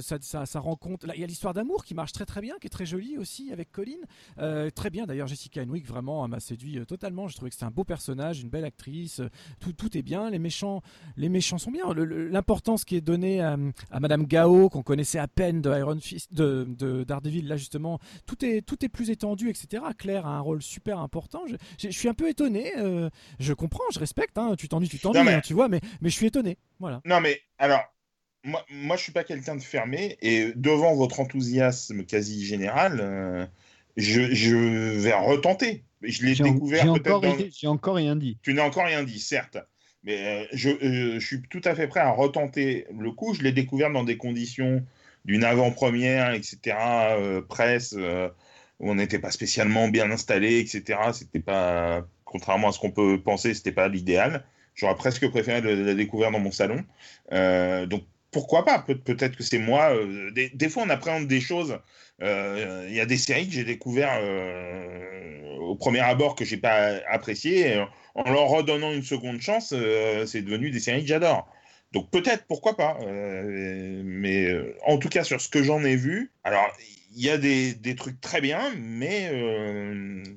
[0.00, 2.66] ça, ça, ça rencontre, il y a l'histoire d'amour qui marche très très bien, qui
[2.66, 3.98] est très jolie aussi avec Colin,
[4.74, 7.66] très bien d'ailleurs Jessica Henwick vraiment elle m'a séduit euh, totalement, je trouvais que c'était
[7.66, 9.28] un beau personnage, une belle actrice, euh,
[9.60, 10.82] tout, tout est bien, les méchants,
[11.16, 13.56] les méchants sont bien, l'importance qui est donnée à,
[13.90, 17.98] à Madame Gao qu'on connaissait à peine de Iron Fist, de, de Daredevil, là justement,
[18.26, 19.82] tout est, tout est plus étendu, etc.
[19.98, 21.42] Claire a un rôle super important.
[21.48, 22.72] Je, je- je suis un peu étonné.
[22.76, 23.08] euh,
[23.38, 24.38] je comprends, je respecte.
[24.38, 25.68] hein, tu t'ennuies, tu t'ennuies, mais- hein, tu vois.
[25.68, 26.58] Mais, mais je suis étonné.
[26.78, 27.00] Voilà.
[27.04, 27.80] Non, mais alors,
[28.44, 33.46] moi, moi je suis pas quelqu'un de fermé et devant votre enthousiasme quasi général, euh,
[33.96, 35.84] je, je vais retenter.
[36.02, 38.38] Je l'ai découvert peut-être dans- j'ai encore rien dit.
[38.42, 39.58] Tu n'as encore rien dit, certes.
[40.02, 43.34] Mais euh, je, euh, je suis tout à fait prêt à retenter le coup.
[43.34, 44.82] Je l'ai découvert dans des conditions
[45.26, 46.58] d'une avant-première, etc.,
[47.18, 50.98] euh, presse, où on n'était pas spécialement bien installé, etc.
[51.12, 54.44] C'était pas, contrairement à ce qu'on peut penser, c'était pas l'idéal.
[54.74, 56.82] J'aurais presque préféré le- la découvrir dans mon salon.
[57.30, 58.78] Donc pourquoi pas?
[58.80, 59.94] Peut- Peut-être que c'est moi.
[59.94, 61.78] euh, des, fois, on appréhende des choses.
[62.22, 66.56] Euh, Il y a des séries que j'ai découvert euh, au premier abord que j'ai
[66.56, 67.74] pas apprécié.
[67.74, 67.80] Et
[68.14, 69.74] en leur redonnant une seconde chance,
[70.26, 71.48] c'est devenu des séries que j'adore.
[71.92, 72.98] Donc peut-être, pourquoi pas.
[73.04, 74.54] Mais
[74.86, 76.70] en tout cas, sur ce que j'en ai vu, alors
[77.14, 79.30] il y a des, trucs très bien, mais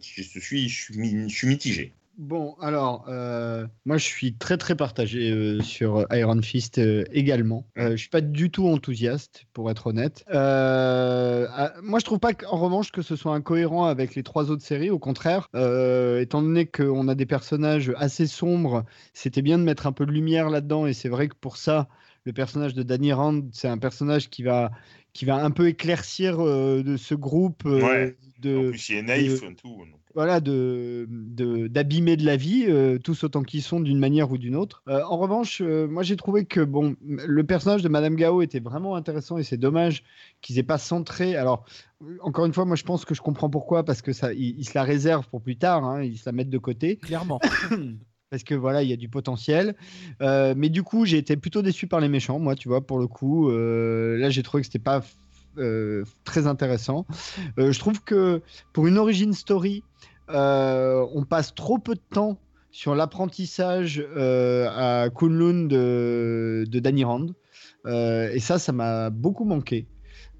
[0.02, 1.94] je suis mitigé.
[2.18, 7.66] Bon, alors, euh, moi je suis très très partagé euh, sur Iron Fist euh, également.
[7.76, 10.23] Je suis pas du tout enthousiaste, pour être honnête.
[10.27, 14.64] Ah, moi je trouve pas qu'en revanche que ce soit incohérent avec les trois autres
[14.64, 14.91] séries.
[14.91, 19.91] Au contraire, étant donné qu'on a des personnages assez sombres, c'était bien de mettre un
[19.91, 20.85] peu de lumière là-dedans.
[20.85, 21.88] Et c'est vrai que pour ça,
[22.26, 24.72] le personnage de Danny Rand, c'est un personnage qui va
[25.14, 28.18] qui va un peu éclaircir euh, de ce groupe euh, Ouais.
[28.40, 29.69] de en plus, il est naïf, euh, tout.
[29.69, 29.99] donc.
[30.15, 34.38] voilà, de, de- d'abîmer de la vie, euh, tous autant qu'ils sont d'une manière ou
[34.38, 34.84] d'une autre.
[34.90, 38.60] Euh, en revanche, euh, moi j'ai trouvé que bon, le personnage de Madame Gao était
[38.60, 40.03] vraiment intéressant et c'est dommage
[40.41, 41.35] qu'ils aient pas centré.
[41.35, 41.64] Alors,
[42.22, 44.65] encore une fois, moi je pense que je comprends pourquoi, parce que ça, ils, ils
[44.68, 47.40] se la réservent pour plus tard, hein, ils se la mettent de côté Clairement.
[48.34, 49.76] parce que voilà, il y a du potentiel.
[50.23, 52.97] Euh, mais du coup, j'ai été plutôt déçu par les méchants, moi, tu vois, pour
[52.97, 53.51] le coup.
[53.51, 55.03] Euh, là, j'ai trouvé que c'était pas
[55.60, 57.05] euh, très intéressant.
[57.57, 58.41] Je trouve que
[58.73, 59.84] pour une origin story,
[60.30, 62.39] on passe trop peu de temps
[62.72, 67.27] sur l'apprentissage à Kunlun de, de Danny Rand.
[67.85, 69.85] Et ça, ça m'a beaucoup manqué.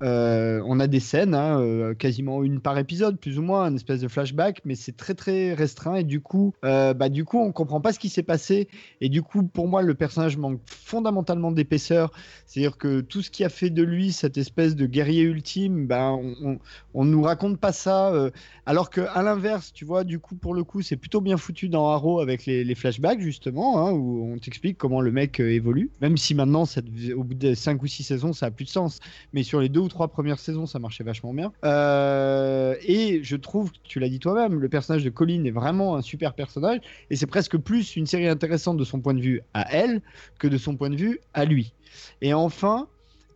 [0.04, 3.76] Euh, on a des scènes, hein, euh, quasiment une par épisode, plus ou moins, un
[3.76, 7.40] espèce de flashback, mais c'est très très restreint et du coup, euh, bah, du coup,
[7.40, 8.68] on comprend pas ce qui s'est passé
[9.00, 12.12] et du coup, pour moi, le personnage manque fondamentalement d'épaisseur.
[12.46, 16.20] C'est-à-dire que tout ce qui a fait de lui cette espèce de guerrier ultime, ben,
[16.44, 16.60] on,
[16.94, 18.14] on nous raconte pas ça.
[18.14, 18.30] euh,
[18.66, 21.70] alors que à l'inverse, tu vois, du coup, pour le coup, c'est plutôt bien foutu
[21.70, 25.92] dans Arrow avec les, flashbacks justement, hein, où on t'explique comment le mec évolue.
[26.02, 26.64] Même si maintenant,
[27.16, 29.00] au bout de 5 ou 6 saisons, ça a plus de sens.
[29.32, 31.53] Mais sur les deux ou trois premières saisons, ça marchait vachement bien.
[31.64, 36.02] Euh, et je trouve, tu l'as dit toi-même, le personnage de Colin est vraiment un
[36.02, 36.80] super personnage.
[37.10, 40.02] Et c'est presque plus une série intéressante de son point de vue à elle
[40.40, 41.74] que de son point de vue à lui.
[42.22, 42.88] Et enfin,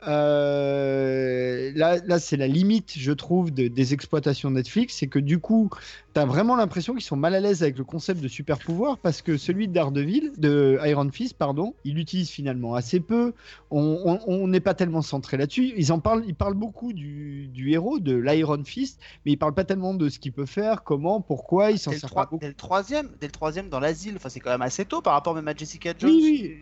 [0.08, 5.40] euh, là, là c'est la limite, je trouve, de- des exploitations Netflix, c'est que du
[5.40, 5.70] coup,
[6.14, 8.98] tu as vraiment l'impression qu'ils sont mal à l'aise avec le concept de super pouvoir
[8.98, 13.34] parce que celui de Daredevil, de Iron Fist, pardon, il l'utilise finalement assez peu.
[13.72, 15.74] On n'est pas tellement centré là-dessus.
[15.78, 19.54] Ils en parlent, ils parlent beaucoup du, du héros, de l'Iron Fist, mais ils parlent
[19.54, 21.72] pas tellement de ce qu'il peut faire, comment, pourquoi.
[21.72, 22.38] Il s'en pas beaucoup.
[22.40, 25.14] dès le troisième, dès le troisième dans l'asile, enfin c'est quand même assez tôt par
[25.14, 26.12] rapport même à Jessica Jones.
[26.12, 26.56] Oui, oui.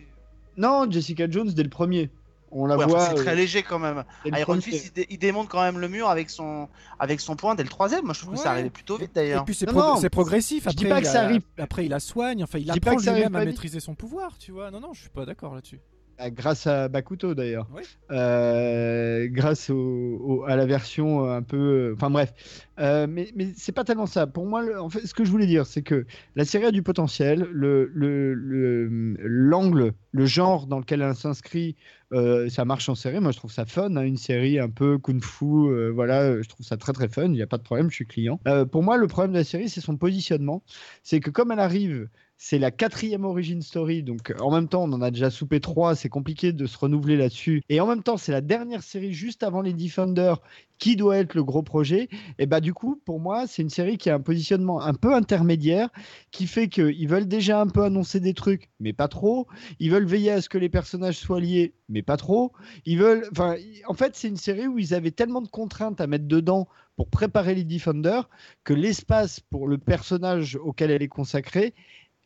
[0.56, 2.10] Non, Jessica Jones dès le premier.
[2.58, 3.06] On la Ouais, enfin, voit.
[3.08, 4.04] c'est très euh, léger quand même.
[4.24, 4.60] Iron.
[4.60, 6.68] Fist, il, dé- il démonte quand même le mur avec son,
[6.98, 8.04] avec son point dès le troisième.
[8.04, 9.44] Moi, je trouve que ça arrivait plutôt vite Et d'ailleurs.
[9.44, 10.64] puis c'est Non, pro- non, c'est progressif.
[10.64, 11.42] je dis Après, pas il que a- ça arrive.
[11.58, 12.42] Après, il la soigne.
[12.42, 14.38] Enfin, il apprend que ça lui-même arrive à maîtriser son pouvoir.
[14.38, 15.80] Tu vois Non, non, je suis pas d'accord là-dessus.
[16.18, 17.68] Ah, Grâce à Bakuto d'ailleurs.
[17.74, 17.82] Oui.
[18.10, 21.56] Euh, grâce au, au- à la version un peu.
[21.56, 22.32] euh, Enfin bref.
[22.78, 24.26] Euh, mais mais c'est pas tellement ça.
[24.26, 26.70] Pour moi, le- en fait, ce que je voulais dire, c'est que la série a
[26.70, 27.46] du potentiel.
[27.52, 28.88] Le le- le-
[29.20, 31.76] l'angle, le, genre dans lequel elle s'inscrit,
[32.12, 33.20] euh, ça marche en série.
[33.20, 33.94] Moi, je trouve ça fun.
[33.96, 35.44] hein, une série un peu kung-fu.
[35.44, 37.24] euh, voilà, euh, je trouve ça très très fun.
[37.26, 38.40] Il n'y a pas de problème, je suis client.
[38.48, 40.62] Euh, pour moi, le problème de la série, c'est son positionnement.
[41.02, 42.08] C'est que comme elle arrive
[42.38, 45.94] c'est la quatrième origin story, donc en même temps, on en a déjà soupé trois,
[45.94, 47.62] c'est compliqué de se renouveler là-dessus.
[47.68, 50.40] Et en même temps, c'est la dernière série juste avant les Defenders
[50.78, 52.08] qui doit être le gros projet.
[52.38, 55.14] Et bah du coup, pour moi, c'est une série qui a un positionnement un peu
[55.14, 55.88] intermédiaire,
[56.30, 59.46] qui fait qu'ils veulent déjà un peu annoncer des trucs, mais pas trop.
[59.78, 62.52] Ils veulent veiller à ce que les personnages soient liés, mais pas trop.
[62.84, 63.56] Ils veulent, enfin,
[63.86, 67.08] en fait, c'est une série où ils avaient tellement de contraintes à mettre dedans pour
[67.08, 68.28] préparer les Defenders
[68.64, 71.74] que l'espace pour le personnage auquel elle est consacrée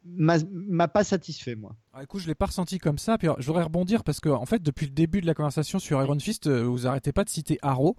[0.05, 1.77] m'a pas satisfait moi.
[1.93, 3.19] Ah, écoute, je l'ai pas ressenti comme ça.
[3.19, 5.79] Puis alors, je voudrais rebondir parce que en fait, depuis le début de la conversation
[5.79, 7.97] sur Iron Fist, euh, vous arrêtez pas de citer Arrow.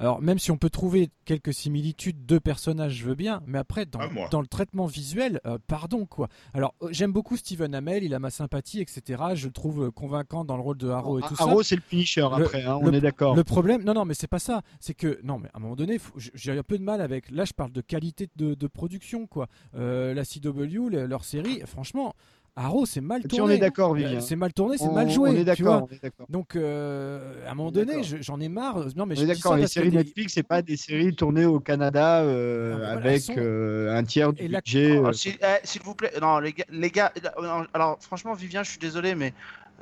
[0.00, 3.84] Alors même si on peut trouver quelques similitudes de personnages, je veux bien, mais après
[3.86, 6.28] dans, Ah, dans le traitement visuel, euh, pardon quoi.
[6.54, 9.22] Alors euh, j'aime beaucoup Steven Amell, il a ma sympathie, etc.
[9.34, 11.44] Je le trouve euh, convaincant dans le rôle de Arrow et tout ça.
[11.44, 13.36] Arrow c'est le Punisher Le- après, hein, on le- est d'accord.
[13.36, 14.62] Le problème, non, non, mais c'est pas ça.
[14.80, 15.98] C'est que, non, mais à un moment donné,
[16.34, 17.30] j'ai un peu de mal avec.
[17.30, 19.48] Là, je parle de qualité de, de production, quoi.
[19.74, 22.14] Euh, la CW, le- leur série, franchement,
[22.62, 23.42] Arrow, c'est mal tourné.
[23.42, 24.20] on est d'accord, Euh, Vivien.
[24.20, 25.30] C'est mal tourné, c'est mal joué.
[25.30, 25.88] on est d'accord.
[26.28, 28.78] Donc, euh, à un moment donné, j'en ai marre.
[28.96, 31.46] Non, mais On je est d'accord, les séries des- Netflix, c'est pas des séries tournées
[31.46, 34.98] au Canada euh, avec sont- euh, un tiers du la- budget.
[35.02, 37.96] Oh, euh, s'il eh, s'il vous plaît, non, les gars, les gars euh, non, alors
[38.00, 39.32] franchement, Vivien, je suis désolé, mais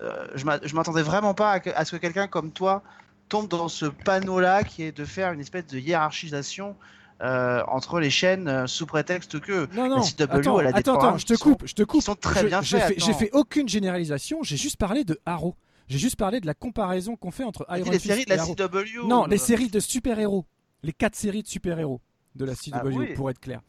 [0.01, 2.83] euh, je m'a- je m'attendais vraiment pas à, que- à ce que quelqu'un comme toi
[3.29, 6.77] tombe dans ce panneau-là qui est de faire une espèce de hiérarchisation
[7.23, 10.73] euh, entre les chaînes euh, sous prétexte que Non, non, la CW, attends, elle a
[10.73, 12.03] des attends, je te qui sont- coupe, je te coupe.
[12.03, 13.19] sont très Je- bien j'ai faits, fait, j'ai attends.
[13.19, 15.55] fait aucune généralisation, j'ai juste parlé de Arrow.
[15.89, 18.37] J'ai juste parlé de la comparaison qu'on fait entre dit Iron Fist séries de et
[18.37, 18.45] la.
[18.45, 19.07] CW.
[19.09, 20.45] Non, euh, les séries de super-héros.
[20.83, 22.01] Les quatre séries de super-héros
[22.37, 23.15] de la CW, Ah oui.
[23.15, 23.61] pour être clair.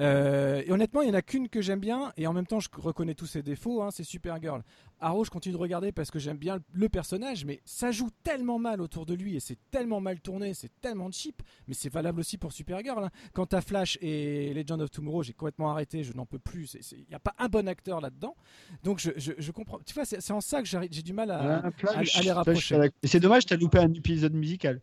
[0.00, 2.58] Euh, et honnêtement, il y en a qu'une que j'aime bien, et en même temps,
[2.60, 3.82] je reconnais tous ses défauts.
[3.82, 4.62] Hein, c'est Supergirl.
[5.00, 8.58] Arrow, je continue de regarder parce que j'aime bien le personnage, mais ça joue tellement
[8.58, 11.42] mal autour de lui et c'est tellement mal tourné, c'est tellement cheap.
[11.68, 13.04] Mais c'est valable aussi pour Supergirl.
[13.04, 13.10] Hein.
[13.34, 16.02] Quant à Flash et Legend of Tomorrow, j'ai complètement arrêté.
[16.04, 16.76] Je n'en peux plus.
[16.92, 18.34] Il n'y a pas un bon acteur là-dedans.
[18.82, 19.78] Donc je, je, je comprends.
[19.84, 22.32] Tu vois, c'est en ça que j'ai du mal à, un flash, à- à les
[22.32, 22.90] rapprocher.
[23.04, 24.80] c'est dommage, t'as loupé un épisode musical.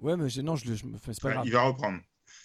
[0.00, 1.46] Ouais, mais non, je, me fais c'est pas Ouais, grave.
[1.46, 1.98] il va reprendre.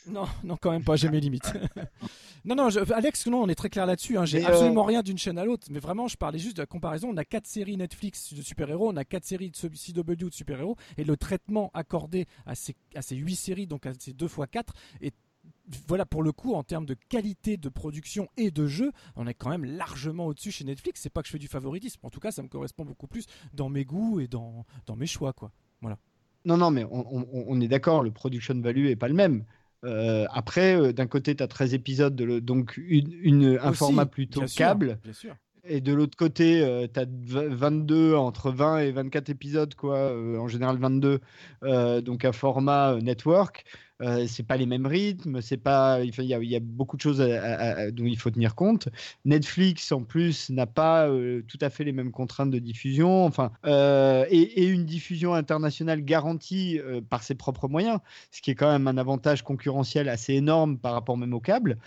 [0.07, 1.53] Non, non, quand même pas, j'ai mes limites.
[2.45, 4.17] non, non, je- Alex, non, on est très clair là-dessus.
[4.17, 5.67] hein, J'ai Mais, absolument rien d'une chaîne à l'autre.
[5.69, 7.09] Mais vraiment, je parlais juste de la comparaison.
[7.11, 10.75] On a quatre séries Netflix de super-héros, on a quatre séries de CW de super-héros,
[10.97, 14.47] et le traitement accordé à ces, à ces huit séries, donc à ces deux fois
[14.47, 15.13] quatre, est
[15.87, 19.33] voilà pour le coup en termes de qualité de production et de jeu, on est
[19.33, 21.01] quand même largement au-dessus chez Netflix.
[21.01, 23.25] C'est pas que je fais du favoritisme, en tout cas, ça me correspond beaucoup plus
[23.53, 25.51] dans mes goûts et dans, dans mes choix, quoi.
[26.45, 29.45] Non, non, mais on, on- on est d'accord, le production value est pas le même.
[29.83, 33.69] Euh, après, euh, d'un côté, tu as 13 épisodes, de le- donc une, une- un
[33.69, 34.99] Aussi, format plutôt bien sûr, câble.
[35.03, 35.35] bien sûr.
[35.63, 40.47] Et de l'autre côté, tu as 22, entre 20 et 24 épisodes, quoi, euh, en
[40.47, 41.19] général 22,
[41.63, 43.63] euh, donc un format network.
[44.01, 48.05] Euh, c'est pas les mêmes rythmes, c'est pas, il y, a- beaucoup de choses dont
[48.05, 48.89] il faut tenir compte.
[49.25, 53.51] Netflix en plus n'a pas euh, tout à fait les mêmes contraintes de diffusion, enfin,
[53.65, 57.99] euh, et, une diffusion internationale garantie euh, par ses propres moyens,
[58.31, 61.77] ce qui est quand même un avantage concurrentiel assez énorme par rapport même au câble,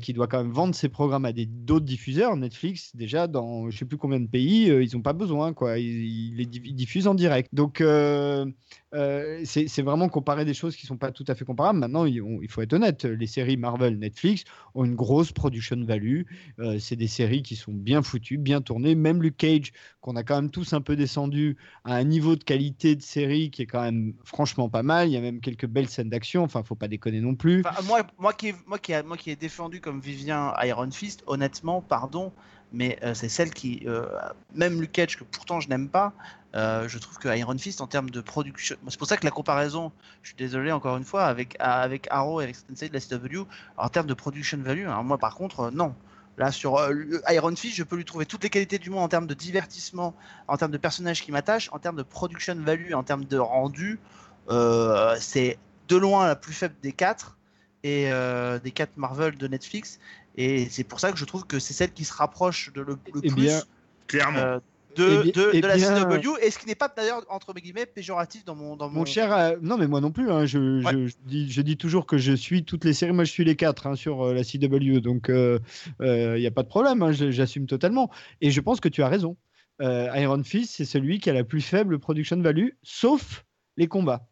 [0.00, 2.36] qui doit quand même vendre ses programmes à d'autres diffuseurs.
[2.36, 6.32] Netflix déjà dans je sais plus combien de pays, ils ont pas besoin quoi, ils,
[6.32, 7.48] ils les diffusent en direct.
[7.52, 7.82] Donc
[8.92, 11.78] c'est vraiment comparer des choses qui sont pas tout à fait comparables.
[11.78, 14.44] Maintenant, il, faut être honnête, les séries Marvel, Netflix
[14.74, 16.22] ont une grosse production value.
[16.78, 18.94] C'est des séries qui sont bien foutues, bien tournées.
[18.94, 22.44] Même Luke Cage, qu'on a quand même tous un peu descendu à un niveau de
[22.44, 25.08] qualité de série qui est quand même franchement pas mal.
[25.08, 26.42] Il y a même quelques belles scènes d'action.
[26.42, 27.62] Enfin, faut pas déconner non plus.
[27.86, 32.32] Moi, moi, qui, moi, qui, moi qui ai défendu comme Vivien Iron Fist, honnêtement, pardon,
[32.72, 34.06] mais euh, c'est celle qui, euh,
[34.54, 36.12] même Luke Cage, que pourtant je n'aime pas,
[36.54, 39.30] euh, je trouve que Iron Fist, en termes de production, c'est pour ça que la
[39.30, 39.92] comparaison,
[40.22, 43.46] je suis désolé encore une fois, avec, avec Arrow et avec séries de la CW,
[43.76, 45.94] en termes de production value, alors moi par contre, non.
[46.36, 46.78] Là, sur
[47.30, 50.14] Iron Fist, je peux lui trouver toutes les qualités du monde en termes de divertissement,
[50.46, 53.98] en termes de personnages qui m'attachent, en termes de production value, en termes de rendu.
[55.18, 55.58] C'est
[55.88, 57.36] de loin la plus faible des quatre
[57.82, 58.08] et
[58.62, 59.98] des quatre Marvel de Netflix.
[60.40, 62.92] Et c'est pour ça que je trouve que c'est celle qui se rapproche de le,
[63.12, 63.60] le Eh plus bien,
[64.06, 64.38] Clairement.
[64.38, 64.58] euh,
[64.96, 66.38] de, eh bien- de, eh de la bien- CW.
[66.40, 69.00] Et ce qui n'est pas d'ailleurs entre guillemets péjoratif dans mon dans mon.
[69.00, 70.30] Mon cher, euh, non mais moi non plus.
[70.30, 70.92] hein, je, Ouais.
[70.92, 73.12] je- je dis, je dis toujours que je suis toutes les séries.
[73.12, 75.60] Moi, je suis les quatre hein, sur euh, la CW, donc il
[76.38, 77.02] n'y a pas de problème.
[77.02, 78.10] hein, J'assume totalement.
[78.40, 79.36] Et je pense que tu as raison.
[79.80, 83.44] Euh, Iron Fist, c'est celui qui a la plus faible production value, sauf
[83.76, 84.26] les combats.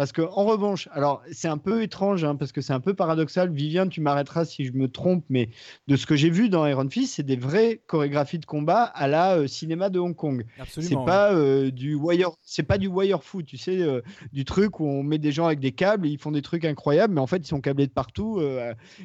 [0.00, 2.94] Parce que en revanche, alors c'est un peu étrange, hein, parce que c'est un peu
[2.94, 3.52] paradoxal.
[3.52, 5.50] Vivien, tu m'arrêteras si je me trompe, mais
[5.88, 9.06] de ce que j'ai vu dans Iron Fist, c'est des vraies chorégraphies de combat à
[9.08, 10.46] la euh, cinéma de Hong Kong.
[10.56, 11.04] C'est Absolument.
[11.04, 14.00] pas euh, du wire, c'est pas du wire foot, tu sais, euh,
[14.32, 16.64] du truc où on met des gens avec des câbles et ils font des trucs
[16.64, 18.40] incroyables, mais en fait ils sont câblés de partout.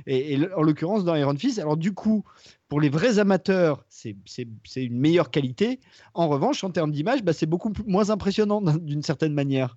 [0.07, 2.23] et, et en l'occurrence dans Iron Fist, alors du coup,
[2.69, 4.15] pour les vrais amateurs, c'est
[4.77, 5.81] une meilleure qualité.
[6.13, 9.75] En revanche, en termes d'image, bah, c'est beaucoup plus- moins impressionnant d'un- d'une certaine manière.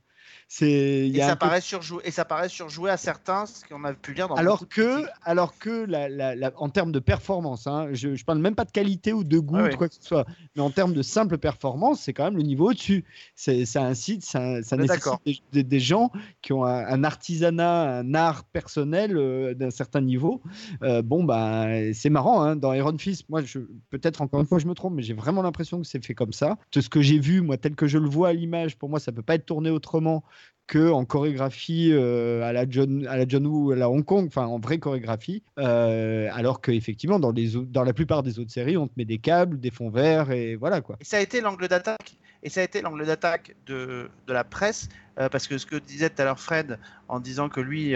[0.51, 3.93] C'est Et ça, peu- paraît surjoué, et ça paraît surjoué à certains, ce qu'on a
[3.93, 7.67] pu lire dans alors de que, alors que la, la- la- en termes de performance,
[7.67, 9.77] hein, je, je parle même pas de qualité ou de goût, ouais.
[9.77, 10.25] quoi que ce soit,
[10.57, 13.05] mais en termes de simple performance, c'est quand même le niveau au-dessus.
[13.35, 16.11] C'est, ça incite, ça, ça nécessite des, des- des gens
[16.41, 20.41] qui ont un, un artisanat, un art personnel euh, d'un certain niveau.
[20.83, 23.59] Euh, bon, bah, c'est marrant, hein, dans Iron Fist, moi, je,
[23.91, 26.33] peut-être encore une fois, je me trompe, mais j'ai vraiment l'impression que c'est fait comme
[26.33, 26.57] ça.
[26.73, 28.99] De ce que j'ai vu, moi, tel que je le vois à l'image, pour moi,
[28.99, 30.25] ça peut pas être tourné autrement
[30.69, 34.27] que en chorégraphie euh, à la John à la John Woo à la Hong Kong
[34.29, 38.87] enfin en vraie chorégraphie euh, alors que effectivement dans la plupart des autres séries on
[38.87, 41.67] te met des câbles des fonds verts et voilà quoi Et ça a été l'angle
[41.67, 42.17] d'attaque.
[42.45, 44.89] Et ça a été l'angle d'attaque de, la presse,
[45.19, 46.79] euh, parce que ce que disait tout à l'heure Fred,
[47.09, 47.95] en disant que lui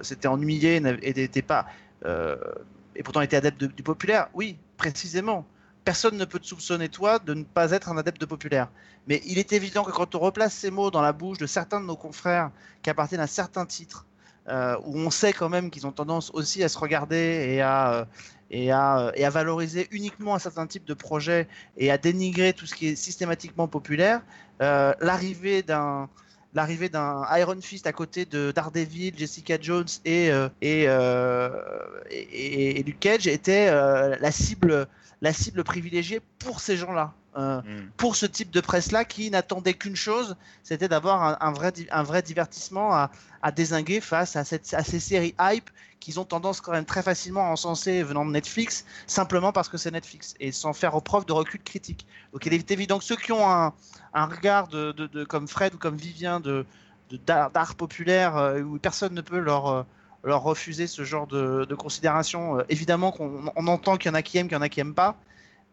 [0.00, 1.66] s'était ennuyé et n'était pas,
[2.02, 5.44] et pourtant était adepte de- du populaire, oui, précisément.
[5.86, 8.68] Personne ne peut te soupçonner toi de ne pas être un adepte de populaire.
[9.06, 11.80] Mais il est évident que quand on replace ces mots dans la bouche de certains
[11.80, 12.50] de nos confrères
[12.82, 14.04] qui appartiennent à certains titres,
[14.48, 17.92] euh, où on sait quand même qu'ils ont tendance aussi à se regarder et à,
[17.92, 18.04] euh,
[18.50, 21.46] et à, euh, et à valoriser uniquement un certain type de projet
[21.76, 24.22] et à dénigrer tout ce qui est systématiquement populaire,
[24.62, 26.08] euh, l'arrivée d'un
[26.52, 30.32] l'arrivée d'un Iron Fist à côté de Daredevil, Jessica Jones et
[30.62, 30.82] et,
[32.10, 34.88] et, Luke Cage était la cible
[35.22, 37.12] la cible privilégiée pour ces gens-là.
[37.38, 37.90] Euh, Mm.
[37.98, 42.02] pour ce type de presse-là qui n'attendait qu'une chose, c'était d'avoir un, un vrai, un
[42.02, 43.10] vrai divertissement à,
[43.42, 45.68] à désinguer face à, cette, à ces séries hype
[46.00, 49.76] qu'ils ont tendance quand même très facilement à encenser venant de Netflix, simplement parce que
[49.76, 52.06] c'est Netflix, et sans faire preuve de recul critique.
[52.32, 53.74] Donc il est évident que ceux qui ont un,
[54.14, 56.64] un regard de, de- de- comme Fred ou comme Vivien de
[57.10, 59.84] de- d'art d'art populaire, euh, où personne ne peut leur...
[60.26, 62.58] leur refuser ce genre de, de considération.
[62.58, 64.68] Euh, évidemment qu'on on entend qu'il y en a qui aiment, qu'il y en a
[64.68, 65.16] qui aiment pas,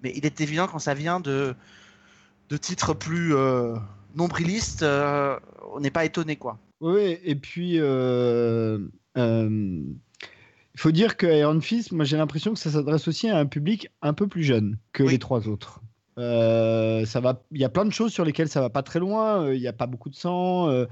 [0.02, 1.56] mais il est évident quand ça vient de,
[2.50, 3.76] de titres plus euh,
[4.16, 5.38] nombrilistes, euh,
[5.74, 6.60] on n'est pas étonné quoi.
[6.82, 8.78] Oui, et puis euh,
[9.16, 13.46] il faut dire que Iron Fist, moi j'ai l'impression que ça s'adresse aussi à un
[13.46, 15.12] public un peu plus jeune que Oui.
[15.14, 15.82] les trois autres.
[16.20, 19.00] Euh, ça va, il y a plein de choses sur lesquelles ça va pas très
[19.00, 19.44] loin.
[19.44, 20.86] euh, Il n'y a pas beaucoup de sang, euh,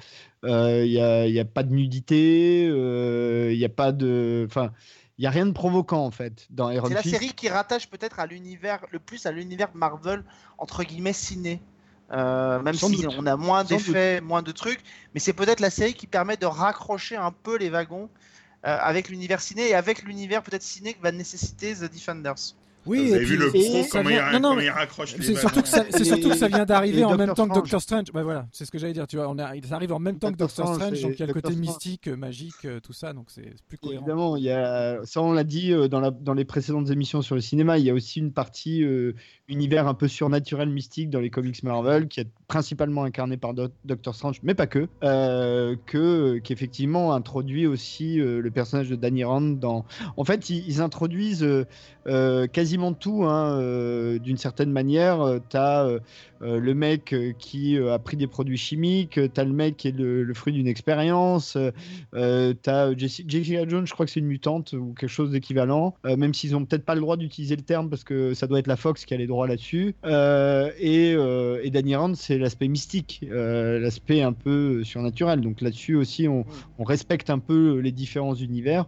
[0.46, 3.92] euh, il y a, il y a pas de nudité, euh, il n'y a pas
[3.92, 4.72] de, enfin,
[5.20, 7.88] il y a rien de provoquant en fait dans Iron C'est la série qui rattache
[7.88, 10.24] peut-être à l'univers le plus à l'univers Marvel
[10.58, 11.62] entre guillemets ciné.
[12.12, 13.16] Euh, même Sans si doute.
[13.18, 14.82] on a moins d'effets, moins de trucs,
[15.14, 18.10] mais c'est peut-être la série qui permet de raccrocher un peu les wagons
[18.66, 22.56] euh, avec l'univers ciné et avec l'univers peut-être ciné que va nécessiter The Defenders.
[22.86, 23.60] Oui, Vous et avez vu le pro,
[23.92, 26.02] comment, vient- il, non, non, comment mais il raccroche les C'est surtout que ça, c'est
[26.02, 27.54] Et- surtout que ça vient d'arriver en même temps que.
[27.54, 28.08] Doctor Strange.
[28.14, 29.06] Bah voilà, c'est ce que j'allais dire.
[29.08, 31.20] Tu vois, on a, ça arrive en même temps que Doctor Strange, Strange, donc il
[31.20, 31.60] y a le côté Strange.
[31.68, 34.02] mystique, euh, magique, euh, tout ça, donc c'est plus cohérent.
[34.02, 37.22] Évidemment, il y a, ça on l'a dit euh, dans, la, dans les précédentes émissions
[37.22, 39.14] sur le cinéma, il y a aussi une partie euh,
[39.48, 43.70] univers un peu surnaturel, mystique dans les comics Marvel, qui est principalement incarné par Do-
[43.86, 48.96] Doctor Strange, mais pas que, euh, que qui effectivement introduit aussi euh, le personnage de
[48.96, 49.86] Danny Rand dans.
[50.18, 51.66] En fait, ils, ils introduisent euh,
[52.08, 55.22] euh, quasiment tout, hein, euh, d'une certaine manière.
[55.22, 56.00] Euh, T'as euh,
[56.42, 59.98] euh, le mec qui a pris des produits chimiques, euh, t'as le mec qui est
[59.98, 61.58] le, fruit d'une expérience.
[62.16, 65.96] euh, t'as Jessi- Jessica Jones, je crois que c'est une mutante ou quelque chose d'équivalent,
[66.06, 68.68] même s'ils ont peut-être pas le droit d'utiliser le terme parce que ça doit être
[68.68, 69.96] la Fox qui a les droits là-dessus.
[70.06, 71.16] Et,
[71.72, 75.42] Danny Rand, c'est l'aspect mystique, l'aspect un peu surnaturel.
[75.42, 76.46] Donc là-dessus aussi, on,
[76.78, 78.86] on respecte un peu les différents univers.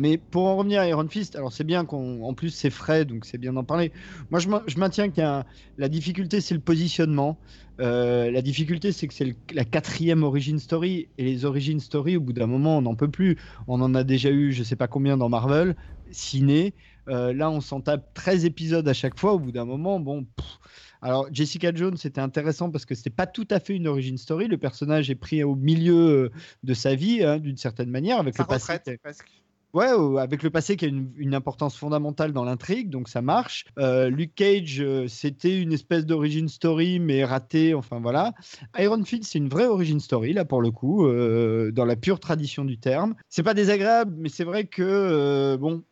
[0.00, 3.04] Mais pour en revenir à Iron Fist, alors c'est bien qu'on, en plus c'est frais,
[3.04, 3.92] donc c'est bien d'en parler.
[4.30, 5.44] Moi, je, ma- je maintiens qu'il un-
[5.78, 7.38] la difficulté, c'est le positionnement.
[7.80, 12.16] Euh, la difficulté, c'est que c'est le- la quatrième origin story et les origin story,
[12.16, 13.36] au bout d'un moment, on n'en peut plus.
[13.68, 15.76] On en a déjà eu, je sais pas combien dans Marvel,
[16.10, 16.72] ciné.
[17.08, 19.34] Euh, là, on s'en tape 13 épisodes à chaque fois.
[19.34, 20.24] Au bout d'un moment, bon.
[20.24, 20.58] pff.
[21.02, 24.48] Alors, Jessica Jones, c'était intéressant parce que c'était pas tout à fait une origin story.
[24.48, 26.30] Le personnage est pris au milieu euh,
[26.64, 28.72] de sa vie, hein, d'une certaine manière, avec Sa le passé.
[28.72, 29.28] retraite, presque.
[29.74, 29.88] Ouais,
[30.18, 33.66] avec le passé qui a une, importance fondamentale dans l'intrigue, donc ça marche.
[33.78, 38.32] Euh, Luke Cage, euh, c'était une espèce d'origin story, mais ratée, enfin voilà.
[38.78, 42.20] Iron Fist, c'est une vraie origin story, là, pour le coup, euh, dans la pure
[42.20, 43.14] tradition du terme.
[43.28, 45.82] C'est pas désagréable, mais c'est vrai que, bon.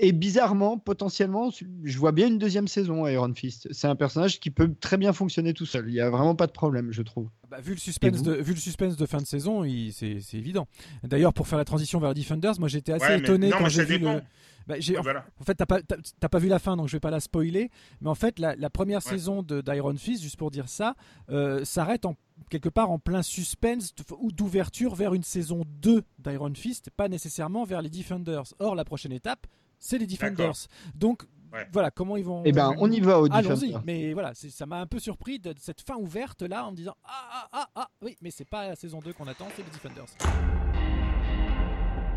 [0.00, 1.50] Et bizarrement, potentiellement,
[1.84, 3.68] je vois bien une deuxième saison à Iron Fist.
[3.72, 5.88] C'est un personnage qui peut très bien fonctionner tout seul.
[5.88, 7.28] Il y a vraiment pas de problème, je trouve.
[7.50, 10.66] Bah, vu, le suspense de, vu le suspense de fin de saison, c'est évident.
[11.02, 13.64] D'ailleurs, pour faire la transition vers Defenders, moi j'étais assez Ouais, mais- étonné non, quand
[13.64, 14.14] mais j'ai vu dépend.
[14.14, 14.22] le.
[14.66, 15.26] Bah, voilà.
[15.40, 17.70] En fait, t'as pas, pas vu la fin, donc je vais pas la spoiler.
[18.00, 19.10] Mais en fait, la, la première Ouais.
[19.12, 20.94] saison d'Iron Fist, juste pour dire ça,
[21.30, 22.14] euh, s'arrête en
[22.50, 27.64] quelque part en plein suspense ou d'ouverture vers une saison 2 d'Iron Fist, pas nécessairement
[27.64, 28.44] vers les Defenders.
[28.60, 29.46] Or, la prochaine étape,
[29.80, 30.54] c'est les Defenders.
[30.94, 31.66] Donc, Ouais.
[31.72, 32.42] voilà, comment ils vont.
[32.44, 35.52] Eh ben, on y va au Allons-y, mais voilà, ça m'a un peu surpris de,
[35.52, 38.44] de cette fin ouverte là en me disant ah ah ah ah oui, mais c'est
[38.44, 40.06] pas la saison 2 qu'on attend, c'est les Defenders.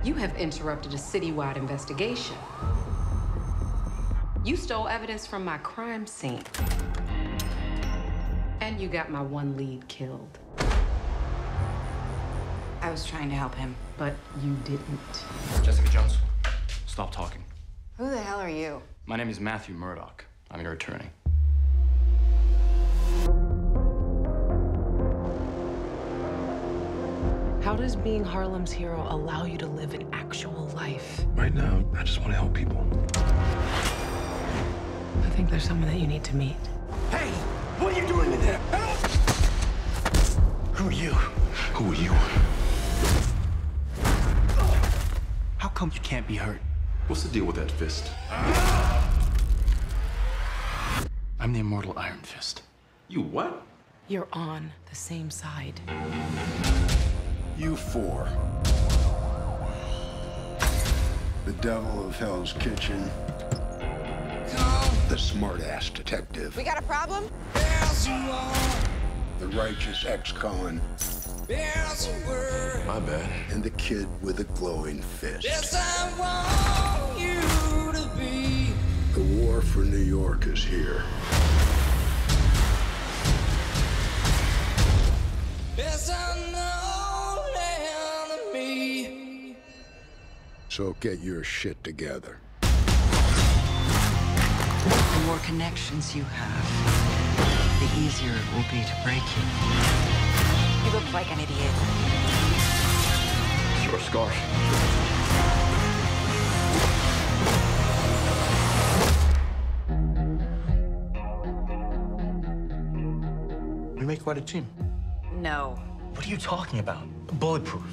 [0.06, 2.36] You have interrupted a citywide investigation.
[4.46, 6.44] You stole evidence from my crime scene.
[8.62, 10.38] And you got my one lead killed.
[12.84, 13.74] I was trying to help him.
[13.98, 14.14] But
[14.44, 15.00] you didn't.
[15.64, 16.18] Jessica Jones,
[16.86, 17.42] stop talking.
[18.04, 18.82] Who the hell are you?
[19.06, 20.26] My name is Matthew Murdoch.
[20.52, 21.10] I'm your attorney.
[27.64, 31.24] How does being Harlem's hero allow you to live an actual life?
[31.34, 32.86] Right now, I just want to help people.
[35.24, 36.58] I think there's someone that you need to meet.
[37.10, 37.30] Hey,
[37.80, 38.58] what are you doing in there?
[40.74, 41.12] Who are you?
[41.72, 42.12] Who are you?
[45.58, 46.60] How come you can't be hurt?
[47.08, 48.10] What's the deal with that fist?
[51.38, 52.62] I'm the immortal Iron Fist.
[53.10, 53.62] You what?
[54.08, 55.82] You're on the same side.
[57.58, 58.30] You four.
[61.46, 63.12] The devil of Hell's Kitchen.
[65.10, 66.56] The smart-ass detective.
[66.56, 67.26] We got a problem?
[69.40, 70.80] The righteous ex-con.
[72.86, 73.30] My bad.
[73.52, 75.44] And the kid with a glowing fist.
[75.44, 77.42] Yes, I want you
[77.94, 78.74] to be.
[79.14, 81.04] The war for New York is here.
[90.74, 92.40] So get your shit together.
[92.62, 92.70] The
[95.28, 100.23] more connections you have, the easier it will be to break you.
[100.84, 101.72] You look like an idiot.
[103.90, 104.34] Your scarf.
[113.96, 114.68] We make quite a team.
[115.40, 115.80] No.
[116.14, 117.08] What are you talking about?
[117.40, 117.84] Bulletproof.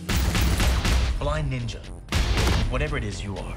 [1.21, 1.85] Blind ninja.
[2.71, 3.57] Whatever it is you are.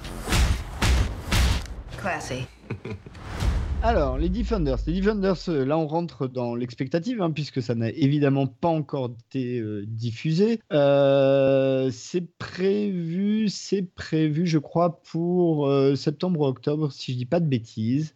[1.97, 2.47] Classy.
[3.85, 4.77] Alors, les Defenders.
[4.87, 9.13] Les Defenders, euh, là, on rentre dans l'expectative, hein, puisque ça n'a évidemment pas encore
[9.27, 10.61] été euh, diffusé.
[10.71, 17.25] Euh, c'est prévu, c'est prévu, je crois, pour euh, septembre ou octobre, si je dis
[17.25, 18.15] pas de bêtises.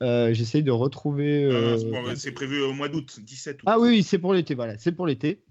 [0.00, 1.44] J'essaye de retrouver.
[1.44, 3.66] Euh, c'est prévu au mois d'août, 17 août.
[3.66, 5.42] Ah oui, c'est pour l'été, voilà, c'est pour l'été.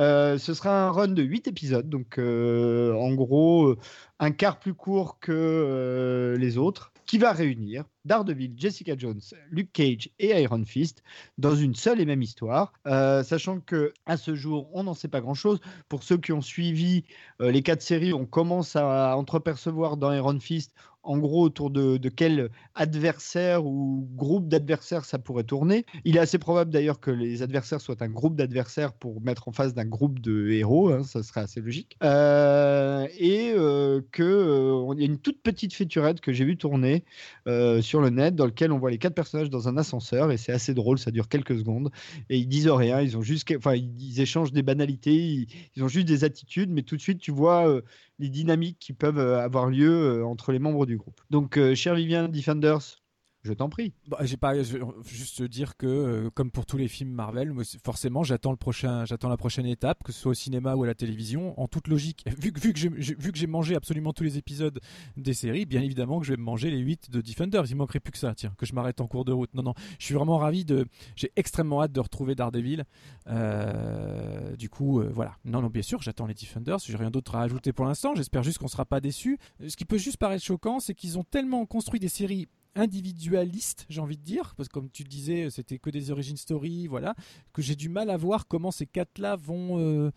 [0.00, 3.76] Euh, ce sera un run de 8 épisodes, donc euh, en gros,
[4.18, 6.92] un quart plus court que euh, les autres.
[7.08, 9.20] Qui va réunir Daredevil, Jessica Jones,
[9.50, 11.02] Luke Cage et Iron Fist
[11.38, 12.74] dans une seule et même histoire.
[12.86, 15.58] Euh, sachant que à ce jour, on n'en sait pas grand-chose.
[15.88, 17.04] Pour ceux qui ont suivi
[17.40, 20.74] euh, les quatre séries, on commence à entrepercevoir dans Iron Fist
[21.08, 25.86] en gros autour de, quel adversaire ou groupe d'adversaires ça pourrait tourner.
[26.04, 29.52] Il est assez probable d'ailleurs que les adversaires soient un groupe d'adversaires pour mettre en
[29.52, 31.96] face d'un groupe de héros, hein, ça serait assez logique.
[32.04, 36.58] Euh, et euh, que euh, il y a une toute petite featurette que j'ai vu
[36.58, 37.04] tourner
[37.46, 40.36] euh, sur le net dans lequel on voit les quatre personnages dans un ascenseur et
[40.36, 41.90] c'est assez drôle, ça dure quelques secondes
[42.28, 46.24] et ils disent rien, ils ont juste, ils, échangent des banalités, ils, ont juste des
[46.24, 47.80] attitudes, mais tout de suite tu vois
[48.18, 51.20] les dynamiques qui peuvent euh, avoir lieu euh, entre les membres du groupe.
[51.30, 53.02] Donc, euh, cher Vivian Defenders,
[53.42, 53.92] je t'en prie.
[54.08, 57.54] Bah, j'ai pas juste dire que euh, comme pour tous les films Marvel,
[57.84, 60.86] forcément j'attends le prochain, j'attends la prochaine étape, que ce soit au cinéma ou à
[60.86, 61.58] la télévision.
[61.60, 64.80] En toute logique, vu que j'ai vu que j'ai mangé absolument tous les épisodes
[65.16, 67.64] des séries, bien évidemment que je vais manger les 8 de Defenders.
[67.70, 69.54] Il manquerait plus que ça, tiens, que je m'arrête en cours de route.
[69.54, 72.84] Non non, je suis vraiment ravi de, j'ai extrêmement hâte de retrouver Daredevil.
[73.28, 75.36] Euh, du coup, euh, voilà.
[75.44, 76.78] Non non, bien sûr, j'attends les Defenders.
[76.80, 78.14] J'ai rien d'autre à ajouter pour l'instant.
[78.16, 79.38] J'espère juste qu'on sera pas déçus.
[79.66, 82.48] Ce qui peut juste paraître choquant, c'est qu'ils ont tellement construit des séries
[82.78, 86.86] individualiste, j'ai envie de dire, parce que comme tu disais, c'était que des origin story,
[86.86, 87.14] voilà,
[87.52, 89.78] que j'ai du mal à voir comment ces quatre-là vont.
[89.78, 90.10] euh,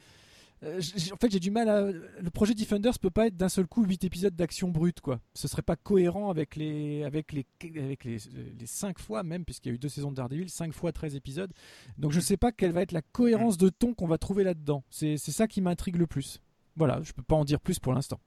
[0.64, 0.80] euh,
[1.12, 1.92] en fait, j'ai du mal à.
[1.92, 5.20] Le projet Defenders peut pas être d'un seul coup 8 épisodes d'action brute, quoi.
[5.34, 7.46] Ce serait pas cohérent avec les, avec les,
[7.78, 8.18] avec les,
[8.60, 11.16] les 5 fois, même, puisqu'il y a eu deux saisons de Daredevil, 5 fois 13
[11.16, 11.52] épisodes.
[11.98, 14.84] Donc je sais pas quelle va être la cohérence de ton qu'on va trouver là-dedans.
[14.92, 16.42] C'est c'est ça qui m'intrigue le plus.
[16.76, 18.20] Voilà, je peux pas en dire plus pour l'instant.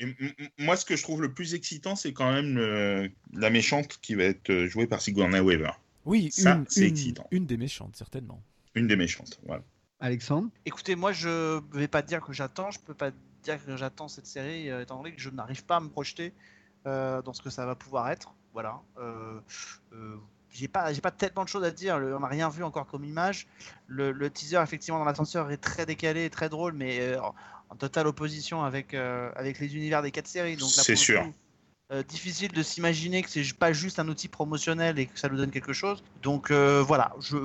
[0.00, 0.14] Et
[0.58, 4.14] moi, ce que je trouve le plus excitant, c'est quand même le- la méchante qui
[4.14, 5.72] va être euh, jouée par Sigourney Weaver.
[6.04, 7.26] Oui, Ça, c'est une- excitant.
[7.32, 8.40] une des méchantes, certainement.
[8.74, 9.62] Une des méchantes, voilà.
[10.00, 10.48] Alexandre?
[10.64, 13.10] Écoutez, moi je vais pas dire que j'attends, je peux pas
[13.42, 16.32] dire que j'attends cette série, euh, étant donné que je n'arrive pas à me projeter
[16.86, 18.32] euh, dans ce que ça va pouvoir être.
[18.52, 18.80] Voilà.
[18.98, 19.40] Euh,
[19.92, 20.16] euh,
[20.50, 21.98] j'ai pas, j'ai pas tellement de choses à dire.
[21.98, 23.48] le- on n'a rien vu encore comme image.
[23.88, 27.18] Le, le teaser effectivement dans l'ascenseur est très décalé, très drôle, mais euh,
[27.70, 30.56] en totale opposition avec euh, avec les univers des quatre séries.
[30.56, 31.22] Donc C'est sûr.
[31.22, 31.32] coup,
[31.90, 35.36] euh, difficile de s'imaginer que c'est pas juste un outil promotionnel et que ça nous
[35.36, 36.02] donne quelque chose.
[36.22, 37.36] Donc euh, voilà, je...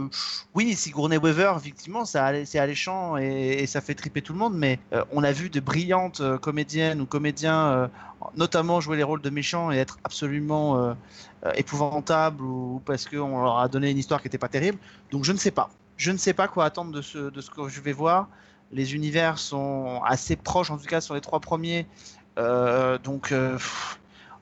[0.53, 4.79] oui, Sigourney Weaver, effectivement, c'est alléchant et, et ça fait triper tout le monde, mais
[5.11, 7.89] on a vu de brillantes comédiennes ou comédiens,
[8.35, 10.93] notamment jouer les rôles de méchants et être absolument
[11.55, 14.77] épouvantables ou parce qu'on leur a donné une histoire qui n'était pas terrible.
[15.11, 15.69] Donc je ne sais pas.
[15.95, 18.27] Je ne sais pas quoi attendre de ce, de ce que je vais voir.
[18.73, 21.85] Les univers sont assez proches, en tout cas sur les trois premiers.
[22.39, 23.57] Euh, donc, euh,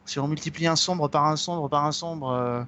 [0.06, 2.66] si on multiplie un sombre par un sombre par un sombre,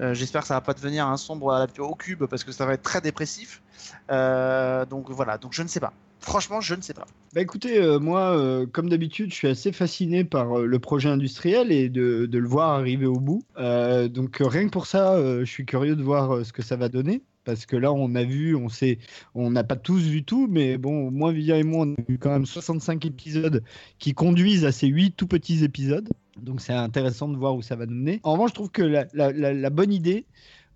[0.00, 2.52] euh, j'espère que ça va pas devenir un sombre à la- au cube parce que
[2.52, 3.62] ça va être très dépressif.
[4.08, 5.92] Donc voilà, donc je ne sais pas.
[6.20, 7.06] Franchement, je ne sais pas.
[7.34, 12.28] Bah écoutez, moi, comme d'habitude, je suis assez fasciné par le projet industriel et de,
[12.30, 13.44] le voir arriver au bout.
[13.56, 17.22] Donc rien que pour ça, je suis curieux de voir ce que ça va donner.
[17.44, 18.98] Parce que là, on a vu, on sait,
[19.34, 22.18] on n'a pas tous vu tout, mais bon, moi, Vivien et moi, on a vu
[22.18, 23.64] quand même 65 épisodes
[23.98, 26.08] qui conduisent à ces 8 tout petits épisodes.
[26.40, 28.20] Donc c'est intéressant de voir où ça va nous mener.
[28.22, 30.24] En revanche, je trouve que la, la- la- la bonne idée,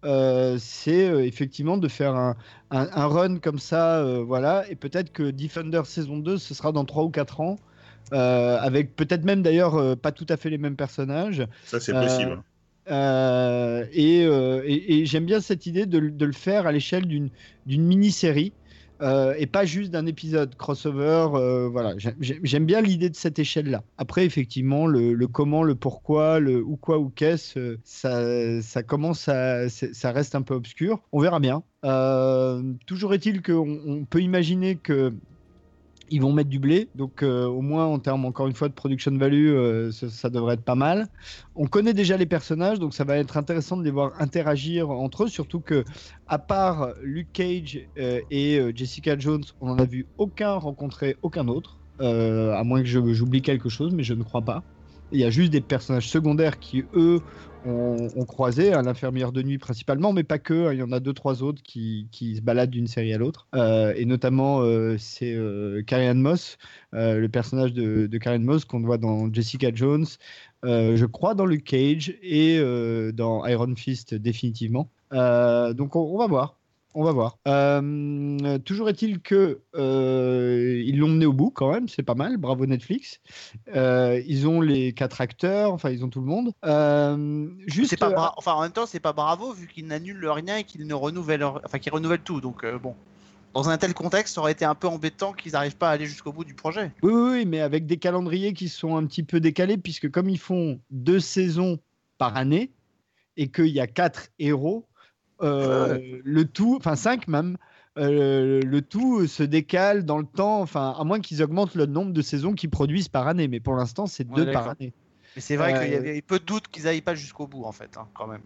[0.04, 2.36] euh, c'est euh, effectivement de faire un,
[2.70, 6.72] un- un run comme ça, euh, voilà, et peut-être que Defender saison 2, ce sera
[6.72, 7.56] dans 3 ou 4 ans,
[8.12, 11.46] avec peut-être même d'ailleurs pas tout à fait les mêmes personnages.
[11.64, 12.42] Ça, c'est possible.
[12.88, 17.30] Euh, et euh, et- j'aime bien cette idée de, le- faire à l'échelle d'une
[17.66, 18.52] mini-série.
[19.02, 21.26] euh, et pas juste d'un épisode crossover,
[21.70, 21.92] voilà.
[21.98, 23.82] J'ai- j'ai- J'aime bien l'idée de cette échelle-là.
[23.98, 30.12] Après, effectivement, le, comment, le pourquoi, le ou quoi ou qu'est-ce, ça, commence à, ça
[30.12, 31.02] reste un peu obscur.
[31.12, 31.62] On verra bien.
[32.86, 35.12] Toujours est-il qu'on on peut imaginer que
[36.10, 38.74] ils vont mettre du blé, donc euh, au moins en termes encore une fois de
[38.74, 41.08] production value, euh, ça, ça devrait être pas mal.
[41.54, 45.24] On connaît déjà les personnages, donc ça va être intéressant de les voir interagir entre
[45.24, 45.84] eux, surtout que
[46.28, 51.48] à part Luke Cage euh, et Jessica Jones, on n'en a vu aucun rencontrer aucun
[51.48, 54.62] autre, à moins que j'oublie quelque chose, mais je ne crois pas.
[55.12, 57.20] Il y a juste des personnages secondaires qui, eux,
[57.66, 60.68] ont croisé, à l'infirmière de nuit principalement, mais pas que.
[60.68, 60.72] hein.
[60.72, 63.48] Il y en a deux, trois autres qui, qui se baladent d'une série à l'autre.
[63.54, 66.58] Euh, et notamment, euh, c'est euh, Carrie Ann Moss,
[66.94, 70.06] euh, le personnage de, de Carrie Ann Moss qu'on voit dans Jessica Jones,
[70.64, 72.60] je crois dans Luke Cage et
[73.12, 74.90] dans Iron Fist définitivement.
[75.12, 76.58] Donc on, on va voir.
[76.98, 77.36] On va voir.
[77.46, 82.38] Euh, toujours est-il que euh, ils l'ont mené au bout quand même, c'est pas mal.
[82.38, 83.20] Bravo Netflix.
[83.74, 86.52] Euh, ils ont les quatre acteurs, enfin ils ont tout le monde.
[87.66, 87.90] Juste.
[87.90, 90.64] C'est pas bra- enfin en même temps, c'est pas bravo vu qu'ils n'annulent rien et
[90.64, 92.40] qu'ils ne renouvellent, enfin qu'ils renouvellent tout.
[92.40, 92.94] Donc bon,
[93.52, 96.06] dans un tel contexte, ça aurait été un peu embêtant qu'ils n'arrivent pas à aller
[96.06, 96.92] jusqu'au bout du projet.
[97.02, 100.30] Oui, oui, oui, mais avec des calendriers qui sont un petit peu décalés, puisque comme
[100.30, 101.78] ils font deux saisons
[102.16, 102.70] par année
[103.36, 104.86] et qu'il y a quatre héros,
[105.42, 107.56] euh, le tout, enfin cinq même,
[107.98, 112.12] euh, le tout se décale dans le temps, enfin à moins qu'ils augmentent le nombre
[112.12, 114.92] de saisons qu'ils produisent par année, mais pour l'instant c'est deux est par année.
[115.34, 117.64] Mais c'est vrai qu'il y Euh, avait peu de doute qu'ils n'aillent pas jusqu'au bout,
[117.64, 118.40] en fait, hein, quand même.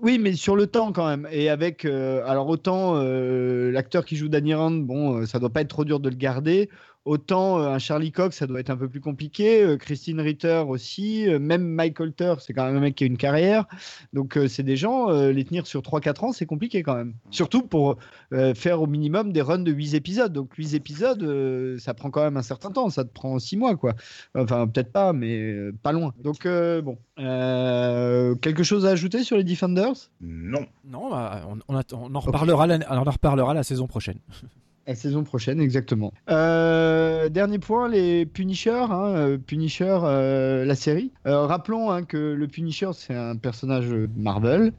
[0.00, 1.26] Oui, mais sur le temps quand même.
[1.32, 5.84] Et avec, alors autant l'acteur qui joue Danny Rand, bon, ça doit pas être trop
[5.84, 6.70] dur de le garder.
[7.08, 9.62] Autant euh, un Charlie Cox, ça doit être un peu plus compliqué.
[9.62, 11.26] Euh, Christine Ritter aussi.
[11.26, 13.64] Euh, même Mike Holter, c'est quand même un mec qui a une carrière.
[14.12, 17.14] Donc euh, c'est des gens, euh, les tenir sur 3-4 ans, c'est compliqué quand même.
[17.30, 17.96] Surtout pour
[18.34, 20.32] euh, faire au minimum des runs de 8 épisodes.
[20.34, 22.90] Donc 8 épisodes, euh, ça prend quand même un certain temps.
[22.90, 23.94] Ça te prend 6 mois, quoi.
[24.36, 26.12] Enfin, peut-être pas, mais euh, pas loin.
[26.22, 26.98] Donc euh, bon.
[27.18, 30.10] Euh, quelque chose à ajouter sur les Defenders?
[30.20, 30.66] Non.
[30.84, 34.18] Non, bah, on, on attend- on en reparlera, on en reparlera la saison prochaine.
[34.88, 36.14] La saison prochaine, exactement.
[36.30, 38.86] Euh, dernier point, les Punishers.
[38.88, 41.12] hein, euh, Punisher, euh, la série.
[41.26, 44.72] Euh, rappelons hein, que le Punisher, c'est un personnage Marvel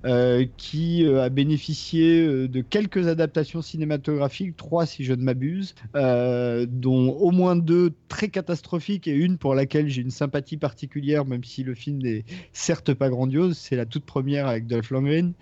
[0.57, 7.55] qui a bénéficié de quelques adaptations cinématographiques, trois si je ne m'abuse, dont au moins
[7.55, 11.99] deux très catastrophiques et une pour laquelle j'ai une sympathie particulière, même si le film
[11.99, 13.59] n'est certes pas grandiose.
[13.59, 15.33] C'est la toute première avec Dolph Lundgren.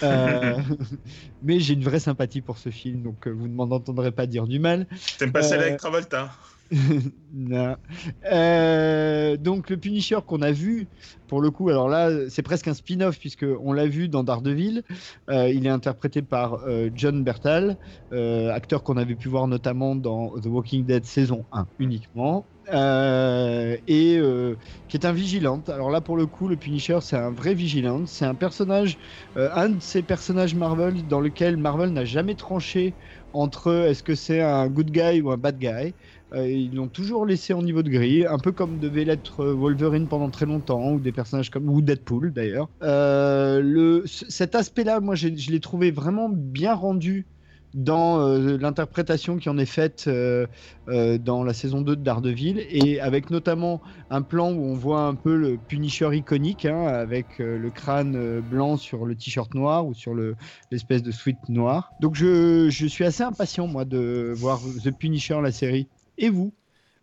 [1.42, 4.46] Mais j'ai une vraie sympathie pour ce film, donc vous ne m'en entendrez pas dire
[4.46, 4.86] du mal.
[5.18, 6.30] T'aimes pas celle Euh, avec Travolta?
[7.32, 7.76] non.
[8.24, 10.88] Euh, donc le Punisher qu'on a vu,
[11.26, 14.82] pour le coup, alors là c'est presque un spin-off puisque on l'a vu dans Daredevil.
[15.30, 17.78] Euh, il est interprété par euh, John Bertal,
[18.10, 22.48] acteur qu'on avait pu voir notamment dans The Walking Dead saison 1 uniquement.
[23.86, 24.20] Et
[24.88, 25.68] qui est un vigilante.
[25.68, 28.08] Alors là, pour le coup, le Punisher, c'est un vrai vigilante.
[28.08, 28.96] C'est un personnage,
[29.34, 32.96] un de ces personnages Marvel dans lequel Marvel n'a jamais tranché
[33.32, 35.94] entre est-ce que c'est un good guy ou un bad guy.
[36.34, 39.54] Euh, ils l'ont toujours laissé en niveau de gris, un peu comme devait l'être euh,
[39.54, 42.68] Wolverine pendant très longtemps, ou des personnages comme Deadpool d'ailleurs.
[42.82, 47.26] Euh, cet aspect-là, moi, je l'ai trouvé vraiment bien rendu
[47.72, 50.08] dans l'interprétation qui en est faite
[50.86, 53.80] dans la saison 2 de Daredevil, et avec notamment
[54.10, 58.76] un plan où on voit un peu le Punisher iconique, hein, avec le crâne blanc
[58.76, 60.36] sur le t-shirt noir ou sur le-
[60.70, 61.90] l'espèce de sweat noir.
[61.98, 65.88] Donc je, je suis assez impatient, moi, de voir The Punisher, la série.
[66.18, 66.52] Et vous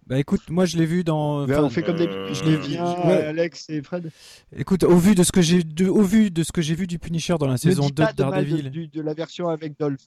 [0.08, 1.46] Bah écoute, moi je l'ai vu dans.
[1.46, 2.18] Ben, enfin, On fait comme d'habitude.
[2.22, 3.24] euh, Je l'ai vu, ouais.
[3.26, 4.12] Alex et Fred.
[4.56, 6.88] Écoute, au vu de ce que j'ai de, au vu de ce que j'ai vu
[6.88, 9.02] du Punisher dans la saison ne dis 2 pas de de mal de, Daredevil, de
[9.02, 10.02] la version avec Dolph.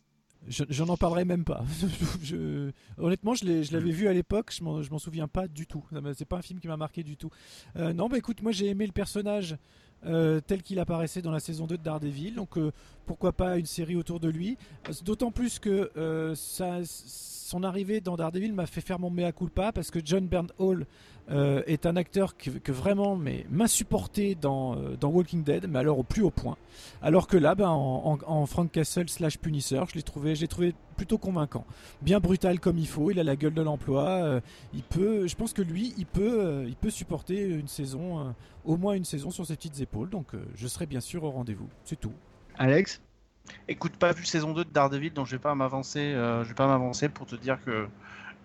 [0.49, 1.65] je, je n'en parlerai même pas.
[2.23, 5.49] Je- honnêtement, je l'ai- je l'avais vu à l'époque, je m'en je m'en souviens pas
[5.49, 5.85] du tout.
[6.17, 7.31] C'est pas un film qui m'a marqué du tout.
[7.77, 9.57] Euh, non, bah écoute, moi j'ai aimé le personnage
[10.07, 12.73] euh, tel qu'il apparaissait dans la saison 2 de Daredevil, donc euh,
[13.07, 14.59] pourquoi pas une série autour de lui.
[14.89, 15.91] Euh, D'autant plus que
[16.35, 20.87] son arrivée dans Daredevil m'a fait faire mon mea culpa parce que John Bernthal
[21.31, 23.19] euh, est un acteur que, que vraiment
[23.51, 26.57] m'insupportait dans, euh, dans Walking Dead, mais alors au plus haut point.
[27.03, 30.35] Alors que là, ben, en, en- en Frank Castle slash Punisher, je l'ai trouvé,
[30.97, 31.65] plutôt convaincant,
[32.03, 33.11] bien brutal comme il faut.
[33.11, 34.09] Il a la gueule de l'emploi.
[34.09, 34.41] euh,
[34.75, 38.31] il peut, je pense que lui, il peut, euh, il peut supporter une saison, euh,
[38.65, 40.11] au moins une saison sur ses petites épaules.
[40.11, 41.69] Donc, euh, je serai bien sûr au rendez-vous.
[41.85, 42.13] C'est tout.
[42.59, 43.01] Alex?
[43.69, 46.01] Écoute, pas vu saison 2 de Daredevil, donc je vais pas m'avancer.
[46.01, 47.87] euh, je vais pas m'avancer pour te dire que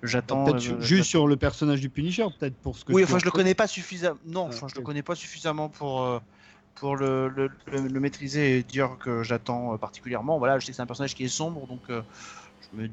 [0.04, 0.46] j'attends.
[0.46, 3.20] Peut-être euh, juste sur le personnage du Punisher, peut-être pour ce que Oui, enfin, en
[3.20, 4.20] je le connais pas suffisamment.
[4.26, 6.20] Non, Ah, enfin, je le connais pas suffisamment pour euh,
[6.76, 10.40] pour le, le, le- le maîtriser et dire que j'attends euh, particulièrement.
[10.40, 12.02] Voilà, je sais que c'est un personnage qui est sombre, donc euh,
[12.72, 12.86] je me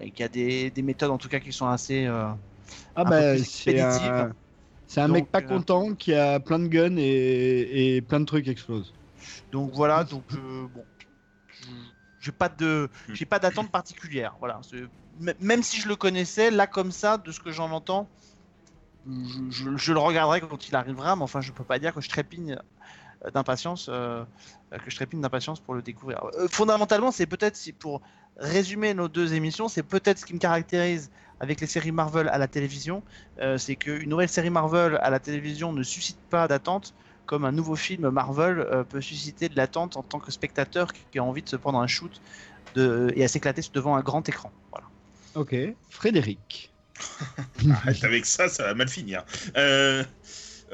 [0.00, 2.06] et qu'il y a des, des méthodes en tout cas qui sont assez.
[2.06, 2.28] euh,
[2.94, 4.32] Ah bah, c'est un,
[4.86, 8.20] c'est un Donc, mec pas euh, content qui a plein de guns et, et plein
[8.20, 8.92] de trucs explosent.
[9.52, 10.86] Donc voilà, donc euh, bon,
[11.48, 11.91] je-
[12.22, 14.36] j'ai pas de, j'ai pas d'attente particulière.
[14.40, 14.60] Voilà,
[15.40, 18.08] même si je le connaissais, là comme ça, de ce que j'en entends,
[19.06, 22.00] je, je- je le regarderai quand il arrivera, mais enfin, je peux pas dire que
[22.00, 22.58] je trépigne
[23.24, 24.24] euh, d'impatience, euh,
[24.72, 26.24] que je trépigne d'impatience pour le découvrir.
[26.34, 28.02] Euh, fondamentalement, c'est peut-être si pour
[28.36, 32.38] résumer nos deux émissions, c'est peut-être ce qui me caractérise avec les séries Marvel à
[32.38, 33.04] la télévision,
[33.40, 36.94] euh, c'est qu'une nouvelle série Marvel à la télévision ne suscite pas d'attente
[37.26, 41.18] comme un nouveau film Marvel euh, peut susciter de l'attente en tant que spectateur qui
[41.18, 42.20] a envie de se prendre un shoot
[42.74, 44.50] de, et à s'éclater devant un grand écran.
[44.70, 44.86] Voilà.
[45.34, 45.54] Ok.
[45.90, 46.72] Frédéric.
[47.70, 49.24] Arrête avec ça, ça va mal finir.
[49.56, 50.04] Euh,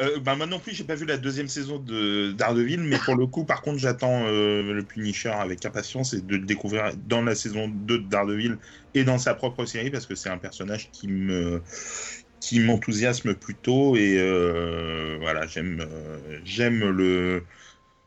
[0.00, 3.16] euh, bah, moi non plus, j'ai pas vu la deuxième saison de Daredevil, mais pour
[3.16, 7.22] le coup, par contre, j'attends euh, le Punisher avec impatience et de le découvrir dans
[7.22, 8.58] la saison 2 de Daredevil
[8.94, 11.62] et dans sa propre série parce que c'est un personnage qui me
[12.48, 17.44] qui m'enthousiasme plutôt et euh, voilà, j'aime euh, j'aime le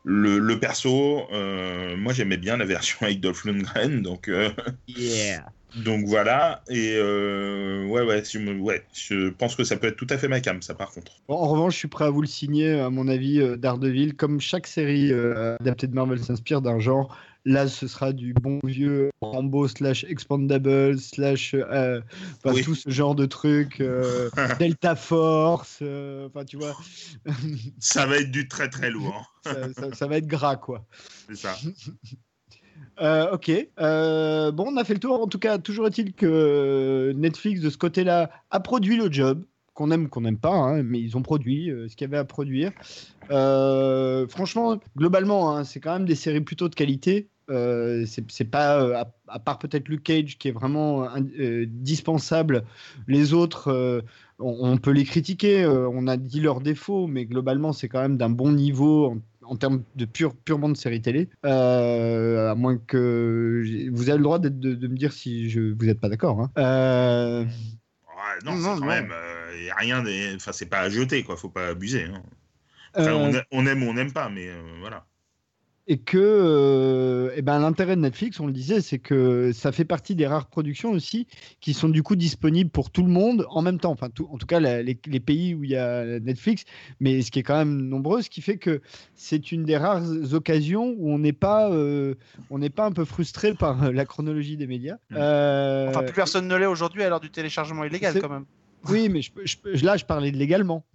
[0.04, 1.28] le, le perso.
[1.32, 4.52] Euh, moi, j'aimais bien la version avec Dolph Lundgren, donc euh,
[4.88, 5.54] Yeah.
[5.76, 10.08] Donc voilà, et euh, ouais, ouais, je ouais, je pense que ça peut être tout
[10.10, 11.14] à fait ma cam, ça par contre.
[11.30, 14.18] Bon, en revanche, je suis prêt à vous le signer, à mon avis, euh, Daredevil.
[14.18, 18.60] Comme chaque série euh, adaptée de Marvel s'inspire d'un genre, là, ce sera du bon
[18.64, 22.02] vieux Rambo slash Expandable slash euh,
[22.44, 22.64] enfin, Oui.
[22.64, 26.76] tout ce genre de trucs, euh, Delta Force, euh, enfin, tu vois,
[27.80, 29.52] Ça va être du très très lourd, hein.
[29.74, 30.86] ça, ça- ça va être gras, quoi.
[31.28, 31.56] c'est ça.
[33.00, 33.52] Euh, ok.
[33.80, 35.22] Euh, bon, on a fait le tour.
[35.22, 39.44] En tout cas, toujours est-il que Netflix, de ce côté-là, a produit le job.
[39.74, 42.18] Qu'on aime, qu'on n'aime pas, hein, mais ils ont produit euh, ce qu'il y avait
[42.18, 42.72] à produire.
[43.30, 47.30] Euh, franchement, globalement, hein, c'est quand même des séries plutôt de qualité.
[47.50, 52.64] Euh, c'est pas, à, part peut-être Luke Cage, qui est vraiment indispensable.
[53.08, 54.04] Les autres,
[54.40, 55.66] on, peut les critiquer.
[55.66, 59.84] on a dit leurs défauts, mais globalement, c'est quand même d'un bon niveau en, termes
[59.98, 61.30] de pure, purement de série télé.
[61.44, 66.50] À moins que vous avez le droit de, me dire si vous n'êtes pas d'accord.
[66.56, 67.48] hein.
[68.22, 68.92] Euh, Ouais, non, Non, c'est quand non.
[68.92, 69.12] même,
[69.72, 72.06] a rien, enfin c'est pas à jeter quoi, faut pas abuser.
[72.06, 72.24] hein.
[72.94, 75.06] Enfin, euh, on, a- on aime ou on n'aime pas, mais euh, voilà.
[75.88, 79.84] Et que euh, eh ben, l'intérêt de Netflix, on le disait, c'est que ça fait
[79.86, 81.28] partie des rares productions aussi
[81.60, 83.92] qui sont du coup disponibles pour tout le monde en même temps.
[83.92, 86.64] Enfin, tout- en tout cas, la- les, les pays où il y a Netflix,
[87.00, 88.82] mais ce qui est quand même nombreux, ce qui fait que
[89.16, 90.04] c'est une des rares
[90.34, 92.16] occasions où on n'est pas, euh,
[92.52, 94.96] on n'est pas un peu frustré par la chronologie des médias.
[95.10, 95.16] Mm.
[95.18, 98.46] Euh, Enfin, plus personne ne l'est aujourd'hui à l'heure du téléchargement illégal, quand même.
[98.88, 99.32] Oui, mais je,
[99.74, 100.86] je là, je parlais de légalement.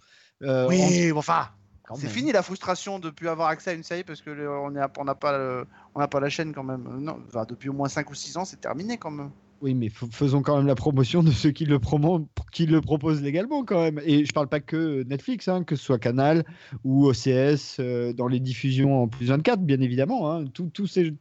[0.41, 1.49] Oui, en- enfin,
[1.95, 4.51] c'est fini la frustration de ne plus avoir accès à une série parce que le-
[4.51, 6.83] on n'a pas, le- on n'a pas la chaîne quand même.
[7.01, 9.31] Non, enfin, depuis au moins 5 ou 6 ans, c'est terminé quand même.
[9.63, 14.01] Oui, mais faisons quand même la promotion de ceux qui le, proposent légalement quand même.
[14.05, 16.45] Et je parle pas que Netflix, hein, que ce soit Canal
[16.85, 20.31] ou OCS euh, dans les diffusions en plus 24, bien évidemment.
[20.33, 20.45] hein.
[20.53, 20.73] Tous-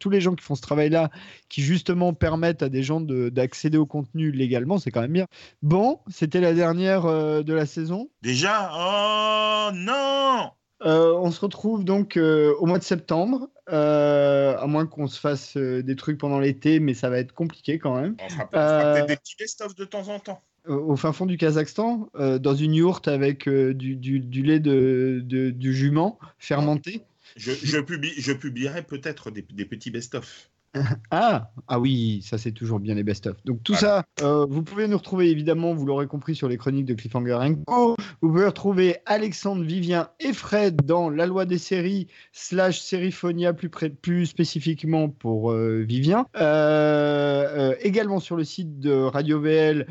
[0.10, 1.10] les gens qui font ce travail-là,
[1.50, 5.28] qui justement permettent à des gens de- d'accéder au contenu légalement, c'est quand même bien.
[5.62, 8.10] Bon, c'était la dernière euh, de la saison.
[8.22, 10.52] Déjà, oh non
[10.86, 15.20] Euh, on se retrouve donc euh, au mois de septembre, euh, à moins qu'on se
[15.20, 18.16] fasse des trucs pendant l'été, mais ça va être compliqué quand même.
[18.24, 20.42] On fera, peut-être des petits best-of de temps en temps.
[20.68, 22.10] au fin fond du Kazakhstan,
[22.40, 27.02] dans une yourte avec du, du- du lait de, de- du jument fermenté.
[27.36, 30.50] Je, je, publie, je publierai peut-être des, des petits best-of.
[31.12, 33.38] Ah, ah oui, ça c'est toujours bien les best-of.
[33.46, 36.86] Donc tout ça, euh, vous pouvez nous retrouver évidemment, vous l'aurez compris, sur les chroniques
[36.86, 37.96] de Cliffhanger Co.
[38.22, 43.70] Vous pouvez retrouver Alexandre, Vivien et Fred dans La Loi des séries slash Sériphonia plus,
[43.70, 46.26] près, plus spécifiquement pour euh, Vivien.
[46.36, 49.88] Euh, également sur le site de Radio VL,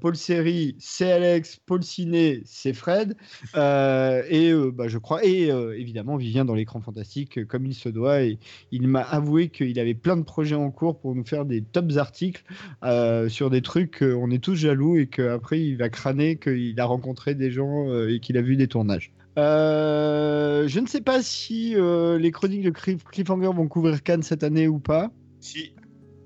[0.00, 3.16] Paul Série, c'est Alex, Paul Ciné, c'est Fred.
[3.54, 8.22] Et bah, je crois, et évidemment Vivien dans l'écran fantastique comme il se doit.
[8.22, 8.38] Et
[8.70, 11.96] il m'a avoué qu'il avait plein de projets en cours pour nous faire des tops
[11.96, 12.44] articles
[12.84, 16.78] euh, sur des trucs, euh, on est tous jaloux et qu'après il va crâner qu'il
[16.78, 19.12] a rencontré des gens euh, et qu'il a vu des tournages.
[19.38, 24.22] Euh, je ne sais pas si euh, les chroniques de Cliff- Cliffhanger vont couvrir Cannes
[24.22, 25.10] cette année ou pas.
[25.40, 25.74] Si,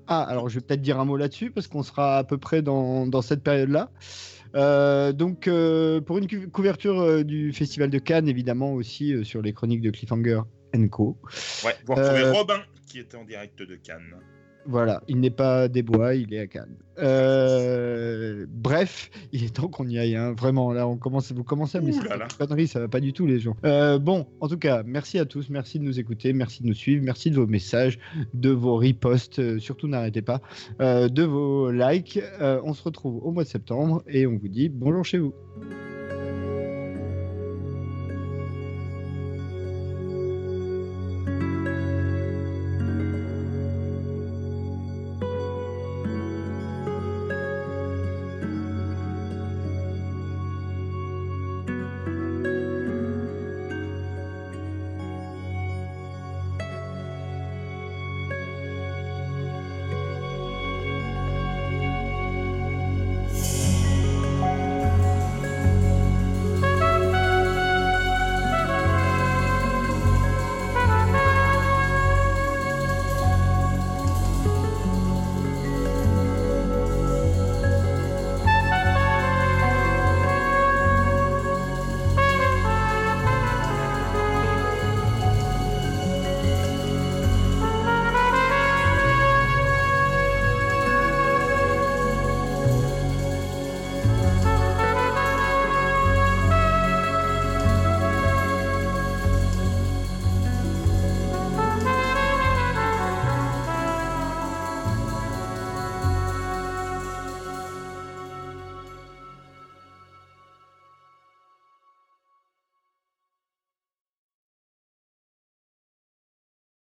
[0.07, 2.61] Ah, alors je vais peut-être dire un mot là-dessus parce qu'on sera à peu près
[2.61, 3.91] dans, dans cette période-là.
[4.55, 5.49] Euh, donc,
[6.05, 10.41] pour une couverture du Festival de Cannes, évidemment aussi sur les chroniques de Cliffhanger
[10.89, 11.17] Co.
[11.65, 12.59] ouais, vous retrouvez Robin
[12.91, 14.15] qui était en direct de Cannes.
[14.67, 16.75] Voilà, il n'est pas des bois, il est à Cannes.
[16.99, 20.15] Euh, bref, il est temps qu'on y aille.
[20.15, 20.33] hein.
[20.37, 23.11] Vraiment, là, on commence, vous commencez à me laisser des conneries, ça va pas du
[23.11, 23.55] tout, les gens.
[23.65, 26.75] Euh, bon, en tout cas, merci à tous, merci de nous écouter, merci de nous
[26.75, 27.97] suivre, merci de vos messages,
[28.35, 30.41] de vos reposts, euh, surtout n'arrêtez pas,
[30.79, 32.19] de vos likes.
[32.39, 35.33] On se retrouve au mois de septembre et on vous dit bonjour chez vous.